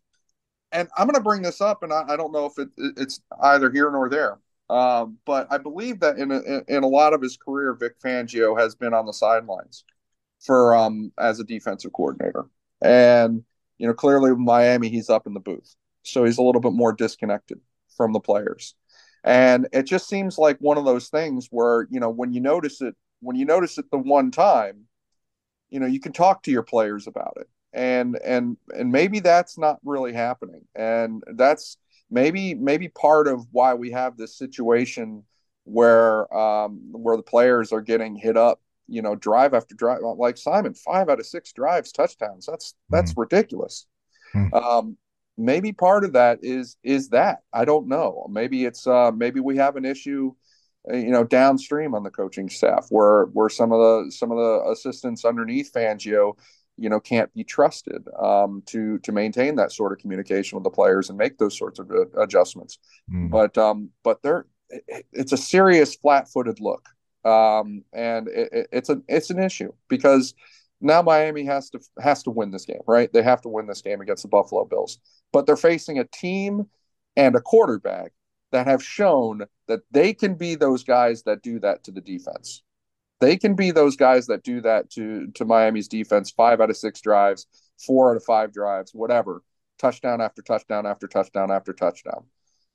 and 0.72 0.88
i'm 0.96 1.06
going 1.06 1.14
to 1.14 1.22
bring 1.22 1.42
this 1.42 1.60
up 1.60 1.82
and 1.82 1.92
I, 1.92 2.04
I 2.08 2.16
don't 2.16 2.32
know 2.32 2.46
if 2.46 2.58
it, 2.58 2.68
it's 2.76 3.20
either 3.42 3.70
here 3.70 3.90
nor 3.90 4.08
there. 4.08 4.38
Um 4.70 5.18
but 5.24 5.46
i 5.50 5.58
believe 5.58 6.00
that 6.00 6.18
in 6.18 6.30
a, 6.30 6.62
in 6.68 6.82
a 6.82 6.88
lot 6.88 7.12
of 7.12 7.22
his 7.22 7.36
career 7.36 7.74
vic 7.74 8.00
fangio 8.00 8.58
has 8.58 8.74
been 8.74 8.94
on 8.94 9.06
the 9.06 9.12
sidelines 9.12 9.84
for 10.40 10.74
um 10.74 11.12
as 11.18 11.40
a 11.40 11.44
defensive 11.44 11.92
coordinator. 11.92 12.46
And 12.80 13.44
you 13.78 13.86
know 13.86 13.94
clearly 13.94 14.30
with 14.30 14.40
miami 14.40 14.88
he's 14.88 15.10
up 15.10 15.26
in 15.26 15.34
the 15.34 15.40
booth. 15.40 15.76
So 16.02 16.24
he's 16.24 16.38
a 16.38 16.42
little 16.42 16.60
bit 16.60 16.72
more 16.72 16.92
disconnected 16.92 17.60
from 17.96 18.12
the 18.12 18.20
players. 18.20 18.74
And 19.24 19.68
it 19.72 19.84
just 19.84 20.08
seems 20.08 20.36
like 20.36 20.58
one 20.58 20.76
of 20.76 20.84
those 20.84 21.08
things 21.08 21.48
where, 21.50 21.88
you 21.90 21.98
know, 21.98 22.10
when 22.10 22.32
you 22.32 22.40
notice 22.40 22.82
it, 22.82 22.94
when 23.20 23.36
you 23.36 23.46
notice 23.46 23.78
it 23.78 23.90
the 23.90 23.96
one 23.96 24.30
time, 24.30 24.84
you 25.74 25.80
know, 25.80 25.86
you 25.86 25.98
can 25.98 26.12
talk 26.12 26.44
to 26.44 26.52
your 26.52 26.62
players 26.62 27.08
about 27.08 27.36
it. 27.40 27.48
And 27.72 28.16
and 28.24 28.56
and 28.78 28.92
maybe 28.92 29.18
that's 29.18 29.58
not 29.58 29.80
really 29.84 30.12
happening. 30.12 30.60
And 30.76 31.24
that's 31.34 31.76
maybe 32.08 32.54
maybe 32.54 32.86
part 32.86 33.26
of 33.26 33.44
why 33.50 33.74
we 33.74 33.90
have 33.90 34.16
this 34.16 34.38
situation 34.38 35.24
where 35.64 36.32
um 36.32 36.80
where 36.92 37.16
the 37.16 37.24
players 37.24 37.72
are 37.72 37.80
getting 37.80 38.14
hit 38.14 38.36
up, 38.36 38.60
you 38.86 39.02
know, 39.02 39.16
drive 39.16 39.52
after 39.52 39.74
drive 39.74 39.98
like 40.16 40.36
Simon, 40.36 40.74
5 40.74 41.08
out 41.08 41.18
of 41.18 41.26
6 41.26 41.52
drives 41.52 41.90
touchdowns. 41.90 42.46
That's 42.46 42.74
that's 42.88 43.12
ridiculous. 43.16 43.86
Mm. 44.32 44.54
Um 44.54 44.96
maybe 45.36 45.72
part 45.72 46.04
of 46.04 46.12
that 46.12 46.38
is 46.42 46.76
is 46.84 47.08
that 47.08 47.38
i 47.52 47.64
don't 47.64 47.88
know 47.88 48.24
maybe 48.30 48.64
it's 48.64 48.86
uh 48.86 49.10
maybe 49.10 49.40
we 49.40 49.56
have 49.56 49.74
an 49.74 49.84
issue 49.84 50.32
you 50.92 51.10
know 51.10 51.24
downstream 51.24 51.94
on 51.94 52.02
the 52.02 52.10
coaching 52.10 52.48
staff 52.48 52.86
where 52.90 53.24
where 53.26 53.48
some 53.48 53.72
of 53.72 53.78
the 53.78 54.10
some 54.12 54.30
of 54.30 54.38
the 54.38 54.70
assistants 54.70 55.24
underneath 55.24 55.72
fangio 55.72 56.36
you 56.76 56.88
know 56.90 57.00
can't 57.00 57.32
be 57.32 57.44
trusted 57.44 58.06
um 58.18 58.62
to 58.66 58.98
to 58.98 59.12
maintain 59.12 59.54
that 59.56 59.72
sort 59.72 59.92
of 59.92 59.98
communication 59.98 60.56
with 60.56 60.64
the 60.64 60.70
players 60.70 61.08
and 61.08 61.16
make 61.18 61.38
those 61.38 61.56
sorts 61.56 61.78
of 61.78 61.90
uh, 61.90 62.06
adjustments 62.20 62.78
Mm. 63.10 63.30
but 63.30 63.56
um 63.58 63.90
but 64.02 64.22
they're 64.22 64.46
it- 64.70 65.06
it's 65.12 65.32
a 65.32 65.36
serious 65.36 65.94
flat-footed 65.94 66.60
look 66.60 66.86
um 67.24 67.82
and 67.92 68.28
it, 68.28 68.48
it- 68.52 68.68
it's 68.72 68.88
a 68.90 69.00
it's 69.08 69.30
an 69.30 69.38
issue 69.38 69.72
because 69.88 70.34
now 70.80 71.00
Miami 71.00 71.44
has 71.44 71.70
to 71.70 71.80
has 71.98 72.22
to 72.24 72.30
win 72.30 72.50
this 72.50 72.66
game, 72.66 72.82
right? 72.86 73.10
They 73.10 73.22
have 73.22 73.40
to 73.42 73.48
win 73.48 73.66
this 73.66 73.80
game 73.80 74.02
against 74.02 74.22
the 74.22 74.28
Buffalo 74.28 74.66
Bills. 74.66 74.98
But 75.32 75.46
they're 75.46 75.56
facing 75.56 75.98
a 75.98 76.04
team 76.04 76.68
and 77.16 77.34
a 77.36 77.40
quarterback 77.40 78.12
that 78.54 78.68
have 78.68 78.82
shown 78.82 79.42
that 79.66 79.80
they 79.90 80.14
can 80.14 80.36
be 80.36 80.54
those 80.54 80.84
guys 80.84 81.24
that 81.24 81.42
do 81.42 81.58
that 81.58 81.82
to 81.82 81.90
the 81.90 82.00
defense. 82.00 82.62
They 83.20 83.36
can 83.36 83.54
be 83.56 83.72
those 83.72 83.96
guys 83.96 84.28
that 84.28 84.44
do 84.44 84.60
that 84.60 84.90
to 84.90 85.26
to 85.34 85.44
Miami's 85.44 85.88
defense 85.88 86.30
5 86.30 86.60
out 86.60 86.70
of 86.70 86.76
6 86.76 87.00
drives, 87.00 87.46
4 87.84 88.12
out 88.12 88.16
of 88.16 88.24
5 88.24 88.52
drives, 88.52 88.92
whatever. 88.94 89.42
Touchdown 89.78 90.20
after 90.20 90.40
touchdown 90.40 90.86
after 90.86 91.08
touchdown 91.08 91.50
after 91.50 91.72
touchdown. 91.72 92.24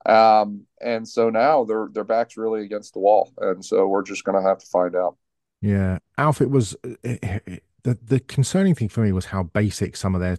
Um, 0.05 0.65
and 0.81 1.07
so 1.07 1.29
now 1.29 1.63
their 1.63 1.87
their 1.93 2.03
back's 2.03 2.35
really 2.35 2.65
against 2.65 2.93
the 2.93 2.99
wall, 2.99 3.31
and 3.39 3.63
so 3.63 3.87
we're 3.87 4.03
just 4.03 4.25
going 4.25 4.41
to 4.41 4.47
have 4.47 4.59
to 4.59 4.65
find 4.65 4.95
out. 4.97 5.15
Yeah, 5.61 5.99
Alf. 6.17 6.41
It 6.41 6.51
was 6.51 6.75
it, 6.83 7.19
it- 7.23 7.63
the 7.83 7.97
the 8.03 8.19
concerning 8.19 8.75
thing 8.75 8.89
for 8.89 8.99
me 8.99 9.13
was 9.13 9.25
how 9.25 9.43
basic 9.43 9.95
some 9.95 10.13
of 10.13 10.19
their 10.19 10.37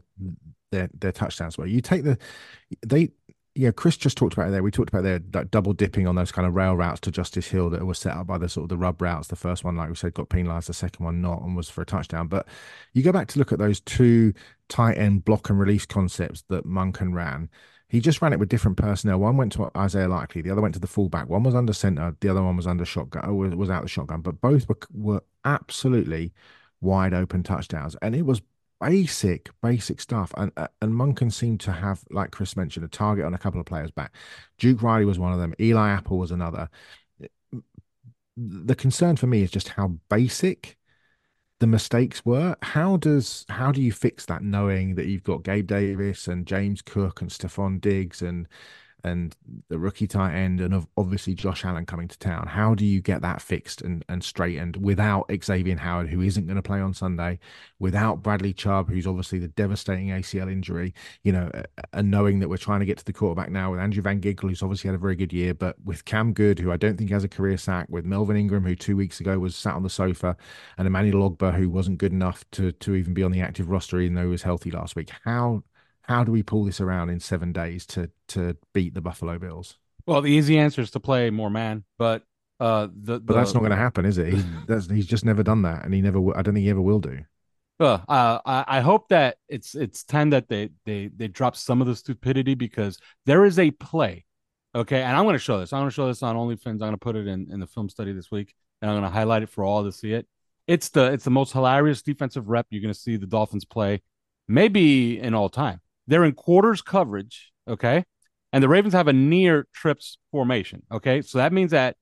their 0.71 0.91
their 0.93 1.13
touchdowns 1.13 1.57
were. 1.57 1.65
You 1.67 1.81
take 1.81 2.05
the 2.05 2.19
they. 2.87 3.13
Yeah, 3.61 3.73
Chris 3.73 3.99
just 3.99 4.17
talked 4.17 4.33
about 4.33 4.49
it 4.49 4.53
there. 4.53 4.63
We 4.63 4.71
talked 4.71 4.89
about 4.89 5.03
their 5.03 5.21
like, 5.35 5.51
double 5.51 5.75
dipping 5.75 6.07
on 6.07 6.15
those 6.15 6.33
kind 6.33 6.49
of 6.49 6.55
rail 6.55 6.75
routes 6.75 6.99
to 7.01 7.11
Justice 7.11 7.49
Hill 7.49 7.69
that 7.69 7.85
were 7.85 7.93
set 7.93 8.17
up 8.17 8.27
by 8.27 8.39
the 8.39 8.49
sort 8.49 8.65
of 8.65 8.69
the 8.71 8.79
rub 8.79 9.03
routes. 9.03 9.29
The 9.29 9.37
first 9.37 9.65
one, 9.65 9.77
like 9.77 9.91
we 9.91 9.95
said, 9.97 10.15
got 10.15 10.31
penalised. 10.31 10.71
The 10.71 10.73
second 10.73 11.05
one 11.05 11.21
not, 11.21 11.43
and 11.43 11.55
was 11.55 11.69
for 11.69 11.83
a 11.83 11.85
touchdown. 11.85 12.27
But 12.27 12.49
you 12.95 13.03
go 13.03 13.13
back 13.13 13.29
to 13.29 13.39
look 13.39 13.53
at 13.53 13.59
those 13.59 13.81
two 13.81 14.33
tight 14.71 14.97
end 14.97 15.27
block 15.27 15.51
and 15.51 15.61
release 15.61 15.85
concepts 15.85 16.43
that 16.49 16.65
Monken 16.65 17.13
ran. 17.13 17.51
He 17.87 18.01
just 18.01 18.23
ran 18.23 18.33
it 18.33 18.39
with 18.39 18.49
different 18.49 18.79
personnel. 18.79 19.19
One 19.19 19.37
went 19.37 19.53
to 19.53 19.71
Isaiah 19.77 20.09
Likely, 20.09 20.41
the 20.41 20.51
other 20.51 20.63
went 20.63 20.73
to 20.77 20.81
the 20.81 20.87
fullback. 20.87 21.29
One 21.29 21.43
was 21.43 21.55
under 21.55 21.75
center, 21.75 22.17
the 22.21 22.31
other 22.31 22.43
one 22.43 22.57
was 22.57 22.67
under 22.67 22.87
shotgun. 22.87 23.37
Was, 23.37 23.55
was 23.55 23.69
out 23.69 23.83
the 23.83 23.89
shotgun, 23.89 24.23
but 24.23 24.41
both 24.41 24.71
were 24.71 24.79
were 24.91 25.23
absolutely 25.45 26.33
wide 26.81 27.13
open 27.13 27.43
touchdowns, 27.43 27.95
and 28.01 28.17
it 28.17 28.25
was 28.25 28.41
basic, 28.81 29.51
basic 29.63 30.01
stuff. 30.01 30.33
And 30.37 30.53
uh, 30.57 30.69
and 30.83 30.93
Monken 30.93 31.33
seemed 31.33 31.61
to 31.61 31.73
have, 31.73 32.03
like 32.11 32.31
Chris 32.31 32.57
mentioned, 32.57 32.85
a 32.85 32.89
target 32.89 33.25
on 33.25 33.35
a 33.35 33.39
couple 33.39 33.61
of 33.61 33.67
players 33.67 33.91
back. 33.91 34.15
Duke 34.59 34.83
Riley 34.83 35.05
was 35.05 35.19
one 35.19 35.33
of 35.33 35.39
them. 35.39 35.55
Eli 35.61 35.91
Apple 35.91 36.19
was 36.19 36.31
another. 36.31 36.69
The 38.37 38.75
concern 38.75 39.17
for 39.17 39.27
me 39.27 39.43
is 39.43 39.51
just 39.51 39.69
how 39.69 39.99
basic 40.09 40.79
the 41.61 41.67
mistakes 41.67 42.25
were. 42.25 42.57
How 42.63 42.97
does 42.97 43.45
how 43.49 43.71
do 43.71 43.83
you 43.83 43.93
fix 43.93 44.27
that, 44.27 44.43
knowing 44.43 44.95
that 44.95 45.07
you've 45.07 45.23
got 45.23 45.45
Gabe 45.45 45.67
Davis 45.67 46.27
and 46.27 46.47
James 46.47 46.83
Cook 46.83 47.21
and 47.21 47.31
Stefon 47.31 47.81
Diggs 47.81 48.23
and 48.23 48.49
and 49.05 49.35
the 49.69 49.79
rookie 49.79 50.07
tight 50.07 50.35
end 50.35 50.61
and 50.61 50.75
of 50.75 50.87
obviously 50.97 51.35
Josh 51.35 51.65
Allen 51.65 51.87
coming 51.87 52.09
to 52.09 52.19
town. 52.19 52.47
How 52.47 52.75
do 52.75 52.85
you 52.85 53.01
get 53.01 53.23
that 53.23 53.41
fixed 53.43 53.83
and, 53.83 54.05
and 54.09 54.23
straightened 54.23 54.77
without 54.77 55.31
Xavier 55.43 55.77
Howard, 55.77 56.09
who 56.09 56.21
isn't 56.21 56.47
going 56.47 56.57
to 56.57 56.63
play 56.63 56.81
on 56.81 56.95
Sunday, 56.95 57.39
without 57.79 58.23
Bradley 58.23 58.53
Chubb, 58.53 58.89
who's 58.89 59.07
obviously 59.07 59.39
the 59.39 59.49
devastating 59.49 60.09
ACL 60.09 60.51
injury, 60.51 60.95
you 61.23 61.33
know, 61.33 61.51
and 61.93 62.11
knowing 62.11 62.41
that 62.41 62.49
we're 62.49 62.57
trying 62.57 62.81
to 62.81 62.87
get 62.87 62.99
to 62.99 63.05
the 63.05 63.13
quarterback 63.13 63.51
now 63.51 63.71
with 63.71 63.81
Andrew 63.81 64.03
Van 64.03 64.21
Ginkel, 64.21 64.49
who's 64.49 64.63
obviously 64.63 64.89
had 64.89 64.95
a 64.95 64.99
very 64.99 65.17
good 65.17 65.33
year, 65.33 65.55
but 65.55 65.77
with 65.85 66.05
Cam 66.05 66.33
Goode, 66.33 66.59
who 66.59 66.73
I 66.73 66.77
don't 66.77 66.97
think 66.97 67.11
has 67.11 67.25
a 67.25 67.29
career 67.29 67.57
sack, 67.57 67.87
with 67.89 68.05
Melvin 68.05 68.37
Ingram, 68.37 68.65
who 68.65 68.77
two 68.77 68.97
weeks 68.97 69.21
ago 69.21 69.39
was 69.39 69.57
sat 69.57 69.75
on 69.75 69.83
the 69.83 69.91
sofa, 69.91 70.37
and 70.79 70.87
Emmanuel 70.87 71.31
Ogbah, 71.31 71.55
who 71.55 71.69
wasn't 71.69 71.99
good 71.99 72.13
enough 72.13 72.45
to 72.53 72.73
to 72.73 72.95
even 72.95 73.15
be 73.15 73.23
on 73.23 73.33
the 73.33 73.41
active 73.41 73.71
roster, 73.71 74.01
even 74.01 74.15
though 74.15 74.23
he 74.23 74.29
was 74.29 74.43
healthy 74.43 74.71
last 74.71 74.97
week. 74.97 75.11
How 75.25 75.63
how 76.11 76.25
do 76.25 76.33
we 76.33 76.43
pull 76.43 76.65
this 76.65 76.81
around 76.81 77.09
in 77.09 77.21
seven 77.21 77.53
days 77.53 77.87
to 77.87 78.11
to 78.27 78.57
beat 78.75 78.95
the 78.95 79.01
Buffalo 79.01 79.39
Bills? 79.39 79.79
Well, 80.07 80.21
the 80.21 80.31
easy 80.31 80.59
answer 80.59 80.83
is 80.83 80.91
to 80.91 81.01
play 81.01 81.31
more 81.31 81.51
man, 81.51 81.85
but 81.99 82.25
uh, 82.59 82.89
the 82.93 83.21
But 83.21 83.35
that's 83.35 83.55
not 83.55 83.61
going 83.61 83.71
to 83.71 83.77
happen, 83.77 84.05
is 84.05 84.19
it? 84.19 84.35
He's, 84.35 84.45
that's, 84.67 84.91
he's 84.91 85.07
just 85.07 85.25
never 85.25 85.45
done 85.45 85.63
that, 85.63 85.85
and 85.85 85.95
he 85.95 86.01
never. 86.01 86.19
I 86.37 86.43
don't 86.43 86.55
think 86.55 86.65
he 86.65 86.71
ever 86.71 86.81
will 86.81 86.99
do. 86.99 87.21
Uh, 88.09 88.41
I 88.45 88.65
I 88.67 88.81
hope 88.81 89.09
that 89.11 89.37
it's 89.49 89.77
it's 89.77 90.03
time 90.03 90.31
that 90.31 90.49
they 90.49 90.71
they 90.85 91.11
they 91.17 91.29
drop 91.29 91.55
some 91.55 91.81
of 91.81 91.87
the 91.87 91.95
stupidity 91.95 92.55
because 92.55 92.99
there 93.25 93.45
is 93.45 93.61
a 93.61 93.71
play, 93.71 94.27
okay, 94.75 95.03
and 95.03 95.17
I'm 95.17 95.25
going 95.25 95.35
to 95.35 95.39
show 95.39 95.61
this. 95.61 95.73
I'm 95.73 95.81
going 95.81 95.91
to 95.91 95.95
show 95.95 96.09
this 96.09 96.25
on 96.25 96.35
OnlyFins. 96.35 96.67
I'm 96.67 96.79
going 96.79 96.93
to 96.93 96.99
put 96.99 97.15
it 97.15 97.29
in 97.29 97.53
in 97.53 97.61
the 97.61 97.69
film 97.69 97.89
study 97.89 98.13
this 98.13 98.33
week, 98.33 98.53
and 98.83 98.91
I'm 98.91 98.97
going 98.99 99.09
to 99.09 99.17
highlight 99.17 99.45
it 99.45 99.49
for 99.49 99.63
all 99.63 99.85
to 99.85 99.93
see 99.93 100.13
it. 100.13 100.27
It's 100.67 100.89
the 100.89 101.13
it's 101.13 101.25
the 101.25 101.31
most 101.31 101.53
hilarious 101.53 102.03
defensive 102.03 102.49
rep 102.49 102.67
you're 102.71 102.83
going 102.83 102.93
to 102.93 102.99
see 102.99 103.17
the 103.17 103.27
Dolphins 103.27 103.65
play, 103.65 104.03
maybe 104.49 105.21
in 105.21 105.35
all 105.35 105.49
time. 105.49 105.81
They're 106.11 106.25
in 106.25 106.33
quarters 106.33 106.83
coverage, 106.83 107.53
okay, 107.69 108.05
and 108.53 108.65
the 108.65 108.69
Ravens 108.69 108.95
have 108.95 109.07
a 109.07 109.13
near 109.13 109.69
trips 109.73 110.19
formation, 110.33 110.83
okay. 110.91 111.23
So 111.23 111.39
that 111.39 111.53
means 111.53 111.71
that 111.71 111.97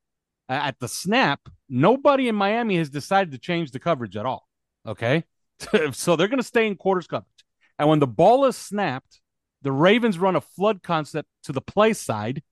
at 0.48 0.78
the 0.80 0.88
snap, 0.88 1.40
nobody 1.68 2.26
in 2.26 2.34
Miami 2.34 2.78
has 2.78 2.88
decided 2.88 3.32
to 3.32 3.38
change 3.38 3.70
the 3.70 3.78
coverage 3.78 4.16
at 4.16 4.24
all, 4.24 4.48
okay. 4.86 5.24
so 5.92 6.16
they're 6.16 6.26
going 6.26 6.38
to 6.38 6.42
stay 6.42 6.66
in 6.66 6.76
quarters 6.76 7.06
coverage. 7.06 7.26
And 7.78 7.86
when 7.86 7.98
the 7.98 8.06
ball 8.06 8.46
is 8.46 8.56
snapped, 8.56 9.20
the 9.60 9.72
Ravens 9.72 10.18
run 10.18 10.36
a 10.36 10.40
flood 10.40 10.82
concept 10.82 11.28
to 11.42 11.52
the 11.52 11.60
play 11.60 11.92
side, 11.92 12.42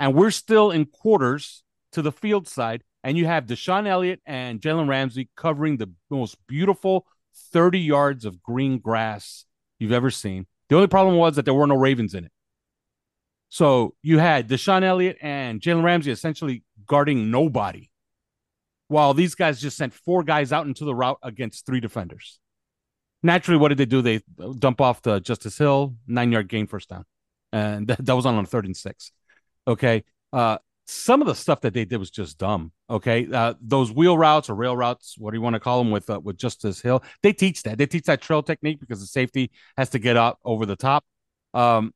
and 0.00 0.14
we're 0.14 0.30
still 0.30 0.70
in 0.70 0.86
quarters 0.86 1.62
to 1.92 2.00
the 2.00 2.12
field 2.12 2.48
side. 2.48 2.84
And 3.04 3.18
you 3.18 3.26
have 3.26 3.44
DeShon 3.44 3.86
Elliott 3.86 4.22
and 4.24 4.62
Jalen 4.62 4.88
Ramsey 4.88 5.28
covering 5.36 5.76
the 5.76 5.92
most 6.08 6.38
beautiful 6.46 7.06
30 7.52 7.80
yards 7.80 8.24
of 8.24 8.42
green 8.42 8.78
grass 8.78 9.44
you've 9.78 9.92
ever 9.92 10.10
seen. 10.10 10.46
The 10.72 10.78
only 10.78 10.88
problem 10.88 11.16
was 11.16 11.36
that 11.36 11.44
there 11.44 11.52
were 11.52 11.66
no 11.66 11.76
Ravens 11.76 12.14
in 12.14 12.24
it. 12.24 12.32
So 13.50 13.94
you 14.00 14.18
had 14.18 14.48
DeShon 14.48 14.82
Elliott 14.82 15.18
and 15.20 15.60
Jalen 15.60 15.82
Ramsey 15.82 16.10
essentially 16.10 16.62
guarding 16.86 17.30
nobody, 17.30 17.90
while 18.88 19.12
these 19.12 19.34
guys 19.34 19.60
just 19.60 19.76
sent 19.76 19.92
four 19.92 20.22
guys 20.22 20.50
out 20.50 20.66
into 20.66 20.86
the 20.86 20.94
route 20.94 21.18
against 21.22 21.66
three 21.66 21.80
defenders. 21.80 22.40
Naturally, 23.22 23.60
what 23.60 23.68
did 23.68 23.76
they 23.76 23.84
do? 23.84 24.00
They 24.00 24.22
dump 24.58 24.80
off 24.80 25.02
the 25.02 25.20
Justice 25.20 25.58
Hill, 25.58 25.94
nine 26.06 26.32
yard 26.32 26.48
gain, 26.48 26.66
first 26.66 26.88
down. 26.88 27.04
And 27.52 27.88
that, 27.88 27.98
that 28.06 28.16
was 28.16 28.24
on 28.24 28.38
a 28.38 28.46
third 28.46 28.64
and 28.64 28.74
six. 28.74 29.12
Okay. 29.68 30.04
Uh, 30.32 30.56
some 30.86 31.20
of 31.20 31.26
the 31.26 31.34
stuff 31.34 31.60
that 31.62 31.74
they 31.74 31.84
did 31.84 31.98
was 31.98 32.10
just 32.10 32.38
dumb. 32.38 32.72
Okay. 32.90 33.26
Uh, 33.32 33.54
those 33.60 33.92
wheel 33.92 34.18
routes 34.18 34.50
or 34.50 34.54
rail 34.54 34.76
routes, 34.76 35.16
what 35.16 35.30
do 35.30 35.36
you 35.36 35.40
want 35.40 35.54
to 35.54 35.60
call 35.60 35.78
them 35.78 35.90
with, 35.90 36.10
uh, 36.10 36.20
with 36.20 36.36
Justice 36.36 36.80
Hill? 36.80 37.02
They 37.22 37.32
teach 37.32 37.62
that. 37.62 37.78
They 37.78 37.86
teach 37.86 38.04
that 38.04 38.20
trail 38.20 38.42
technique 38.42 38.80
because 38.80 39.00
the 39.00 39.06
safety 39.06 39.50
has 39.76 39.90
to 39.90 39.98
get 39.98 40.16
up 40.16 40.38
over 40.44 40.66
the 40.66 40.76
top. 40.76 41.04
Um, 41.54 41.94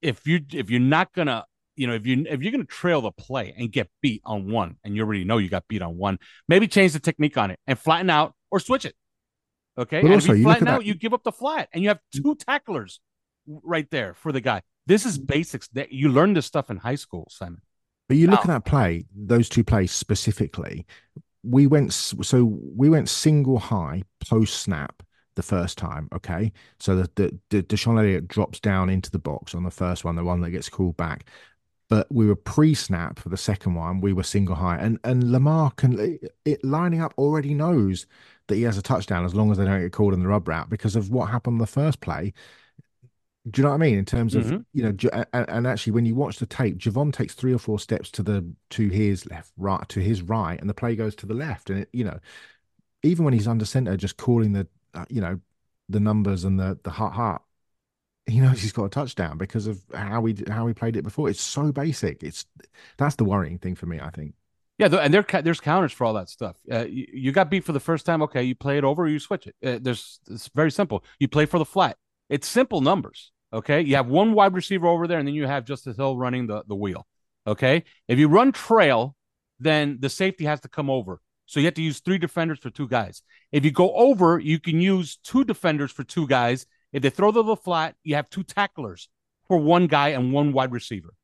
if 0.00 0.26
you 0.26 0.40
if 0.52 0.70
you're 0.70 0.78
not 0.78 1.12
gonna 1.12 1.44
you 1.78 1.86
know, 1.86 1.94
if 1.94 2.04
you 2.06 2.26
if 2.28 2.42
you're 2.42 2.50
going 2.50 2.66
to 2.66 2.72
trail 2.72 3.00
the 3.00 3.12
play 3.12 3.54
and 3.56 3.70
get 3.70 3.88
beat 4.02 4.20
on 4.24 4.50
one, 4.50 4.76
and 4.82 4.96
you 4.96 5.02
already 5.02 5.24
know 5.24 5.38
you 5.38 5.48
got 5.48 5.66
beat 5.68 5.80
on 5.80 5.96
one, 5.96 6.18
maybe 6.48 6.66
change 6.66 6.92
the 6.92 6.98
technique 6.98 7.38
on 7.38 7.52
it 7.52 7.60
and 7.68 7.78
flatten 7.78 8.10
out 8.10 8.34
or 8.50 8.58
switch 8.58 8.84
it. 8.84 8.96
Okay, 9.78 10.00
But 10.00 10.06
and 10.06 10.14
also, 10.14 10.32
if 10.32 10.38
you 10.38 10.42
you 10.42 10.44
flatten 10.44 10.66
out, 10.66 10.80
that- 10.80 10.86
you 10.86 10.94
give 10.94 11.14
up 11.14 11.22
the 11.22 11.30
flat, 11.30 11.68
and 11.72 11.84
you 11.84 11.88
have 11.88 12.00
two 12.12 12.34
tacklers 12.34 12.98
right 13.46 13.88
there 13.92 14.14
for 14.14 14.32
the 14.32 14.40
guy. 14.40 14.62
This 14.86 15.06
is 15.06 15.18
basics 15.18 15.68
that 15.68 15.92
you 15.92 16.08
learn 16.08 16.34
this 16.34 16.46
stuff 16.46 16.68
in 16.68 16.78
high 16.78 16.96
school, 16.96 17.28
Simon. 17.30 17.62
But 18.08 18.16
you 18.16 18.26
look 18.28 18.40
Wow. 18.40 18.54
at 18.54 18.64
that 18.64 18.70
play, 18.70 19.04
those 19.14 19.48
two 19.48 19.64
plays 19.64 19.92
specifically. 19.92 20.86
We 21.44 21.66
went 21.66 21.92
so 21.92 22.44
we 22.44 22.88
went 22.90 23.08
single 23.08 23.58
high 23.58 24.04
post 24.28 24.60
snap 24.62 25.02
the 25.36 25.42
first 25.42 25.78
time. 25.78 26.08
Okay, 26.14 26.52
so 26.80 26.96
the 26.96 27.10
the, 27.16 27.38
the 27.50 27.62
DeShon 27.62 27.98
Elliott 27.98 28.28
drops 28.28 28.60
down 28.60 28.90
into 28.90 29.10
the 29.10 29.18
box 29.20 29.54
on 29.54 29.64
the 29.64 29.70
first 29.70 30.04
one, 30.04 30.16
the 30.16 30.24
one 30.24 30.40
that 30.42 30.50
gets 30.50 30.68
called 30.68 30.96
back. 30.96 31.26
But 31.88 32.06
we 32.12 32.26
were 32.26 32.36
pre 32.36 32.74
snap 32.74 33.18
for 33.18 33.30
the 33.30 33.36
second 33.38 33.74
one. 33.74 34.00
We 34.00 34.12
were 34.12 34.22
single 34.22 34.56
high, 34.56 34.78
and 34.78 34.98
and 35.04 35.32
Lamar 35.32 35.70
can 35.72 36.18
it 36.44 36.64
lining 36.64 37.00
up 37.00 37.14
already 37.18 37.54
knows 37.54 38.06
that 38.48 38.56
he 38.56 38.62
has 38.62 38.78
a 38.78 38.82
touchdown 38.82 39.24
as 39.24 39.34
long 39.34 39.50
as 39.50 39.58
they 39.58 39.64
don't 39.64 39.80
get 39.82 39.92
called 39.92 40.14
in 40.14 40.20
the 40.20 40.28
rub 40.28 40.48
route 40.48 40.70
because 40.70 40.96
of 40.96 41.10
what 41.10 41.30
happened 41.30 41.54
on 41.54 41.58
the 41.58 41.66
first 41.66 42.00
play. 42.00 42.34
Do 43.50 43.60
you 43.60 43.64
know 43.64 43.70
what 43.70 43.76
I 43.76 43.78
mean? 43.78 43.98
In 43.98 44.04
terms 44.04 44.34
of 44.34 44.44
Mhm. 44.44 44.64
you 44.72 44.82
know, 44.82 45.24
and, 45.32 45.48
and 45.48 45.66
actually, 45.66 45.92
when 45.92 46.04
you 46.04 46.14
watch 46.14 46.38
the 46.38 46.46
tape, 46.46 46.76
Jevon 46.76 47.12
takes 47.12 47.34
three 47.34 47.52
or 47.54 47.58
four 47.58 47.78
steps 47.78 48.10
to 48.12 48.22
the 48.22 48.44
to 48.70 48.88
his 48.88 49.26
left, 49.30 49.52
right 49.56 49.88
to 49.88 50.00
his 50.00 50.22
right, 50.22 50.60
and 50.60 50.68
the 50.68 50.74
play 50.74 50.94
goes 50.96 51.14
to 51.16 51.26
the 51.26 51.34
left. 51.34 51.70
And 51.70 51.80
it, 51.80 51.88
you 51.92 52.04
know, 52.04 52.18
even 53.02 53.24
when 53.24 53.34
he's 53.34 53.48
under 53.48 53.64
center, 53.64 53.96
just 53.96 54.16
calling 54.16 54.52
the 54.52 54.66
uh, 54.94 55.06
you 55.08 55.20
know 55.20 55.40
the 55.88 56.00
numbers 56.00 56.44
and 56.44 56.58
the 56.60 56.78
the 56.82 56.90
heart 56.90 57.14
heart, 57.14 57.42
he 58.26 58.40
knows 58.40 58.60
he's 58.60 58.72
got 58.72 58.84
a 58.84 58.90
touchdown 58.90 59.38
because 59.38 59.66
of 59.66 59.82
how 59.94 60.20
we 60.20 60.36
how 60.48 60.66
we 60.66 60.74
played 60.74 60.96
it 60.96 61.02
before. 61.02 61.30
It's 61.30 61.40
so 61.40 61.72
basic. 61.72 62.22
It's 62.22 62.44
that's 62.98 63.16
the 63.16 63.24
worrying 63.24 63.58
thing 63.58 63.74
for 63.76 63.86
me. 63.86 63.98
I 64.00 64.10
think. 64.10 64.34
Yeah, 64.76 64.94
and 64.94 65.12
there 65.12 65.24
there's 65.42 65.60
counters 65.60 65.92
for 65.92 66.04
all 66.04 66.14
that 66.14 66.28
stuff. 66.28 66.56
Uh, 66.70 66.84
you, 66.86 67.06
you 67.12 67.32
got 67.32 67.50
beat 67.50 67.64
for 67.64 67.72
the 67.72 67.80
first 67.80 68.04
time. 68.04 68.22
Okay, 68.22 68.42
you 68.42 68.54
play 68.54 68.78
it 68.78 68.84
over, 68.84 69.04
or 69.04 69.08
you 69.08 69.18
switch 69.18 69.46
it. 69.46 69.56
Uh, 69.64 69.78
there's 69.80 70.20
it's 70.28 70.48
very 70.54 70.70
simple. 70.70 71.02
You 71.18 71.28
play 71.28 71.46
for 71.46 71.58
the 71.58 71.64
flat. 71.64 71.96
It's 72.28 72.46
simple 72.46 72.80
numbers. 72.80 73.32
Okay, 73.52 73.80
you 73.80 73.96
have 73.96 74.08
one 74.08 74.34
wide 74.34 74.54
receiver 74.54 74.86
over 74.86 75.06
there, 75.06 75.18
and 75.18 75.26
then 75.26 75.34
you 75.34 75.46
have 75.46 75.64
Justice 75.64 75.96
Hill 75.96 76.16
running 76.16 76.46
the 76.46 76.64
the 76.66 76.74
wheel. 76.74 77.06
Okay, 77.46 77.84
if 78.06 78.18
you 78.18 78.28
run 78.28 78.52
trail, 78.52 79.16
then 79.58 79.98
the 80.00 80.10
safety 80.10 80.44
has 80.44 80.60
to 80.60 80.68
come 80.68 80.90
over. 80.90 81.20
So 81.46 81.60
you 81.60 81.66
have 81.66 81.74
to 81.74 81.82
use 81.82 82.00
three 82.00 82.18
defenders 82.18 82.58
for 82.58 82.68
two 82.68 82.86
guys. 82.86 83.22
If 83.52 83.64
you 83.64 83.70
go 83.70 83.94
over, 83.94 84.38
you 84.38 84.60
can 84.60 84.82
use 84.82 85.16
two 85.24 85.44
defenders 85.44 85.90
for 85.90 86.04
two 86.04 86.26
guys. 86.26 86.66
If 86.92 87.02
they 87.02 87.10
throw 87.10 87.32
to 87.32 87.42
the 87.42 87.56
flat, 87.56 87.94
you 88.02 88.16
have 88.16 88.28
two 88.28 88.42
tacklers 88.42 89.08
for 89.46 89.56
one 89.56 89.86
guy 89.86 90.08
and 90.08 90.32
one 90.32 90.52
wide 90.52 90.72
receiver. 90.72 91.14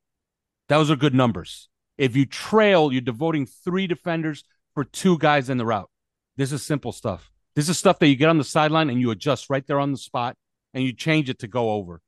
Those 0.68 0.90
are 0.90 0.96
good 0.96 1.14
numbers. 1.14 1.68
If 1.98 2.16
you 2.16 2.24
trail, 2.24 2.90
you're 2.90 3.02
devoting 3.02 3.46
three 3.46 3.86
defenders 3.86 4.44
for 4.74 4.84
two 4.84 5.18
guys 5.18 5.50
in 5.50 5.59
the 5.59 5.66
route. 5.66 5.90
This 6.36 6.52
is 6.52 6.62
simple 6.62 6.92
stuff. 6.92 7.30
This 7.55 7.68
is 7.68 7.78
stuff 7.78 7.98
that 7.98 8.09
you 8.09 8.16
get 8.16 8.30
on 8.30 8.38
the 8.38 8.44
sideline 8.44 8.90
and 8.90 9.00
you 9.00 9.11
adjust 9.11 9.50
right 9.50 9.64
there 9.66 9.78
on 9.78 9.92
the 9.92 9.98
spot, 9.98 10.36
and 10.75 10.85
you 10.85 10.93
change 10.93 11.31
it 11.31 11.39
to 11.39 11.47
go 11.49 11.70
over 11.72 12.03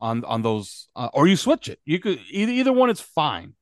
on 0.00 0.24
on 0.24 0.42
those, 0.42 0.88
uh, 0.94 1.08
or 1.12 1.26
you 1.26 1.36
switch 1.36 1.68
it. 1.68 1.80
You 1.84 1.98
could 1.98 2.20
either 2.30 2.52
either 2.52 2.72
one 2.72 2.90
is 2.90 3.00
fine. 3.00 3.54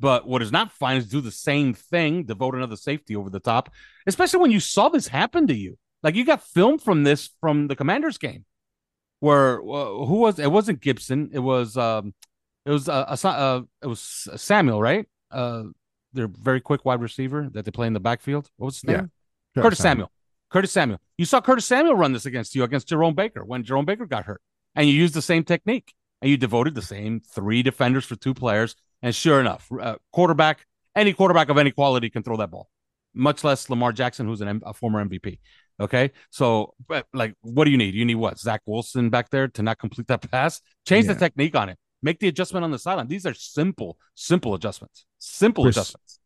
But 0.00 0.26
what 0.26 0.42
is 0.42 0.50
not 0.50 0.72
fine 0.72 0.96
is 0.96 1.06
do 1.06 1.20
the 1.20 1.30
same 1.30 1.74
thing, 1.74 2.24
devote 2.24 2.56
another 2.56 2.74
safety 2.74 3.14
over 3.14 3.30
the 3.30 3.38
top, 3.38 3.70
especially 4.08 4.40
when 4.40 4.50
you 4.50 4.58
saw 4.58 4.88
this 4.88 5.06
happen 5.06 5.46
to 5.46 5.54
you. 5.54 5.78
Like 6.02 6.16
you 6.16 6.24
got 6.24 6.42
film 6.42 6.78
from 6.78 7.04
this 7.04 7.30
from 7.40 7.68
the 7.68 7.76
Commanders 7.76 8.18
game, 8.18 8.44
where 9.20 9.60
uh, 9.60 10.04
who 10.08 10.16
was 10.16 10.40
it? 10.40 10.50
Wasn't 10.50 10.80
Gibson? 10.80 11.30
It 11.32 11.38
was 11.38 11.76
um, 11.76 12.14
it 12.66 12.70
was 12.70 12.88
uh, 12.88 13.16
uh, 13.24 13.60
it 13.80 13.86
was 13.86 14.00
Samuel, 14.36 14.80
right? 14.80 15.06
Uh, 15.30 15.64
their 16.12 16.26
very 16.28 16.60
quick 16.60 16.84
wide 16.84 17.00
receiver 17.00 17.48
that 17.52 17.64
they 17.64 17.70
play 17.70 17.86
in 17.86 17.92
the 17.92 18.00
backfield. 18.00 18.50
What 18.56 18.66
was 18.66 18.80
his 18.80 18.90
Yeah. 18.90 18.96
name? 18.96 19.10
Curtis 19.56 19.78
Samuel. 19.78 20.10
Curtis 20.52 20.72
Samuel. 20.72 21.00
You 21.18 21.24
saw 21.24 21.40
Curtis 21.40 21.64
Samuel 21.64 21.94
run 21.94 22.12
this 22.12 22.26
against 22.26 22.54
you 22.54 22.62
against 22.62 22.88
Jerome 22.88 23.14
Baker 23.14 23.44
when 23.44 23.64
Jerome 23.64 23.84
Baker 23.86 24.06
got 24.06 24.24
hurt, 24.24 24.42
and 24.74 24.86
you 24.88 24.94
used 24.94 25.14
the 25.14 25.22
same 25.22 25.44
technique 25.44 25.94
and 26.20 26.30
you 26.30 26.36
devoted 26.36 26.74
the 26.74 26.82
same 26.82 27.20
three 27.20 27.62
defenders 27.62 28.04
for 28.04 28.16
two 28.16 28.34
players. 28.34 28.76
And 29.02 29.14
sure 29.14 29.40
enough, 29.40 29.68
uh, 29.80 29.96
quarterback, 30.12 30.66
any 30.94 31.12
quarterback 31.12 31.48
of 31.48 31.58
any 31.58 31.70
quality 31.72 32.10
can 32.10 32.22
throw 32.22 32.36
that 32.36 32.50
ball, 32.50 32.68
much 33.14 33.42
less 33.42 33.68
Lamar 33.70 33.92
Jackson, 33.92 34.26
who's 34.26 34.40
M- 34.42 34.62
a 34.64 34.72
former 34.72 35.04
MVP. 35.04 35.38
Okay, 35.80 36.12
so 36.30 36.74
but, 36.86 37.06
like, 37.14 37.34
what 37.40 37.64
do 37.64 37.70
you 37.70 37.78
need? 37.78 37.94
You 37.94 38.04
need 38.04 38.14
what? 38.16 38.38
Zach 38.38 38.60
Wilson 38.66 39.10
back 39.10 39.30
there 39.30 39.48
to 39.48 39.62
not 39.62 39.78
complete 39.78 40.06
that 40.08 40.20
pass. 40.30 40.60
Change 40.86 41.06
Yeah. 41.06 41.14
the 41.14 41.18
technique 41.18 41.56
on 41.56 41.70
it. 41.70 41.78
Make 42.02 42.18
the 42.20 42.28
adjustment 42.28 42.62
on 42.62 42.70
the 42.70 42.78
sideline. 42.78 43.08
These 43.08 43.26
are 43.26 43.34
simple, 43.34 43.96
simple 44.14 44.54
adjustments. 44.54 45.06
Simple 45.18 45.64
Chris, 45.64 45.76
adjustments. 45.76 46.18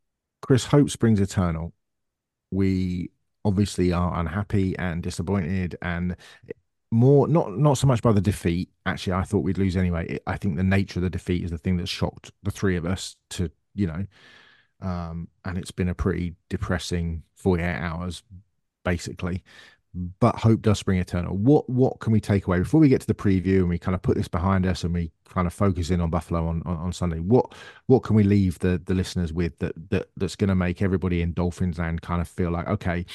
Chris, 0.43 0.65
hope 0.67 0.91
springs 0.91 1.21
eternal. 1.21 1.73
We 2.51 3.11
obviously 3.47 3.93
are 3.93 4.19
unhappy 4.19 4.77
and 4.77 5.03
disappointed, 5.03 5.77
and 5.81 6.17
more 6.91 7.29
not 7.29 7.57
not 7.57 7.79
so 7.79 7.87
much 7.87 8.03
by 8.03 8.13
the 8.13 8.21
defeat. 8.21 8.71
Actually, 8.85 9.15
I 9.15 9.23
thought 9.23 9.45
we'd 9.45 9.59
lose 9.59 9.77
anyway. 9.77 10.19
I 10.27 10.37
think 10.37 10.57
the 10.57 10.63
nature 10.65 10.99
of 10.99 11.05
the 11.05 11.11
defeat 11.11 11.45
is 11.45 11.51
the 11.51 11.59
thing 11.59 11.77
that 11.79 11.89
shocked 11.89 12.33
the 12.43 12.51
three 12.51 12.77
of 12.77 12.85
us 12.85 13.17
to 13.31 13.51
you 13.75 13.87
know, 13.87 14.07
um, 14.81 15.29
and 15.45 15.59
it's 15.59 15.71
been 15.71 15.89
a 15.89 15.95
pretty 15.95 16.35
depressing 16.51 17.23
forty 17.37 17.63
eight 17.63 17.79
hours, 17.79 18.23
basically. 18.85 19.45
But 20.21 20.37
hope 20.37 20.61
does 20.61 20.79
spring 20.79 20.99
eternal. 20.99 21.35
What 21.37 21.71
what 21.71 22.01
can 22.01 22.13
we 22.13 22.21
take 22.21 22.47
away 22.47 22.59
before 22.59 22.81
we 22.81 22.89
get 22.89 23.01
to 23.01 23.07
the 23.07 23.15
preview 23.15 23.61
and 23.61 23.69
we 23.71 23.79
kind 23.79 23.95
of 23.95 24.03
put 24.03 24.17
this 24.17 24.29
behind 24.29 24.67
us 24.67 24.85
and 24.85 24.93
we 24.93 25.11
kind 25.25 25.47
of 25.47 25.55
focus 25.55 25.89
in 25.89 26.03
on 26.03 26.11
Buffalo 26.11 26.47
on, 26.47 26.63
on, 26.67 26.77
on 26.77 26.93
Sunday? 26.93 27.19
What 27.19 27.55
what 27.87 28.03
can 28.03 28.15
we 28.15 28.23
leave 28.23 28.59
the 28.59 28.81
the 28.85 28.95
listeners 28.95 29.33
with 29.33 29.59
that 29.61 29.73
that 29.91 30.09
that's 30.17 30.37
going 30.37 30.49
to 30.49 30.55
make 30.55 30.83
everybody 30.83 31.23
in 31.23 31.33
Dolphins 31.33 31.79
land 31.79 32.03
kind 32.03 32.21
of 32.21 32.29
feel 32.29 32.51
like 32.51 32.69
okay, 32.69 33.07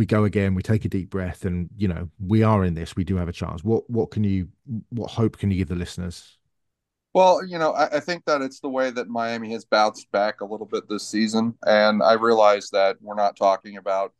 we 0.00 0.06
go 0.06 0.24
again, 0.24 0.54
we 0.54 0.62
take 0.62 0.86
a 0.86 0.88
deep 0.88 1.10
breath, 1.10 1.44
and 1.44 1.68
you 1.76 1.86
know 1.86 2.08
we 2.18 2.42
are 2.42 2.64
in 2.64 2.72
this. 2.72 2.96
We 2.96 3.04
do 3.04 3.16
have 3.16 3.28
a 3.28 3.32
chance. 3.32 3.62
What 3.62 3.88
what 3.90 4.10
can 4.10 4.24
you 4.24 4.48
what 4.88 5.10
hope 5.10 5.36
can 5.36 5.50
you 5.50 5.58
give 5.58 5.68
the 5.68 5.74
listeners? 5.74 6.38
Well, 7.12 7.46
you 7.46 7.58
know, 7.58 7.72
I, 7.72 7.96
I 7.96 8.00
think 8.00 8.24
that 8.24 8.40
it's 8.40 8.60
the 8.60 8.70
way 8.70 8.90
that 8.92 9.08
Miami 9.08 9.52
has 9.52 9.66
bounced 9.66 10.10
back 10.10 10.40
a 10.40 10.46
little 10.46 10.64
bit 10.64 10.88
this 10.88 11.06
season, 11.06 11.52
and 11.66 12.02
I 12.02 12.14
realize 12.14 12.70
that 12.70 12.96
we're 13.02 13.14
not 13.14 13.36
talking 13.36 13.76
about 13.76 14.14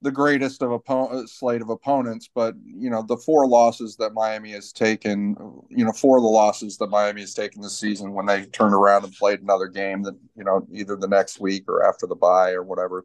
the 0.00 0.12
greatest 0.12 0.62
of 0.62 0.70
oppo- 0.70 1.12
uh, 1.12 1.26
slate 1.26 1.62
of 1.62 1.70
opponents, 1.70 2.30
but 2.32 2.54
you 2.64 2.88
know, 2.88 3.02
the 3.02 3.16
four 3.16 3.48
losses 3.48 3.96
that 3.96 4.14
Miami 4.14 4.52
has 4.52 4.70
taken, 4.70 5.34
you 5.70 5.84
know, 5.84 5.92
four 5.92 6.18
of 6.18 6.22
the 6.22 6.28
losses 6.28 6.76
that 6.76 6.86
Miami 6.86 7.22
has 7.22 7.34
taken 7.34 7.62
this 7.62 7.76
season 7.76 8.12
when 8.12 8.26
they 8.26 8.44
turned 8.44 8.74
around 8.74 9.02
and 9.02 9.12
played 9.14 9.40
another 9.42 9.66
game 9.66 10.04
that 10.04 10.14
you 10.36 10.44
know 10.44 10.64
either 10.72 10.94
the 10.94 11.08
next 11.08 11.40
week 11.40 11.64
or 11.66 11.84
after 11.84 12.06
the 12.06 12.14
bye 12.14 12.52
or 12.52 12.62
whatever, 12.62 13.04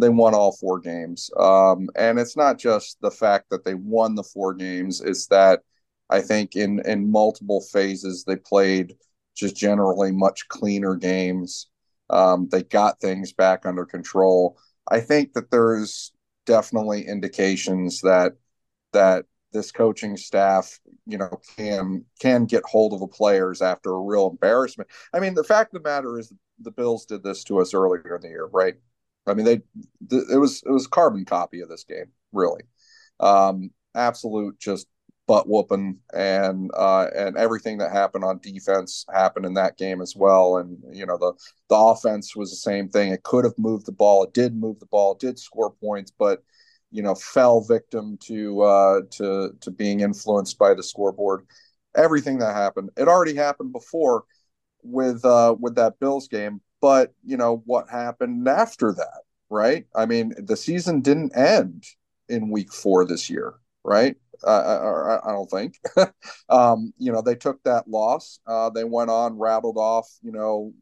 they 0.00 0.08
won 0.08 0.34
all 0.34 0.52
four 0.52 0.80
games. 0.80 1.30
Um, 1.38 1.88
and 1.96 2.18
it's 2.18 2.36
not 2.36 2.58
just 2.58 3.00
the 3.00 3.10
fact 3.10 3.50
that 3.50 3.64
they 3.64 3.74
won 3.74 4.14
the 4.14 4.24
four 4.24 4.54
games; 4.54 5.00
it's 5.00 5.26
that 5.28 5.60
I 6.10 6.20
think 6.20 6.56
in 6.56 6.80
in 6.86 7.10
multiple 7.10 7.60
phases 7.60 8.24
they 8.24 8.36
played 8.36 8.96
just 9.36 9.56
generally 9.56 10.12
much 10.12 10.48
cleaner 10.48 10.96
games. 10.96 11.68
Um, 12.10 12.48
they 12.50 12.62
got 12.64 13.00
things 13.00 13.32
back 13.32 13.66
under 13.66 13.84
control. 13.86 14.58
I 14.90 15.00
think 15.00 15.34
that 15.34 15.50
there's 15.50 16.12
definitely 16.46 17.06
indications 17.06 18.00
that 18.00 18.34
that 18.92 19.26
this 19.52 19.72
coaching 19.72 20.16
staff, 20.16 20.78
you 21.06 21.18
know, 21.18 21.40
can 21.56 22.04
can 22.20 22.44
get 22.46 22.64
hold 22.64 22.92
of 22.92 23.00
the 23.00 23.06
players 23.06 23.62
after 23.62 23.90
a 23.90 24.00
real 24.00 24.28
embarrassment. 24.28 24.90
I 25.12 25.20
mean, 25.20 25.34
the 25.34 25.44
fact 25.44 25.74
of 25.74 25.82
the 25.82 25.88
matter 25.88 26.18
is 26.18 26.32
the 26.60 26.70
Bills 26.70 27.06
did 27.06 27.22
this 27.22 27.44
to 27.44 27.60
us 27.60 27.74
earlier 27.74 28.16
in 28.16 28.22
the 28.22 28.28
year, 28.28 28.46
right? 28.46 28.74
I 29.26 29.34
mean, 29.34 29.44
they 29.46 29.56
th- 30.08 30.24
it 30.32 30.38
was 30.38 30.62
it 30.66 30.70
was 30.70 30.86
a 30.86 30.90
carbon 30.90 31.24
copy 31.24 31.60
of 31.60 31.68
this 31.68 31.84
game, 31.84 32.06
really. 32.32 32.62
Um, 33.20 33.70
absolute 33.94 34.58
just 34.58 34.86
butt 35.26 35.48
whooping 35.48 35.98
and 36.14 36.70
uh, 36.76 37.06
and 37.14 37.36
everything 37.36 37.78
that 37.78 37.92
happened 37.92 38.24
on 38.24 38.38
defense 38.40 39.04
happened 39.12 39.46
in 39.46 39.54
that 39.54 39.76
game 39.78 40.00
as 40.00 40.14
well. 40.16 40.56
And 40.56 40.78
you 40.92 41.06
know 41.06 41.18
the 41.18 41.32
the 41.68 41.76
offense 41.76 42.34
was 42.34 42.50
the 42.50 42.56
same 42.56 42.88
thing. 42.88 43.12
It 43.12 43.22
could 43.22 43.44
have 43.44 43.58
moved 43.58 43.86
the 43.86 43.92
ball. 43.92 44.24
It 44.24 44.34
did 44.34 44.56
move 44.56 44.80
the 44.80 44.86
ball. 44.86 45.12
It 45.12 45.20
did 45.20 45.38
score 45.38 45.70
points, 45.72 46.12
but 46.18 46.42
you 46.90 47.02
know 47.02 47.14
fell 47.14 47.60
victim 47.60 48.18
to 48.24 48.62
uh, 48.62 49.00
to 49.12 49.50
to 49.60 49.70
being 49.70 50.00
influenced 50.00 50.58
by 50.58 50.74
the 50.74 50.82
scoreboard. 50.82 51.46
Everything 51.96 52.38
that 52.38 52.54
happened, 52.54 52.90
it 52.96 53.08
already 53.08 53.34
happened 53.34 53.72
before 53.72 54.24
with 54.82 55.24
uh, 55.24 55.54
with 55.58 55.76
that 55.76 55.98
Bills 56.00 56.28
game. 56.28 56.60
But 56.80 57.12
you 57.24 57.36
know 57.36 57.62
what 57.66 57.88
happened 57.88 58.48
after 58.48 58.92
that, 58.92 59.22
right? 59.48 59.86
I 59.94 60.06
mean, 60.06 60.34
the 60.38 60.56
season 60.56 61.00
didn't 61.00 61.36
end 61.36 61.84
in 62.28 62.50
week 62.50 62.72
four 62.72 63.04
this 63.04 63.28
year, 63.28 63.54
right? 63.84 64.16
Uh, 64.46 65.18
I, 65.22 65.30
I 65.30 65.32
don't 65.32 65.50
think. 65.50 65.78
um, 66.48 66.94
you 66.96 67.12
know, 67.12 67.20
they 67.20 67.34
took 67.34 67.62
that 67.64 67.88
loss. 67.88 68.40
Uh, 68.46 68.70
they 68.70 68.84
went 68.84 69.10
on, 69.10 69.38
rattled 69.38 69.76
off, 69.76 70.08
you 70.22 70.32
know, 70.32 70.72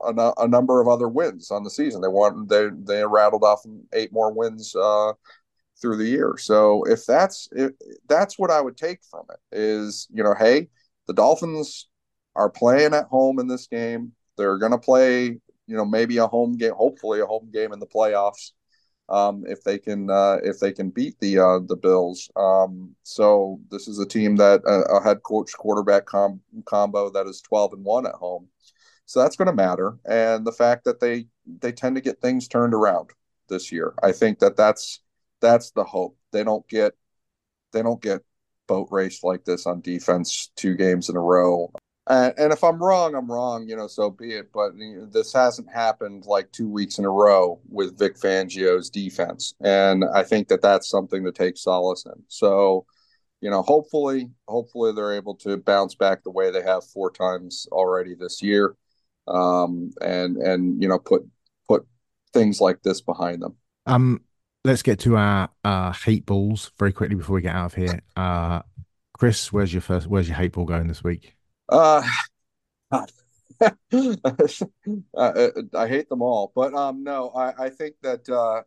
a, 0.00 0.32
a, 0.38 0.48
number 0.48 0.80
of 0.80 0.88
other 0.88 1.08
wins 1.08 1.50
on 1.50 1.64
the 1.64 1.70
season. 1.70 2.00
They 2.00 2.08
won. 2.08 2.46
They 2.46 2.68
they 2.72 3.04
rattled 3.04 3.44
off 3.44 3.62
eight 3.92 4.12
more 4.12 4.32
wins 4.32 4.74
uh, 4.74 5.12
through 5.80 5.96
the 5.96 6.06
year. 6.06 6.36
So 6.38 6.84
if 6.84 7.04
that's 7.06 7.48
if 7.52 7.72
that's 8.08 8.38
what 8.38 8.50
I 8.50 8.60
would 8.60 8.76
take 8.76 9.00
from 9.10 9.26
it 9.30 9.56
is, 9.56 10.08
you 10.12 10.22
know, 10.22 10.34
hey, 10.34 10.68
the 11.06 11.14
Dolphins 11.14 11.88
are 12.36 12.50
playing 12.50 12.94
at 12.94 13.06
home 13.06 13.38
in 13.38 13.48
this 13.48 13.66
game. 13.66 14.12
They're 14.38 14.56
going 14.56 14.72
to 14.72 14.78
play, 14.78 15.38
you 15.66 15.76
know, 15.76 15.84
maybe 15.84 16.16
a 16.16 16.26
home 16.26 16.56
game, 16.56 16.72
hopefully 16.72 17.20
a 17.20 17.26
home 17.26 17.50
game 17.52 17.74
in 17.74 17.80
the 17.80 17.86
playoffs. 17.86 18.52
Um, 19.10 19.44
if 19.46 19.64
they 19.64 19.78
can, 19.78 20.08
uh, 20.08 20.38
if 20.42 20.60
they 20.60 20.72
can 20.72 20.90
beat 20.90 21.18
the 21.20 21.38
uh, 21.38 21.58
the 21.66 21.76
Bills, 21.76 22.30
um, 22.36 22.94
so 23.02 23.58
this 23.70 23.88
is 23.88 23.98
a 23.98 24.06
team 24.06 24.36
that 24.36 24.60
uh, 24.66 24.96
a 24.96 25.02
head 25.02 25.22
coach 25.22 25.52
quarterback 25.56 26.06
com- 26.06 26.42
combo 26.66 27.10
that 27.10 27.26
is 27.26 27.40
twelve 27.40 27.72
and 27.72 27.84
one 27.84 28.06
at 28.06 28.14
home, 28.14 28.48
so 29.06 29.20
that's 29.20 29.36
going 29.36 29.46
to 29.46 29.54
matter. 29.54 29.96
And 30.04 30.46
the 30.46 30.52
fact 30.52 30.84
that 30.84 31.00
they 31.00 31.26
they 31.46 31.72
tend 31.72 31.96
to 31.96 32.02
get 32.02 32.20
things 32.20 32.48
turned 32.48 32.74
around 32.74 33.10
this 33.48 33.72
year, 33.72 33.94
I 34.02 34.12
think 34.12 34.40
that 34.40 34.56
that's 34.56 35.00
that's 35.40 35.70
the 35.70 35.84
hope. 35.84 36.18
They 36.32 36.44
don't 36.44 36.68
get 36.68 36.92
they 37.72 37.82
don't 37.82 38.02
get 38.02 38.20
boat 38.66 38.88
raced 38.90 39.24
like 39.24 39.44
this 39.44 39.66
on 39.66 39.80
defense 39.80 40.50
two 40.54 40.76
games 40.76 41.08
in 41.08 41.16
a 41.16 41.20
row. 41.20 41.72
And, 42.08 42.34
and 42.38 42.52
if 42.52 42.64
I'm 42.64 42.82
wrong, 42.82 43.14
I'm 43.14 43.30
wrong, 43.30 43.68
you 43.68 43.76
know, 43.76 43.86
so 43.86 44.10
be 44.10 44.32
it. 44.32 44.50
But 44.52 44.74
you 44.76 45.00
know, 45.00 45.06
this 45.06 45.32
hasn't 45.32 45.68
happened 45.70 46.24
like 46.24 46.50
two 46.52 46.68
weeks 46.68 46.98
in 46.98 47.04
a 47.04 47.10
row 47.10 47.60
with 47.68 47.98
Vic 47.98 48.16
Fangio's 48.18 48.88
defense. 48.88 49.54
And 49.60 50.04
I 50.14 50.24
think 50.24 50.48
that 50.48 50.62
that's 50.62 50.88
something 50.88 51.24
to 51.24 51.32
take 51.32 51.58
solace 51.58 52.06
in. 52.06 52.22
So, 52.28 52.86
you 53.40 53.50
know, 53.50 53.62
hopefully, 53.62 54.30
hopefully 54.48 54.92
they're 54.92 55.14
able 55.14 55.34
to 55.36 55.58
bounce 55.58 55.94
back 55.94 56.24
the 56.24 56.30
way 56.30 56.50
they 56.50 56.62
have 56.62 56.82
four 56.84 57.10
times 57.10 57.68
already 57.70 58.14
this 58.14 58.42
year. 58.42 58.74
Um, 59.28 59.90
and, 60.00 60.38
and, 60.38 60.82
you 60.82 60.88
know, 60.88 60.98
put, 60.98 61.26
put 61.68 61.86
things 62.32 62.60
like 62.60 62.82
this 62.82 63.02
behind 63.02 63.42
them. 63.42 63.56
Um, 63.84 64.22
let's 64.64 64.82
get 64.82 64.98
to 65.00 65.16
our 65.16 65.50
uh, 65.62 65.92
hate 65.92 66.24
balls 66.24 66.72
very 66.78 66.92
quickly 66.92 67.16
before 67.16 67.36
we 67.36 67.42
get 67.42 67.54
out 67.54 67.66
of 67.66 67.74
here. 67.74 68.00
Uh, 68.16 68.62
Chris, 69.12 69.52
where's 69.52 69.72
your 69.74 69.82
first? 69.82 70.06
Where's 70.06 70.28
your 70.28 70.36
hate 70.36 70.52
ball 70.52 70.64
going 70.64 70.86
this 70.86 71.04
week? 71.04 71.37
Uh, 71.68 72.02
I, 72.90 73.04
I, 75.16 75.88
hate 75.88 76.08
them 76.08 76.22
all, 76.22 76.52
but 76.54 76.74
um, 76.74 77.02
no, 77.02 77.30
I, 77.30 77.66
I 77.66 77.70
think 77.70 77.96
that 78.02 78.28
uh, 78.28 78.62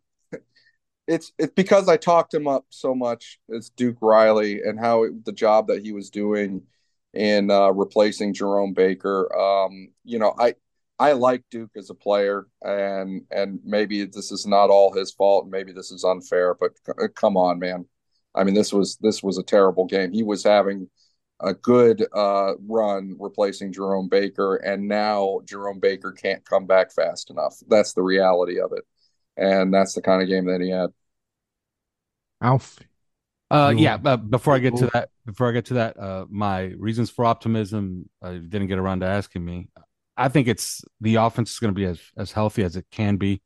it's 1.07 1.31
it's 1.37 1.53
because 1.53 1.89
I 1.89 1.97
talked 1.97 2.33
him 2.33 2.47
up 2.47 2.65
so 2.69 2.93
much 2.93 3.39
as 3.53 3.69
Duke 3.69 3.97
Riley 4.01 4.61
and 4.61 4.79
how 4.79 5.03
it, 5.03 5.25
the 5.25 5.31
job 5.31 5.67
that 5.67 5.83
he 5.83 5.91
was 5.93 6.09
doing 6.09 6.63
in 7.13 7.51
uh, 7.51 7.71
replacing 7.71 8.33
Jerome 8.33 8.73
Baker. 8.73 9.33
Um, 9.35 9.89
you 10.03 10.19
know, 10.19 10.33
I 10.37 10.55
I 10.99 11.13
like 11.13 11.43
Duke 11.49 11.71
as 11.75 11.89
a 11.89 11.95
player, 11.95 12.47
and 12.61 13.23
and 13.31 13.59
maybe 13.63 14.05
this 14.05 14.31
is 14.31 14.45
not 14.45 14.69
all 14.69 14.93
his 14.93 15.11
fault, 15.11 15.47
maybe 15.47 15.71
this 15.71 15.91
is 15.91 16.03
unfair, 16.03 16.55
but 16.59 16.73
c- 16.85 16.93
uh, 17.03 17.07
come 17.15 17.37
on, 17.37 17.59
man. 17.59 17.85
I 18.35 18.43
mean, 18.43 18.55
this 18.55 18.71
was 18.71 18.97
this 18.97 19.23
was 19.23 19.37
a 19.37 19.43
terrible 19.43 19.85
game. 19.85 20.11
He 20.11 20.23
was 20.23 20.43
having 20.43 20.89
a 21.41 21.53
good 21.53 22.05
uh, 22.13 22.53
run 22.67 23.15
replacing 23.19 23.73
Jerome 23.73 24.09
Baker, 24.09 24.57
and 24.57 24.87
now 24.87 25.41
Jerome 25.45 25.79
Baker 25.79 26.11
can't 26.11 26.45
come 26.45 26.65
back 26.65 26.91
fast 26.91 27.29
enough. 27.29 27.57
That's 27.67 27.93
the 27.93 28.03
reality 28.03 28.59
of 28.59 28.71
it, 28.73 28.85
and 29.37 29.73
that's 29.73 29.93
the 29.93 30.01
kind 30.01 30.21
of 30.21 30.27
game 30.27 30.45
that 30.45 30.61
he 30.61 30.69
had. 30.69 30.89
Alf. 32.41 32.79
Uh, 33.49 33.73
yeah. 33.75 33.97
Uh, 34.03 34.15
before 34.17 34.55
I 34.55 34.59
get 34.59 34.77
to 34.77 34.89
that, 34.93 35.09
before 35.25 35.49
I 35.49 35.51
get 35.51 35.65
to 35.65 35.73
that, 35.75 35.99
uh, 35.99 36.25
my 36.29 36.73
reasons 36.77 37.09
for 37.09 37.25
optimism. 37.25 38.09
I 38.21 38.33
didn't 38.35 38.67
get 38.67 38.79
around 38.79 39.01
to 39.01 39.07
asking 39.07 39.43
me. 39.43 39.67
I 40.15 40.29
think 40.29 40.47
it's 40.47 40.83
the 41.01 41.15
offense 41.15 41.51
is 41.51 41.59
going 41.59 41.73
to 41.73 41.77
be 41.77 41.85
as 41.85 41.99
as 42.17 42.31
healthy 42.31 42.63
as 42.63 42.75
it 42.75 42.85
can 42.91 43.17
be, 43.17 43.41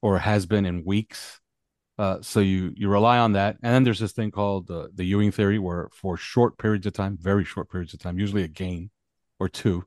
or 0.00 0.18
has 0.18 0.46
been 0.46 0.64
in 0.64 0.84
weeks. 0.84 1.40
Uh, 1.96 2.18
so 2.20 2.40
you 2.40 2.72
you 2.76 2.88
rely 2.88 3.18
on 3.18 3.32
that, 3.32 3.56
and 3.62 3.72
then 3.72 3.84
there's 3.84 4.00
this 4.00 4.12
thing 4.12 4.30
called 4.30 4.70
uh, 4.70 4.88
the 4.94 5.04
Ewing 5.04 5.30
theory, 5.30 5.58
where 5.58 5.88
for 5.92 6.16
short 6.16 6.58
periods 6.58 6.86
of 6.86 6.92
time, 6.92 7.16
very 7.20 7.44
short 7.44 7.70
periods 7.70 7.94
of 7.94 8.00
time, 8.00 8.18
usually 8.18 8.42
a 8.42 8.48
game 8.48 8.90
or 9.38 9.48
two, 9.48 9.84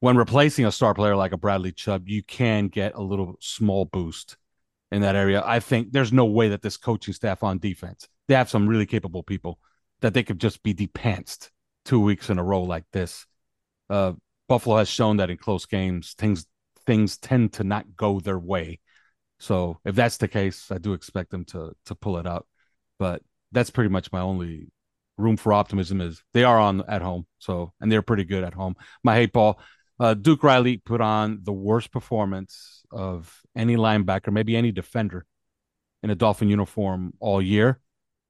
when 0.00 0.16
replacing 0.16 0.66
a 0.66 0.72
star 0.72 0.92
player 0.94 1.16
like 1.16 1.32
a 1.32 1.38
Bradley 1.38 1.72
Chubb, 1.72 2.08
you 2.08 2.22
can 2.22 2.68
get 2.68 2.94
a 2.94 3.02
little 3.02 3.36
small 3.40 3.86
boost 3.86 4.36
in 4.90 5.02
that 5.02 5.16
area. 5.16 5.42
I 5.44 5.60
think 5.60 5.92
there's 5.92 6.12
no 6.12 6.24
way 6.24 6.48
that 6.48 6.62
this 6.62 6.76
coaching 6.76 7.14
staff 7.14 7.42
on 7.42 7.58
defense, 7.58 8.08
they 8.28 8.34
have 8.34 8.50
some 8.50 8.66
really 8.66 8.86
capable 8.86 9.22
people 9.22 9.58
that 10.00 10.14
they 10.14 10.22
could 10.22 10.40
just 10.40 10.62
be 10.62 10.72
depantsed 10.72 11.50
two 11.84 12.00
weeks 12.00 12.30
in 12.30 12.38
a 12.38 12.44
row 12.44 12.62
like 12.62 12.84
this. 12.92 13.26
Uh, 13.88 14.12
Buffalo 14.48 14.76
has 14.76 14.88
shown 14.88 15.18
that 15.18 15.30
in 15.30 15.36
close 15.36 15.66
games, 15.66 16.14
things 16.18 16.46
things 16.86 17.18
tend 17.18 17.52
to 17.52 17.64
not 17.64 17.96
go 17.96 18.20
their 18.20 18.38
way. 18.38 18.80
So 19.40 19.80
if 19.84 19.94
that's 19.94 20.18
the 20.18 20.28
case, 20.28 20.70
I 20.70 20.78
do 20.78 20.92
expect 20.92 21.30
them 21.30 21.44
to 21.46 21.72
to 21.86 21.94
pull 21.94 22.18
it 22.18 22.26
out. 22.26 22.46
But 22.98 23.22
that's 23.52 23.70
pretty 23.70 23.90
much 23.90 24.12
my 24.12 24.20
only 24.20 24.68
room 25.16 25.36
for 25.36 25.52
optimism 25.52 26.00
is 26.00 26.22
they 26.32 26.44
are 26.44 26.58
on 26.58 26.82
at 26.88 27.02
home. 27.02 27.26
So 27.38 27.72
and 27.80 27.90
they're 27.90 28.02
pretty 28.02 28.24
good 28.24 28.44
at 28.44 28.54
home. 28.54 28.76
My 29.02 29.16
hate 29.16 29.32
ball, 29.32 29.58
uh, 29.98 30.14
Duke 30.14 30.42
Riley 30.42 30.76
put 30.76 31.00
on 31.00 31.40
the 31.42 31.52
worst 31.52 31.90
performance 31.90 32.84
of 32.92 33.40
any 33.56 33.76
linebacker, 33.76 34.32
maybe 34.32 34.56
any 34.56 34.72
defender 34.72 35.26
in 36.02 36.10
a 36.10 36.14
Dolphin 36.14 36.48
uniform 36.48 37.14
all 37.18 37.42
year. 37.42 37.80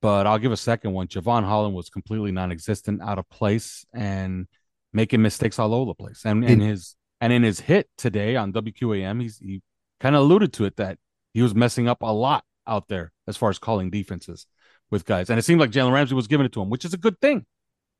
But 0.02 0.26
I'll 0.26 0.38
give 0.38 0.52
a 0.52 0.56
second 0.56 0.92
one. 0.92 1.08
Jevon 1.08 1.44
Holland 1.44 1.74
was 1.74 1.90
completely 1.90 2.32
non-existent, 2.32 3.02
out 3.02 3.18
of 3.18 3.28
place, 3.28 3.84
and 3.92 4.46
making 4.92 5.20
mistakes 5.22 5.58
all 5.58 5.74
over 5.74 5.90
the 5.90 5.94
place. 5.94 6.22
And 6.24 6.44
in 6.44 6.61
his 6.61 6.96
and 7.20 7.32
in 7.32 7.42
his 7.42 7.61
hit 7.61 7.88
today 7.98 8.36
on 8.36 8.52
WQAM, 8.52 9.20
he's 9.20 9.38
he 9.38 9.61
kind 10.01 10.16
of 10.16 10.22
alluded 10.22 10.53
to 10.55 10.64
it 10.64 10.76
that 10.76 10.98
he 11.32 11.42
was 11.42 11.55
messing 11.55 11.88
up 11.88 12.03
a 12.03 12.12
lot 12.12 12.44
out 12.66 12.88
there 12.88 13.12
as 13.26 13.36
far 13.36 13.51
as 13.51 13.59
calling 13.59 13.90
defenses 13.90 14.46
with 14.90 15.05
guys. 15.05 15.30
And 15.30 15.38
it 15.38 15.42
seemed 15.42 15.61
like 15.61 15.70
Jalen 15.70 15.92
Ramsey 15.92 16.14
was 16.14 16.26
giving 16.26 16.46
it 16.46 16.53
to 16.53 16.62
him, 16.62 16.70
which 16.70 16.84
is 16.84 16.94
a 16.94 16.98
good 16.98 17.20
thing. 17.20 17.46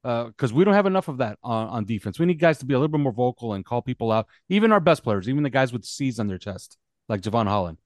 Because 0.03 0.53
uh, 0.53 0.55
we 0.55 0.65
don't 0.65 0.75
have 0.75 0.87
enough 0.87 1.09
of 1.09 1.19
that 1.19 1.39
on, 1.43 1.69
on 1.69 1.85
defense. 1.85 2.19
We 2.19 2.25
need 2.25 2.39
guys 2.39 2.59
to 2.59 2.65
be 2.65 2.73
a 2.73 2.79
little 2.79 2.89
bit 2.89 3.01
more 3.01 3.13
vocal 3.13 3.53
and 3.53 3.65
call 3.65 3.83
people 3.83 4.11
out. 4.11 4.27
Even 4.49 4.73
our 4.73 4.81
best 4.81 5.03
players, 5.03 5.29
even 5.29 5.43
the 5.43 5.51
guys 5.51 5.75
with 5.75 5.85
C's 5.85 6.19
on 6.19 6.27
their 6.27 6.39
chest, 6.39 6.79
like 7.09 7.21
Jevon 7.21 7.47
Holland. 7.47 7.77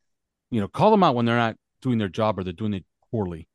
You 0.50 0.60
know, 0.60 0.68
call 0.68 0.92
them 0.92 1.02
out 1.02 1.16
when 1.16 1.26
they're 1.26 1.36
not 1.36 1.56
doing 1.82 1.98
their 1.98 2.08
job 2.08 2.38
or 2.38 2.44
they're 2.44 2.52
doing 2.52 2.72
it 2.72 2.84
poorly. 3.10 3.48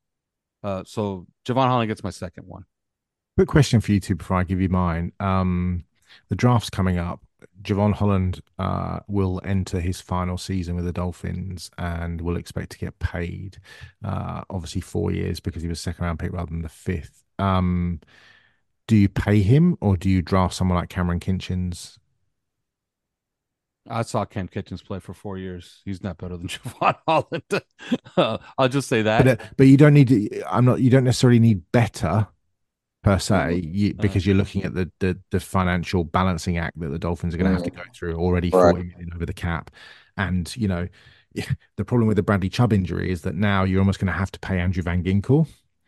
Uh, 0.62 0.84
so 0.86 1.26
Jevon 1.48 1.68
Holland 1.68 1.88
gets 1.88 2.04
my 2.04 2.10
second 2.10 2.48
one. 2.48 2.66
Quick 3.38 3.48
question 3.48 3.80
for 3.80 3.94
you 3.94 4.02
two 4.02 4.16
before 4.16 4.36
I 4.36 4.44
give 4.44 4.60
you 4.60 4.68
mine. 4.68 5.14
Um, 5.22 5.86
the 6.28 6.36
draft's 6.36 6.70
coming 6.70 6.98
up. 6.98 7.22
Jevon 7.62 7.94
Holland 7.94 8.42
uh, 8.58 9.00
will 9.08 9.42
enter 9.44 9.80
his 9.80 10.02
final 10.02 10.38
season 10.38 10.76
with 10.76 10.86
the 10.86 10.94
Dolphins 10.94 11.70
and 11.78 12.22
will 12.22 12.38
expect 12.38 12.72
to 12.72 12.78
get 12.78 13.00
paid, 13.00 13.58
uh, 14.04 14.44
obviously 14.50 14.82
four 14.82 15.12
years 15.12 15.40
because 15.40 15.62
he 15.62 15.68
was 15.68 15.82
second 15.82 16.06
round 16.06 16.20
pick 16.20 16.32
rather 16.32 16.50
than 16.50 16.62
the 16.62 16.70
fifth. 16.70 17.24
Um, 17.38 18.00
do 18.88 18.96
you 18.96 19.10
pay 19.10 19.42
him 19.42 19.78
or 19.82 19.98
do 19.98 20.10
you 20.10 20.22
draft 20.22 20.54
someone 20.54 20.78
like 20.78 20.90
Kamren 20.90 21.20
Kinchens? 21.20 21.98
I 23.90 24.04
saw 24.04 24.26
Kam 24.26 24.48
Kinchens 24.48 24.84
play 24.84 25.00
for 25.00 25.14
four 25.14 25.38
years. 25.38 25.82
He's 25.84 26.04
not 26.04 26.18
better 26.18 26.38
than 26.38 26.48
Jevon 26.50 26.96
Holland. 27.08 28.40
I'll 28.58 28.70
just 28.70 28.88
say 28.88 29.02
that. 29.02 29.26
But, 29.26 29.42
uh, 29.42 29.46
but 29.58 29.68
you 29.68 29.78
don't 29.78 29.94
need 29.94 30.08
to. 30.10 30.44
I'm 30.52 30.66
not. 30.66 30.82
You 30.82 30.90
don't 30.90 31.04
necessarily 31.04 31.40
need 31.40 31.64
better 31.72 32.28
per 33.02 33.18
se 33.18 33.62
you, 33.64 33.94
because 33.94 34.26
you're 34.26 34.36
looking 34.36 34.64
at 34.64 34.74
the, 34.74 34.92
the, 35.00 35.18
the 35.32 35.40
financial 35.40 36.04
balancing 36.04 36.58
act 36.58 36.80
that 36.80 36.90
the 36.90 37.00
Dolphins 37.00 37.34
are 37.34 37.38
going 37.38 37.50
to 37.50 37.56
have 37.56 37.64
to 37.64 37.72
go 37.72 37.82
through 37.96 38.16
already 38.16 38.50
right. 38.50 38.72
40 38.72 38.84
million 38.90 39.12
over 39.16 39.26
the 39.26 39.34
cap. 39.34 39.72
And 40.18 40.56
you 40.58 40.68
know 40.68 40.88
the 41.78 41.86
problem 41.86 42.08
with 42.08 42.18
the 42.18 42.24
Bradley 42.24 42.50
Chubb 42.50 42.74
injury 42.74 43.12
is 43.12 43.22
that 43.22 43.36
now 43.36 43.64
you're 43.64 43.80
almost 43.80 44.00
going 44.00 44.12
to 44.12 44.20
have 44.20 44.32
to 44.32 44.40
pay 44.40 44.60
Andrew 44.60 44.84
Van 44.84 45.04
Ginkel. 45.04 45.48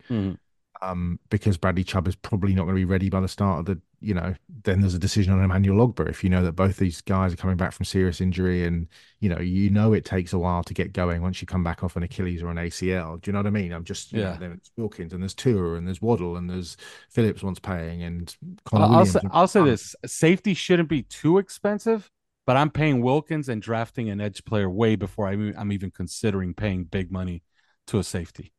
Mm 0.10 0.38
um, 0.82 1.20
because 1.30 1.58
Bradley 1.58 1.84
Chubb 1.84 2.08
is 2.08 2.16
probably 2.16 2.54
not 2.54 2.64
going 2.64 2.76
to 2.76 2.80
be 2.80 2.86
ready 2.86 3.10
by 3.10 3.20
the 3.20 3.28
start 3.28 3.60
of 3.60 3.66
the, 3.66 3.80
you 4.00 4.16
know, 4.16 4.34
then 4.64 4.82
there's 4.82 4.96
a 4.96 5.00
decision 5.00 5.32
on 5.32 5.44
Emmanuel 5.44 5.88
Ogbah. 5.88 6.10
If 6.10 6.24
you 6.24 6.30
know 6.30 6.44
that 6.44 6.54
both 6.54 6.78
these 6.78 7.02
guys 7.02 7.34
are 7.34 7.38
coming 7.38 7.58
back 7.58 7.72
from 7.72 7.86
serious 7.86 8.20
injury 8.20 8.66
and, 8.66 8.88
you 9.20 9.30
know, 9.30 9.40
you 9.40 9.70
know 9.70 9.94
it 9.94 10.06
takes 10.06 10.34
a 10.34 10.40
while 10.40 10.64
to 10.64 10.74
get 10.74 10.92
going 10.92 11.22
once 11.22 11.40
you 11.40 11.46
come 11.46 11.64
back 11.64 11.84
off 11.84 11.96
an 11.96 12.04
Achilles 12.04 12.42
or 12.42 12.50
an 12.50 12.58
ACL. 12.58 13.22
Do 13.22 13.30
you 13.30 13.34
know 13.34 13.40
what 13.40 13.48
I 13.48 13.52
mean? 13.52 13.72
I'm 13.72 13.84
just, 13.84 14.12
yeah. 14.12 14.34
Know, 14.34 14.38
there's 14.40 14.72
Wilkins 14.76 15.14
and 15.14 15.22
there's 15.22 15.36
Tua 15.36 15.76
and 15.76 15.86
there's 15.86 16.02
Waddle 16.02 16.36
and 16.36 16.50
there's 16.50 16.78
Phillips 17.10 17.44
wants 17.44 17.60
paying 17.60 18.02
and 18.02 18.36
I'll, 18.74 18.96
I'll, 18.96 19.06
say, 19.06 19.20
I'll 19.32 19.48
say 19.48 19.64
this 19.64 19.96
safety 20.06 20.56
shouldn't 20.56 20.90
be 20.90 21.04
too 21.04 21.38
expensive, 21.38 22.10
but 22.48 22.58
I'm 22.58 22.72
paying 22.72 23.04
Wilkins 23.04 23.50
and 23.50 23.62
drafting 23.62 24.10
an 24.10 24.20
edge 24.20 24.44
player 24.46 24.70
way 24.70 24.96
before 24.96 25.28
I'm, 25.28 25.54
I'm 25.56 25.72
even 25.72 25.92
considering 25.92 26.56
paying 26.56 26.86
big 26.86 27.12
money 27.12 27.44
to 27.88 28.00
a 28.00 28.04
safety. 28.04 28.52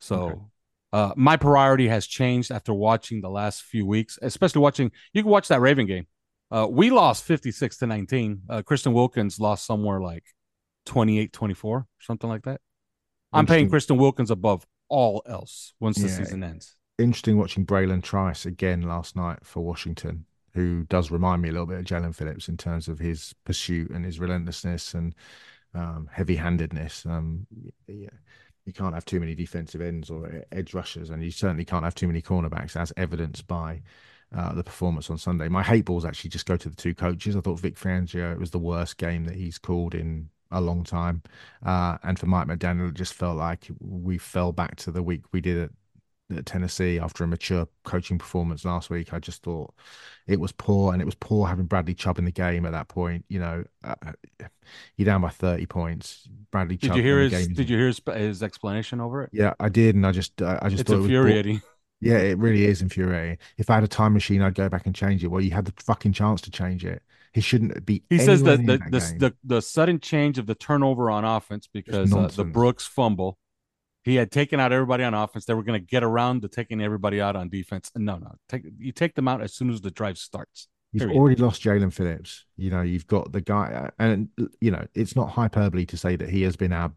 So, 0.00 0.16
okay. 0.16 0.40
Uh, 0.96 1.12
my 1.14 1.36
priority 1.36 1.88
has 1.88 2.06
changed 2.06 2.50
after 2.50 2.72
watching 2.72 3.20
the 3.20 3.28
last 3.28 3.64
few 3.64 3.84
weeks, 3.84 4.18
especially 4.22 4.62
watching. 4.62 4.90
You 5.12 5.22
can 5.22 5.30
watch 5.30 5.48
that 5.48 5.60
Raven 5.60 5.84
game. 5.84 6.06
Uh, 6.50 6.66
we 6.70 6.88
lost 6.88 7.24
56 7.24 7.76
to 7.76 7.86
19. 7.86 8.40
Uh, 8.48 8.62
Christian 8.62 8.94
Wilkins 8.94 9.38
lost 9.38 9.66
somewhere 9.66 10.00
like 10.00 10.24
28 10.86 11.34
24, 11.34 11.86
something 12.00 12.30
like 12.30 12.44
that. 12.44 12.62
I'm 13.30 13.44
paying 13.44 13.68
Christian 13.68 13.98
Wilkins 13.98 14.30
above 14.30 14.66
all 14.88 15.22
else 15.26 15.74
once 15.80 15.98
the 15.98 16.08
yeah. 16.08 16.16
season 16.16 16.42
ends. 16.42 16.76
Interesting 16.98 17.36
watching 17.36 17.66
Bralen 17.66 18.02
Trice 18.02 18.46
again 18.46 18.80
last 18.80 19.16
night 19.16 19.40
for 19.42 19.62
Washington, 19.62 20.24
who 20.54 20.84
does 20.84 21.10
remind 21.10 21.42
me 21.42 21.50
a 21.50 21.52
little 21.52 21.66
bit 21.66 21.78
of 21.80 21.84
Jaelan 21.84 22.14
Phillips 22.14 22.48
in 22.48 22.56
terms 22.56 22.88
of 22.88 22.98
his 22.98 23.34
pursuit 23.44 23.90
and 23.90 24.02
his 24.02 24.18
relentlessness 24.18 24.94
and 24.94 25.14
um, 25.74 26.08
heavy 26.10 26.36
handedness. 26.36 27.04
Um, 27.04 27.46
yeah 27.86 28.08
you 28.66 28.72
can't 28.72 28.94
have 28.94 29.04
too 29.04 29.20
many 29.20 29.34
defensive 29.34 29.80
ends 29.80 30.10
or 30.10 30.44
edge 30.52 30.74
rushers, 30.74 31.10
and 31.10 31.22
you 31.22 31.30
certainly 31.30 31.64
can't 31.64 31.84
have 31.84 31.94
too 31.94 32.06
many 32.06 32.20
cornerbacks, 32.20 32.76
as 32.76 32.92
evidenced 32.96 33.46
by 33.46 33.80
uh, 34.36 34.52
the 34.52 34.64
performance 34.64 35.08
on 35.08 35.18
Sunday. 35.18 35.48
My 35.48 35.62
hate 35.62 35.84
balls 35.84 36.04
actually 36.04 36.30
just 36.30 36.46
go 36.46 36.56
to 36.56 36.68
the 36.68 36.76
two 36.76 36.94
coaches. 36.94 37.36
I 37.36 37.40
thought 37.40 37.60
Vic 37.60 37.76
Fangio 37.76 38.32
it 38.32 38.38
was 38.38 38.50
the 38.50 38.58
worst 38.58 38.96
game 38.96 39.24
that 39.24 39.36
he's 39.36 39.56
called 39.56 39.94
in 39.94 40.28
a 40.50 40.60
long 40.60 40.84
time, 40.84 41.22
uh, 41.64 41.98
and 42.02 42.18
for 42.18 42.26
Mike 42.26 42.48
McDaniel, 42.48 42.88
it 42.88 42.94
just 42.94 43.14
felt 43.14 43.36
like 43.36 43.68
we 43.80 44.18
fell 44.18 44.52
back 44.52 44.76
to 44.76 44.90
the 44.90 45.02
week 45.02 45.22
we 45.32 45.40
did 45.40 45.58
at 45.58 45.70
at 46.34 46.46
Tennessee 46.46 46.98
after 46.98 47.24
a 47.24 47.26
mature 47.26 47.68
coaching 47.84 48.18
performance 48.18 48.64
last 48.64 48.90
week. 48.90 49.12
I 49.12 49.18
just 49.18 49.42
thought 49.42 49.72
it 50.26 50.40
was 50.40 50.52
poor, 50.52 50.92
and 50.92 51.00
it 51.00 51.04
was 51.04 51.14
poor 51.14 51.46
having 51.46 51.66
Bradley 51.66 51.94
Chubb 51.94 52.18
in 52.18 52.24
the 52.24 52.32
game 52.32 52.66
at 52.66 52.72
that 52.72 52.88
point. 52.88 53.24
You 53.28 53.40
know, 53.40 53.64
uh, 53.84 53.94
you're 54.96 55.06
down 55.06 55.20
by 55.20 55.28
30 55.30 55.66
points. 55.66 56.28
Bradley 56.50 56.76
Did 56.76 56.88
Chubb. 56.88 56.96
you 56.96 57.02
hear 57.02 57.20
his? 57.20 57.30
game- 57.32 57.54
Did 57.54 57.70
you 57.70 57.76
hear 57.76 57.86
his, 57.86 58.00
his 58.14 58.42
explanation 58.42 59.00
over 59.00 59.22
it? 59.22 59.30
Yeah, 59.32 59.54
I 59.60 59.68
did, 59.68 59.94
and 59.94 60.06
I 60.06 60.12
just, 60.12 60.40
uh, 60.42 60.58
I 60.62 60.68
just 60.68 60.82
It's 60.82 60.90
thought 60.90 60.96
it 61.00 61.02
infuriating. 61.02 61.62
Yeah, 61.98 62.18
it 62.18 62.36
really 62.36 62.66
is 62.66 62.82
infuriating. 62.82 63.38
If 63.56 63.70
I 63.70 63.76
had 63.76 63.82
a 63.84 63.88
time 63.88 64.12
machine, 64.12 64.42
I'd 64.42 64.54
go 64.54 64.68
back 64.68 64.84
and 64.84 64.94
change 64.94 65.24
it. 65.24 65.28
Well, 65.28 65.40
you 65.40 65.52
had 65.52 65.64
the 65.64 65.72
fucking 65.82 66.12
chance 66.12 66.42
to 66.42 66.50
change 66.50 66.84
it. 66.84 67.02
He 67.32 67.40
shouldn't 67.40 67.86
be. 67.86 68.02
He 68.10 68.18
says 68.18 68.42
that 68.42 68.58
the 68.66 68.76
that 68.76 68.90
the, 68.90 69.16
the 69.18 69.34
the 69.44 69.62
sudden 69.62 69.98
change 70.00 70.36
of 70.36 70.46
the 70.46 70.54
turnover 70.54 71.10
on 71.10 71.24
offense 71.24 71.70
because 71.72 72.12
uh, 72.12 72.28
the. 72.28 72.44
Brooks 72.44 72.86
fumble, 72.86 73.38
he 74.06 74.14
had 74.14 74.30
taken 74.30 74.60
out 74.60 74.72
everybody 74.72 75.02
on 75.02 75.14
offense. 75.14 75.46
They 75.46 75.54
were 75.54 75.64
going 75.64 75.80
to 75.80 75.84
get 75.84 76.04
around 76.04 76.42
to 76.42 76.48
taking 76.48 76.80
everybody 76.80 77.20
out 77.20 77.34
on 77.34 77.48
defense. 77.48 77.90
No, 77.96 78.18
no, 78.18 78.36
take 78.48 78.62
you 78.78 78.92
take 78.92 79.16
them 79.16 79.26
out 79.26 79.42
as 79.42 79.52
soon 79.52 79.68
as 79.68 79.80
the 79.80 79.90
drive 79.90 80.16
starts. 80.16 80.68
You've 80.92 81.08
period. 81.08 81.18
already 81.18 81.42
lost 81.42 81.62
Jaelan 81.62 81.92
Phillips. 81.92 82.44
You 82.56 82.70
know, 82.70 82.82
you've 82.82 83.08
got 83.08 83.32
the 83.32 83.40
guy, 83.40 83.90
and 83.98 84.28
you 84.60 84.70
know, 84.70 84.86
it's 84.94 85.16
not 85.16 85.30
hyperbole 85.30 85.86
to 85.86 85.96
say 85.96 86.14
that 86.14 86.30
he 86.30 86.42
has 86.42 86.56
been 86.56 86.72
our. 86.72 86.92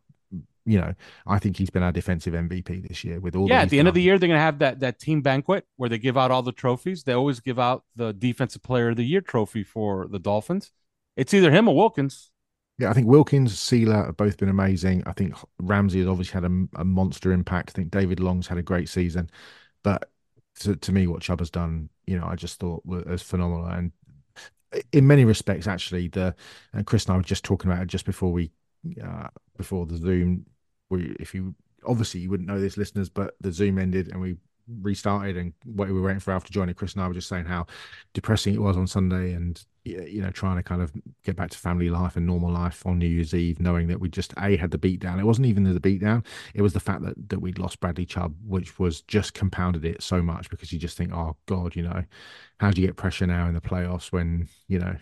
You 0.65 0.79
know, 0.79 0.93
I 1.25 1.39
think 1.39 1.57
he's 1.57 1.71
been 1.71 1.81
our 1.81 1.91
defensive 1.91 2.35
MVP 2.35 2.87
this 2.87 3.03
year 3.03 3.19
with 3.19 3.35
all. 3.35 3.49
Yeah, 3.49 3.61
at 3.61 3.71
the 3.71 3.79
end 3.79 3.87
of 3.87 3.95
the 3.95 4.03
year, 4.03 4.19
they're 4.19 4.27
going 4.27 4.37
to 4.37 4.41
have 4.41 4.59
that 4.59 4.79
that 4.81 4.99
team 4.99 5.23
banquet 5.23 5.65
where 5.77 5.89
they 5.89 5.97
give 5.97 6.15
out 6.15 6.29
all 6.29 6.43
the 6.43 6.51
trophies. 6.51 7.03
They 7.03 7.13
always 7.13 7.39
give 7.39 7.57
out 7.57 7.85
the 7.95 8.13
defensive 8.13 8.61
player 8.61 8.89
of 8.89 8.97
the 8.97 9.03
year 9.03 9.21
trophy 9.21 9.63
for 9.63 10.07
the 10.07 10.19
Dolphins. 10.19 10.71
It's 11.17 11.33
either 11.33 11.49
him 11.49 11.67
or 11.67 11.75
Wilkins. 11.75 12.29
Yeah, 12.79 12.89
I 12.89 12.93
think 12.93 13.07
Wilkins, 13.07 13.55
Sieler 13.57 14.05
have 14.05 14.15
both 14.17 14.37
been 14.37 14.47
amazing. 14.47 15.03
I 15.05 15.11
think 15.11 15.35
Ramsey 15.59 15.99
has 15.99 16.07
obviously 16.07 16.33
had 16.33 16.45
a, 16.49 16.81
a 16.81 16.85
monster 16.85 17.33
impact. 17.33 17.71
I 17.71 17.73
think 17.73 17.91
David 17.91 18.21
Long's 18.21 18.47
had 18.47 18.57
a 18.57 18.63
great 18.63 18.87
season, 18.87 19.29
but 19.83 20.09
to, 20.61 20.77
to 20.77 20.91
me, 20.93 21.05
what 21.05 21.21
Chubb 21.21 21.39
has 21.39 21.49
done, 21.49 21.89
you 22.07 22.17
know, 22.17 22.25
I 22.25 22.35
just 22.35 22.57
thought 22.57 22.85
was, 22.85 23.21
phenomenal. 23.21 23.65
And 23.65 23.91
in 24.93 25.05
many 25.07 25.25
respects, 25.25 25.67
actually, 25.67 26.07
the 26.07 26.33
and 26.73 26.85
Chris 26.85 27.05
and 27.05 27.13
I 27.15 27.17
were 27.17 27.23
just 27.23 27.43
talking 27.43 27.69
about 27.69 27.83
it 27.83 27.87
just 27.87 28.05
before 28.05 28.31
we, 28.31 28.49
uh, 29.03 29.27
before 29.57 29.85
the 29.85 29.97
Zoom. 29.97 30.45
We, 30.89 31.15
if 31.19 31.35
you 31.35 31.55
obviously 31.85 32.21
you 32.21 32.29
wouldn't 32.29 32.47
know 32.47 32.61
this, 32.61 32.77
listeners, 32.77 33.09
but 33.09 33.35
the 33.41 33.51
Zoom 33.51 33.77
ended 33.77 34.07
and 34.07 34.21
we 34.21 34.37
restarted 34.81 35.35
and 35.35 35.53
what 35.65 35.87
we 35.87 35.93
were 35.93 36.01
waiting 36.01 36.19
for 36.19 36.31
Alf 36.31 36.45
to 36.45 36.51
join. 36.51 36.69
And 36.69 36.77
Chris 36.77 36.93
and 36.93 37.03
I 37.03 37.07
were 37.07 37.13
just 37.13 37.27
saying 37.27 37.45
how 37.45 37.67
depressing 38.13 38.53
it 38.53 38.61
was 38.61 38.77
on 38.77 38.87
Sunday 38.87 39.33
and 39.33 39.61
you 39.83 40.21
know 40.21 40.31
trying 40.31 40.57
to 40.57 40.63
kind 40.63 40.81
of 40.81 40.91
get 41.23 41.35
back 41.35 41.49
to 41.51 41.57
family 41.57 41.89
life 41.89 42.15
and 42.15 42.25
normal 42.25 42.51
life 42.51 42.85
on 42.85 42.99
New 42.99 43.07
Year's 43.07 43.33
Eve, 43.33 43.59
knowing 43.59 43.87
that 43.87 43.99
we 43.99 44.09
just 44.09 44.33
a 44.37 44.55
had 44.57 44.71
the 44.71 44.77
beat 44.77 44.99
down. 44.99 45.19
It 45.19 45.25
wasn't 45.25 45.47
even 45.47 45.63
the 45.63 45.79
beat 45.79 46.01
down; 46.01 46.23
it 46.53 46.61
was 46.61 46.73
the 46.73 46.79
fact 46.79 47.03
that 47.03 47.29
that 47.29 47.39
we'd 47.39 47.59
lost 47.59 47.79
Bradley 47.79 48.05
Chubb, 48.05 48.35
which 48.45 48.79
was 48.79 49.01
just 49.01 49.33
compounded 49.33 49.85
it 49.85 50.01
so 50.03 50.21
much 50.21 50.49
because 50.49 50.71
you 50.71 50.79
just 50.79 50.97
think, 50.97 51.13
oh 51.13 51.35
God, 51.45 51.75
you 51.75 51.83
know, 51.83 52.03
how 52.59 52.71
do 52.71 52.81
you 52.81 52.87
get 52.87 52.97
pressure 52.97 53.27
now 53.27 53.47
in 53.47 53.53
the 53.53 53.61
playoffs 53.61 54.11
when 54.11 54.47
you 54.67 54.79
know 54.79 54.95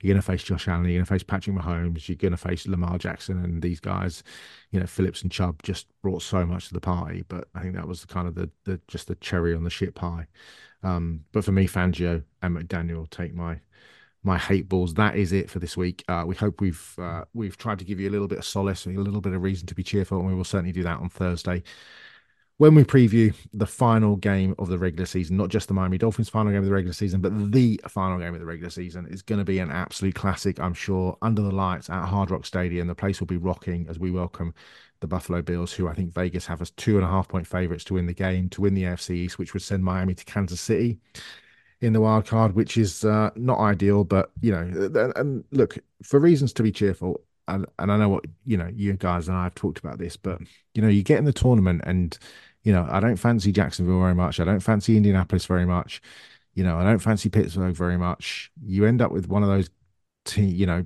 you're 0.00 0.12
going 0.14 0.20
to 0.20 0.26
face 0.26 0.42
Josh 0.42 0.68
Allen, 0.68 0.84
you're 0.84 0.94
going 0.94 1.04
to 1.04 1.12
face 1.12 1.22
Patrick 1.22 1.56
Mahomes, 1.56 2.08
you're 2.08 2.16
going 2.16 2.32
to 2.32 2.36
face 2.36 2.66
Lamar 2.66 2.98
Jackson, 2.98 3.42
and 3.42 3.62
these 3.62 3.80
guys, 3.80 4.22
you 4.70 4.80
know, 4.80 4.86
Phillips 4.86 5.22
and 5.22 5.30
Chubb 5.30 5.62
just 5.62 5.86
brought 6.02 6.22
so 6.22 6.44
much 6.44 6.68
to 6.68 6.74
the 6.74 6.80
party. 6.80 7.24
But 7.28 7.48
I 7.54 7.60
think 7.60 7.74
that 7.74 7.88
was 7.88 8.00
the 8.00 8.06
kind 8.06 8.28
of 8.28 8.34
the 8.34 8.50
the 8.64 8.80
just 8.88 9.08
the 9.08 9.16
cherry 9.16 9.54
on 9.54 9.64
the 9.64 9.70
shit 9.70 9.94
pie. 9.94 10.26
Um, 10.82 11.24
but 11.32 11.44
for 11.44 11.52
me, 11.52 11.66
Fangio 11.66 12.24
and 12.42 12.56
McDaniel 12.56 13.08
take 13.10 13.34
my 13.34 13.60
my 14.22 14.38
hate 14.38 14.68
balls. 14.68 14.94
That 14.94 15.16
is 15.16 15.32
it 15.32 15.50
for 15.50 15.58
this 15.58 15.76
week. 15.76 16.04
Uh, 16.08 16.24
we 16.26 16.34
hope 16.34 16.60
we've 16.60 16.94
uh, 16.98 17.24
we've 17.34 17.56
tried 17.56 17.78
to 17.78 17.84
give 17.84 18.00
you 18.00 18.08
a 18.08 18.12
little 18.12 18.28
bit 18.28 18.38
of 18.38 18.44
solace, 18.44 18.86
and 18.86 18.96
a 18.96 19.00
little 19.00 19.20
bit 19.20 19.32
of 19.32 19.42
reason 19.42 19.66
to 19.68 19.74
be 19.74 19.82
cheerful, 19.82 20.18
and 20.18 20.26
we 20.26 20.34
will 20.34 20.44
certainly 20.44 20.72
do 20.72 20.82
that 20.82 20.98
on 20.98 21.08
Thursday 21.08 21.62
when 22.60 22.74
we 22.74 22.84
preview 22.84 23.34
the 23.54 23.66
final 23.66 24.16
game 24.16 24.54
of 24.58 24.68
the 24.68 24.76
regular 24.76 25.06
season, 25.06 25.34
not 25.34 25.48
just 25.48 25.66
the 25.66 25.72
Miami 25.72 25.96
Dolphins 25.96 26.28
final 26.28 26.52
game 26.52 26.58
of 26.58 26.66
the 26.66 26.70
regular 26.70 26.92
season, 26.92 27.22
but 27.22 27.32
the 27.52 27.80
final 27.88 28.18
game 28.18 28.34
of 28.34 28.40
the 28.40 28.44
regular 28.44 28.68
season, 28.68 29.06
is 29.06 29.22
going 29.22 29.38
to 29.38 29.46
be 29.46 29.60
an 29.60 29.70
absolute 29.70 30.14
classic, 30.14 30.60
I'm 30.60 30.74
sure, 30.74 31.16
under 31.22 31.40
the 31.40 31.50
lights 31.50 31.88
at 31.88 32.04
Hard 32.04 32.30
Rock 32.30 32.44
Stadium. 32.44 32.86
The 32.86 32.94
place 32.94 33.18
will 33.18 33.26
be 33.26 33.38
rocking 33.38 33.86
as 33.88 33.98
we 33.98 34.10
welcome 34.10 34.52
the 35.00 35.06
Buffalo 35.06 35.40
Bills, 35.40 35.72
who 35.72 35.88
I 35.88 35.94
think 35.94 36.12
Vegas 36.12 36.44
have 36.48 36.60
as 36.60 36.70
two 36.72 36.96
and 36.96 37.04
a 37.04 37.08
half 37.08 37.28
point 37.28 37.46
favorites 37.46 37.84
to 37.84 37.94
win 37.94 38.04
the 38.04 38.12
game, 38.12 38.50
to 38.50 38.60
win 38.60 38.74
the 38.74 38.82
AFC 38.82 39.12
East, 39.12 39.38
which 39.38 39.54
would 39.54 39.62
send 39.62 39.82
Miami 39.82 40.14
to 40.14 40.24
Kansas 40.26 40.60
City 40.60 40.98
in 41.80 41.92
the 41.92 42.00
wild 42.00 42.26
card, 42.26 42.54
which 42.54 42.76
is 42.76 43.04
uh, 43.04 43.30
not 43.36 43.58
ideal. 43.58 44.04
But, 44.04 44.30
you 44.40 44.52
know, 44.52 45.12
and, 45.16 45.44
look, 45.50 45.78
for 46.02 46.20
reasons 46.20 46.52
to 46.54 46.62
be 46.62 46.72
cheerful, 46.72 47.20
and, 47.48 47.66
and 47.78 47.90
I 47.90 47.96
know 47.96 48.08
what, 48.08 48.24
you 48.44 48.56
know, 48.56 48.70
you 48.72 48.92
guys 48.94 49.28
and 49.28 49.36
I 49.36 49.44
have 49.44 49.54
talked 49.54 49.78
about 49.78 49.98
this, 49.98 50.16
but, 50.16 50.40
you 50.74 50.82
know, 50.82 50.88
you 50.88 51.02
get 51.02 51.18
in 51.18 51.24
the 51.24 51.32
tournament 51.32 51.82
and, 51.84 52.16
you 52.62 52.72
know, 52.72 52.86
I 52.90 53.00
don't 53.00 53.16
fancy 53.16 53.50
Jacksonville 53.50 53.98
very 53.98 54.14
much. 54.14 54.38
I 54.38 54.44
don't 54.44 54.60
fancy 54.60 54.96
Indianapolis 54.96 55.46
very 55.46 55.66
much. 55.66 56.02
You 56.54 56.64
know, 56.64 56.76
I 56.76 56.84
don't 56.84 56.98
fancy 56.98 57.28
Pittsburgh 57.28 57.74
very 57.74 57.96
much. 57.96 58.50
You 58.62 58.84
end 58.84 59.00
up 59.00 59.12
with 59.12 59.28
one 59.28 59.42
of 59.42 59.48
those, 59.48 59.70
te- 60.24 60.44
you 60.44 60.66
know, 60.66 60.84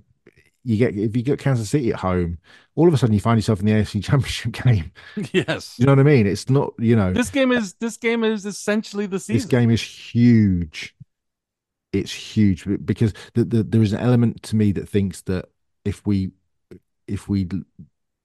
you 0.64 0.76
get 0.76 0.96
if 0.96 1.14
you 1.16 1.22
get 1.22 1.38
Kansas 1.38 1.68
City 1.70 1.90
at 1.92 2.00
home, 2.00 2.38
all 2.74 2.88
of 2.88 2.94
a 2.94 2.96
sudden 2.96 3.14
you 3.14 3.20
find 3.20 3.38
yourself 3.38 3.60
in 3.60 3.66
the 3.66 3.72
AFC 3.72 4.02
Championship 4.04 4.52
game. 4.52 4.92
yes. 5.32 5.78
You 5.78 5.86
know 5.86 5.92
what 5.92 6.00
I 6.00 6.04
mean? 6.04 6.26
It's 6.26 6.48
not, 6.48 6.72
you 6.78 6.96
know, 6.96 7.12
This 7.12 7.30
game 7.30 7.52
is 7.52 7.74
this 7.74 7.96
game 7.96 8.24
is 8.24 8.46
essentially 8.46 9.06
the 9.06 9.20
season. 9.20 9.36
this 9.36 9.46
game 9.46 9.70
is 9.70 9.82
huge. 9.82 10.94
It's 11.92 12.12
huge 12.12 12.66
because 12.84 13.12
the, 13.34 13.44
the, 13.44 13.62
there 13.62 13.82
is 13.82 13.92
an 13.92 14.00
element 14.00 14.42
to 14.44 14.56
me 14.56 14.72
that 14.72 14.88
thinks 14.88 15.20
that 15.22 15.46
if 15.84 16.04
we 16.06 16.32
if 17.06 17.28
we 17.28 17.48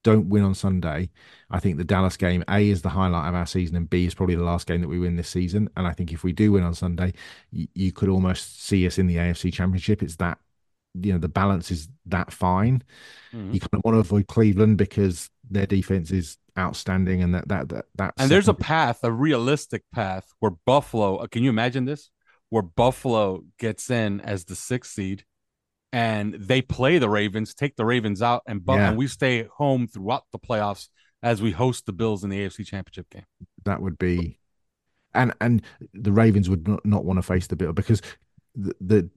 don't 0.02 0.30
win 0.30 0.42
on 0.42 0.54
Sunday, 0.54 1.10
I 1.50 1.60
think 1.60 1.76
the 1.76 1.84
Dallas 1.84 2.16
game 2.16 2.42
A 2.48 2.68
is 2.68 2.80
the 2.82 2.88
highlight 2.88 3.28
of 3.28 3.34
our 3.34 3.46
season, 3.46 3.76
and 3.76 3.88
B 3.88 4.06
is 4.06 4.14
probably 4.14 4.34
the 4.34 4.42
last 4.44 4.66
game 4.66 4.80
that 4.80 4.88
we 4.88 4.98
win 4.98 5.16
this 5.16 5.28
season. 5.28 5.68
And 5.76 5.86
I 5.86 5.92
think 5.92 6.10
if 6.12 6.24
we 6.24 6.32
do 6.32 6.52
win 6.52 6.64
on 6.64 6.74
Sunday, 6.74 7.12
you, 7.52 7.68
you 7.74 7.92
could 7.92 8.08
almost 8.08 8.62
see 8.62 8.86
us 8.86 8.98
in 8.98 9.06
the 9.06 9.16
AFC 9.16 9.52
Championship. 9.52 10.02
It's 10.02 10.16
that 10.16 10.38
you 10.94 11.12
know 11.12 11.18
the 11.18 11.28
balance 11.28 11.70
is 11.70 11.88
that 12.06 12.32
fine. 12.32 12.82
Mhm. 13.32 13.54
You 13.54 13.60
kind 13.60 13.74
of 13.74 13.82
want 13.84 13.94
to 13.96 14.00
avoid 14.00 14.26
Cleveland 14.26 14.78
because 14.78 15.30
their 15.48 15.66
defense 15.66 16.10
is 16.10 16.36
outstanding, 16.58 17.22
and 17.22 17.34
that 17.34 17.48
that 17.48 17.68
that 17.68 17.86
that 17.94 18.14
And 18.18 18.30
there's 18.30 18.48
a 18.48 18.54
path, 18.54 19.00
a 19.04 19.12
realistic 19.12 19.84
path 19.92 20.26
where 20.40 20.52
Buffalo, 20.66 21.16
uh, 21.16 21.26
can 21.26 21.42
you 21.42 21.50
imagine 21.50 21.84
this? 21.84 22.10
Where 22.48 22.62
Buffalo 22.62 23.44
gets 23.58 23.90
in 23.90 24.20
as 24.20 24.44
the 24.44 24.56
sixth 24.56 24.92
seed 24.92 25.24
and 25.92 26.34
they 26.34 26.62
play 26.62 26.98
the 26.98 27.08
Ravens, 27.08 27.54
take 27.54 27.76
the 27.76 27.84
Ravens 27.84 28.22
out, 28.22 28.42
and, 28.46 28.62
Yeah. 28.66 28.88
and 28.90 28.98
we 28.98 29.06
stay 29.06 29.44
home 29.56 29.86
throughout 29.86 30.24
the 30.32 30.38
playoffs 30.38 30.88
as 31.22 31.40
we 31.42 31.50
host 31.52 31.86
the 31.86 31.92
Bills 31.92 32.24
in 32.24 32.30
the 32.30 32.38
AFC 32.40 32.64
Championship 32.64 33.08
game. 33.10 33.24
that 33.64 33.80
would 33.82 33.98
be 33.98 34.38
and 35.12 35.34
and 35.40 35.62
the 35.92 36.12
Ravens 36.12 36.48
would 36.48 36.66
not, 36.66 36.84
not 36.86 37.04
want 37.04 37.18
to 37.18 37.22
face 37.22 37.46
the 37.48 37.56
bill 37.56 37.72
because 37.72 38.00
the, 38.54 38.74
the 38.80 39.10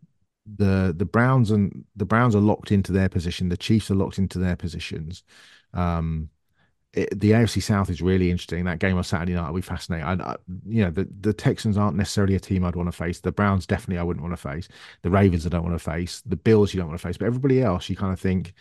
the 0.45 0.93
the 0.95 1.05
Browns 1.05 1.51
and 1.51 1.85
the 1.95 2.05
Browns 2.05 2.35
are 2.35 2.39
locked 2.41 2.71
into 2.71 2.91
their 2.91 3.09
position. 3.09 3.49
The 3.49 3.57
Chiefs 3.57 3.89
are 3.91 3.95
locked 3.95 4.17
into 4.19 4.39
their 4.39 4.55
positions. 4.55 5.23
Um 5.73 6.29
it, 6.93 7.19
the 7.19 7.31
AFC 7.31 7.61
South 7.61 7.89
is 7.89 8.03
really 8.03 8.29
interesting. 8.29 8.65
That 8.65 8.77
game 8.79 8.97
on 8.97 9.03
Saturday 9.03 9.33
night 9.33 9.47
will 9.49 9.55
be 9.55 9.61
fascinating. 9.61 10.05
I, 10.05 10.13
I 10.33 10.35
you 10.67 10.83
know 10.83 10.91
the 10.91 11.07
the 11.21 11.33
Texans 11.33 11.77
aren't 11.77 11.97
necessarily 11.97 12.35
a 12.35 12.39
team 12.39 12.63
I'd 12.63 12.75
want 12.75 12.87
to 12.87 12.91
face. 12.97 13.19
The 13.19 13.31
Browns 13.31 13.65
definitely 13.65 13.97
I 13.99 14.03
wouldn't 14.03 14.23
want 14.23 14.33
to 14.33 14.41
face. 14.49 14.67
The 15.01 15.09
Ravens 15.09 15.45
I 15.45 15.49
don't 15.49 15.63
want 15.63 15.75
to 15.75 15.83
face. 15.83 16.21
The 16.25 16.35
Bills 16.35 16.73
you 16.73 16.79
don't 16.79 16.89
want 16.89 16.99
to 16.99 17.07
face. 17.07 17.17
But 17.17 17.25
everybody 17.25 17.61
else 17.63 17.89
you 17.89 17.95
kind 17.95 18.13
of 18.13 18.19
think 18.19 18.53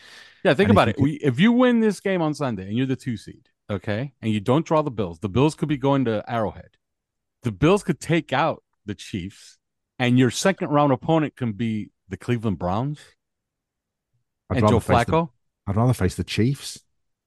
Yeah, 0.45 0.55
think 0.55 0.70
about 0.70 0.89
it. 0.89 0.97
could- 0.97 1.03
We, 1.03 1.12
if 1.14 1.39
you 1.39 1.53
win 1.53 1.80
this 1.80 2.01
game 2.01 2.22
on 2.22 2.35
Sunday 2.35 2.66
and 2.68 2.76
you're 2.76 2.87
the 2.87 2.97
two 2.97 3.16
seed, 3.16 3.49
okay, 3.70 4.12
and 4.22 4.33
you 4.33 4.41
don't 4.41 4.64
draw 4.66 4.83
the 4.83 4.91
Bills, 4.91 5.18
the 5.18 5.28
Bills 5.28 5.55
could 5.55 5.68
be 5.68 5.76
going 5.76 6.05
to 6.07 6.24
Arrowhead. 6.26 6.70
The 7.43 7.53
Bills 7.53 7.83
could 7.83 8.01
take 8.01 8.33
out 8.33 8.62
the 8.87 8.95
Chiefs, 8.95 9.59
and 9.99 10.18
your 10.18 10.30
second 10.30 10.68
round 10.70 10.93
opponent 10.93 11.36
can 11.36 11.53
be 11.53 11.90
the 12.09 12.16
Cleveland 12.16 12.59
Browns 12.59 12.99
I'd 14.51 14.57
and 14.59 14.62
rather 14.64 14.74
Joe 14.76 14.80
face 14.80 15.05
the- 15.07 15.12
Flacco. 15.12 15.28
I'd 15.66 15.76
rather 15.76 15.95
face 15.95 16.14
the 16.16 16.24
Chiefs 16.24 16.80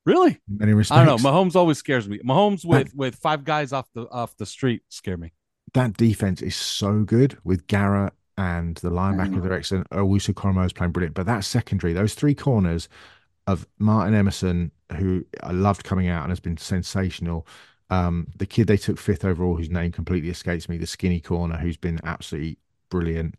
Really? 0.05 0.39
in 0.47 0.57
many 0.57 0.73
respects 0.73 0.99
I 0.99 1.05
don't 1.05 1.21
know. 1.23 1.29
Mahomes 1.31 1.55
always 1.55 1.77
scares 1.77 2.07
me. 2.07 2.19
Mahomes 2.19 2.63
with 2.65 2.93
with 2.93 3.15
five 3.15 3.43
guys 3.43 3.73
off 3.73 3.87
the 3.93 4.09
off 4.09 4.35
the 4.37 4.45
street 4.45 4.83
scare 4.89 5.17
me. 5.17 5.33
that 5.73 5.97
defense 5.97 6.41
is 6.41 6.55
so 6.55 7.03
good 7.03 7.37
with 7.43 7.65
Garrett 7.67 8.13
and 8.37 8.75
the 8.77 8.89
linebacker 8.91 9.35
mm. 9.35 9.43
direction. 9.43 9.85
Owusu-Koramoah 9.91 10.65
is 10.65 10.73
playing 10.73 10.91
brilliant, 10.91 11.15
but 11.15 11.25
that 11.25 11.45
secondary, 11.45 11.93
those 11.93 12.13
three 12.13 12.35
corners 12.35 12.89
of 13.47 13.65
Martin 13.79 14.13
Emerson, 14.13 14.71
who 14.97 15.25
I 15.41 15.51
loved 15.51 15.83
coming 15.85 16.09
out 16.09 16.23
and 16.23 16.31
has 16.31 16.39
been 16.39 16.57
sensational. 16.57 17.47
Um, 17.89 18.27
the 18.35 18.45
kid 18.45 18.67
they 18.67 18.77
took 18.77 18.97
fifth 18.97 19.23
overall, 19.25 19.55
whose 19.55 19.69
name 19.69 19.91
completely 19.91 20.29
escapes 20.29 20.67
me, 20.67 20.77
the 20.77 20.87
skinny 20.87 21.19
corner, 21.19 21.57
who's 21.57 21.77
been 21.77 21.99
absolutely 22.03 22.57
brilliant, 22.89 23.35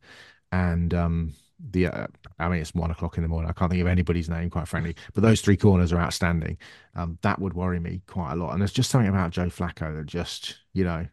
and 0.53 0.95
um, 0.95 1.33
the 1.71 1.87
uh, 1.89 2.07
I 2.39 2.49
mean, 2.49 2.61
it's 2.61 2.75
one 2.75 2.91
o'clock 2.91 3.17
in 3.17 3.23
the 3.23 3.29
morning. 3.29 3.51
I 3.51 3.53
can't 3.55 3.71
think 3.71 3.81
of 3.81 3.89
anybody's 3.89 4.29
name, 4.29 4.51
quite 4.51 4.69
frankly. 4.69 4.95
But 5.15 5.23
those 5.23 5.41
three 5.41 5.57
corners 5.57 5.93
are 5.93 5.99
outstanding. 5.99 6.59
Um, 6.95 7.19
that 7.23 7.41
would 7.41 7.55
worry 7.55 7.81
me 7.81 8.03
quite 8.07 8.33
a 8.33 8.37
lot. 8.37 8.53
And 8.53 8.61
there's 8.61 8.73
just 8.73 8.91
something 8.91 9.09
about 9.09 9.31
Joe 9.31 9.47
Flacco 9.47 9.97
that 9.97 10.07
just, 10.07 10.59
you 10.75 10.85
know, 10.85 11.07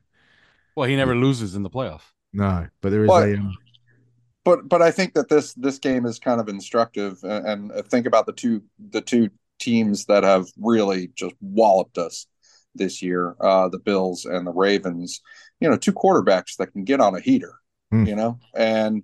Well, 0.75 0.89
he 0.89 0.95
never 0.95 1.15
loses 1.15 1.55
in 1.55 1.63
the 1.63 1.69
playoffs. 1.69 2.01
No, 2.33 2.67
but 2.81 2.89
there 2.89 3.03
is 3.03 3.07
But- 3.07 3.29
a. 3.29 3.33
Um, 3.35 3.57
but 4.45 4.67
but 4.67 4.81
I 4.81 4.91
think 4.91 5.13
that 5.13 5.29
this 5.29 5.53
this 5.53 5.79
game 5.79 6.05
is 6.05 6.19
kind 6.19 6.41
of 6.41 6.49
instructive, 6.49 7.17
and, 7.23 7.71
and 7.71 7.87
think 7.87 8.05
about 8.05 8.25
the 8.25 8.33
two 8.33 8.61
the 8.91 8.99
two 8.99 9.29
teams 9.59 10.05
that 10.05 10.23
have 10.25 10.47
really 10.59 11.11
just 11.15 11.35
walloped 11.39 11.97
us 11.97 12.27
this 12.75 13.01
year, 13.01 13.35
uh, 13.39 13.69
the 13.69 13.79
Bills 13.79 14.25
and 14.25 14.45
the 14.45 14.51
Ravens. 14.51 15.21
You 15.59 15.69
know, 15.69 15.77
two 15.77 15.93
quarterbacks 15.93 16.57
that 16.57 16.73
can 16.73 16.83
get 16.83 16.99
on 16.99 17.15
a 17.15 17.19
heater. 17.19 17.55
Hmm. 17.91 18.05
You 18.05 18.15
know, 18.15 18.39
and 18.55 19.03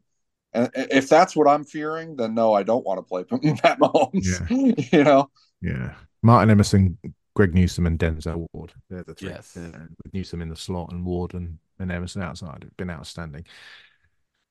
and 0.53 0.69
if 0.75 1.09
that's 1.09 1.35
what 1.35 1.47
I'm 1.47 1.63
fearing, 1.63 2.15
then 2.15 2.33
no, 2.33 2.53
I 2.53 2.63
don't 2.63 2.85
want 2.85 2.97
to 2.97 3.03
play 3.03 3.23
Pat 3.55 3.79
Mahomes. 3.79 4.91
you 4.91 5.03
know, 5.03 5.29
yeah, 5.61 5.93
Martin 6.23 6.49
Emerson, 6.49 6.97
Greg 7.35 7.53
Newsome, 7.53 7.85
and 7.85 7.99
Denzel 7.99 8.47
Ward. 8.53 8.73
They're 8.89 9.03
the 9.03 9.13
three. 9.13 9.29
Yes. 9.29 9.55
Uh, 9.55 9.71
with 10.03 10.13
Newsome 10.13 10.41
in 10.41 10.49
the 10.49 10.55
slot 10.55 10.91
and 10.91 11.05
Ward 11.05 11.33
and, 11.33 11.59
and 11.79 11.91
Emerson 11.91 12.21
outside. 12.21 12.63
It's 12.63 12.73
been 12.75 12.89
outstanding. 12.89 13.45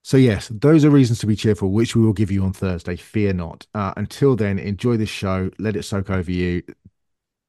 So 0.03 0.17
yes, 0.17 0.49
those 0.55 0.85
are 0.85 0.91
reasons 0.91 1.19
to 1.19 1.27
be 1.27 1.37
cheerful, 1.37 1.71
which 1.71 1.95
we 1.95 2.03
will 2.03 2.13
give 2.13 2.31
you 2.31 2.43
on 2.45 2.53
Thursday. 2.53 2.97
Fear 2.97 3.35
not. 3.35 3.67
Uh, 3.75 3.93
until 3.97 4.37
then, 4.37 4.59
enjoy 4.59 4.97
this 4.97 5.11
show. 5.11 5.51
Let 5.59 5.77
it 5.77 5.83
soak 5.83 6.09
over 6.09 6.31
you. 6.31 6.63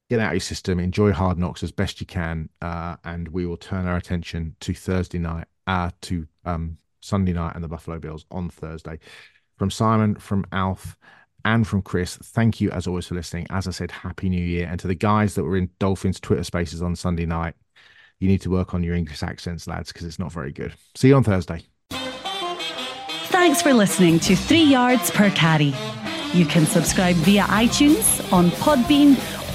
Get 0.09 0.19
out 0.19 0.27
of 0.27 0.33
your 0.33 0.39
system. 0.39 0.79
Enjoy 0.79 1.11
Hard 1.11 1.37
Knocks 1.37 1.61
as 1.61 1.71
best 1.71 2.01
you 2.01 2.07
can, 2.07 2.49
uh, 2.63 2.95
and 3.03 3.27
we 3.27 3.45
will 3.45 3.57
turn 3.57 3.85
our 3.85 3.95
attention 3.95 4.55
to 4.61 4.73
Thursday 4.73 5.19
night, 5.19 5.45
uh, 5.67 5.91
to 6.01 6.27
um, 6.45 6.79
Sunday 6.99 7.33
night, 7.33 7.53
and 7.53 7.63
the 7.63 7.67
Buffalo 7.67 7.99
Bills 7.99 8.25
on 8.31 8.49
Thursday. 8.49 8.97
From 9.57 9.69
Simon, 9.69 10.15
from 10.15 10.45
Alf, 10.51 10.97
and 11.45 11.67
from 11.67 11.83
Chris, 11.83 12.17
thank 12.17 12.59
you 12.59 12.71
as 12.71 12.87
always 12.87 13.05
for 13.05 13.13
listening. 13.13 13.45
As 13.51 13.67
I 13.67 13.71
said, 13.71 13.91
Happy 13.91 14.29
New 14.29 14.43
Year, 14.43 14.67
and 14.67 14.79
to 14.79 14.87
the 14.87 14.95
guys 14.95 15.35
that 15.35 15.43
were 15.43 15.57
in 15.57 15.69
Dolphins 15.77 16.19
Twitter 16.19 16.43
Spaces 16.43 16.81
on 16.81 16.95
Sunday 16.95 17.27
night, 17.27 17.53
you 18.19 18.27
need 18.27 18.41
to 18.41 18.49
work 18.49 18.73
on 18.73 18.83
your 18.83 18.95
English 18.95 19.21
accents, 19.21 19.67
lads, 19.67 19.93
because 19.93 20.07
it's 20.07 20.19
not 20.19 20.31
very 20.31 20.51
good. 20.51 20.73
See 20.95 21.09
you 21.09 21.15
on 21.15 21.23
Thursday. 21.23 21.63
Thanks 23.29 23.61
for 23.61 23.73
listening 23.73 24.19
to 24.21 24.35
Three 24.35 24.63
Yards 24.63 25.11
Per 25.11 25.29
Carry. 25.29 25.73
You 26.33 26.45
can 26.45 26.65
subscribe 26.65 27.15
via 27.17 27.43
iTunes, 27.43 28.33
on 28.33 28.49
Podbean, 28.51 29.15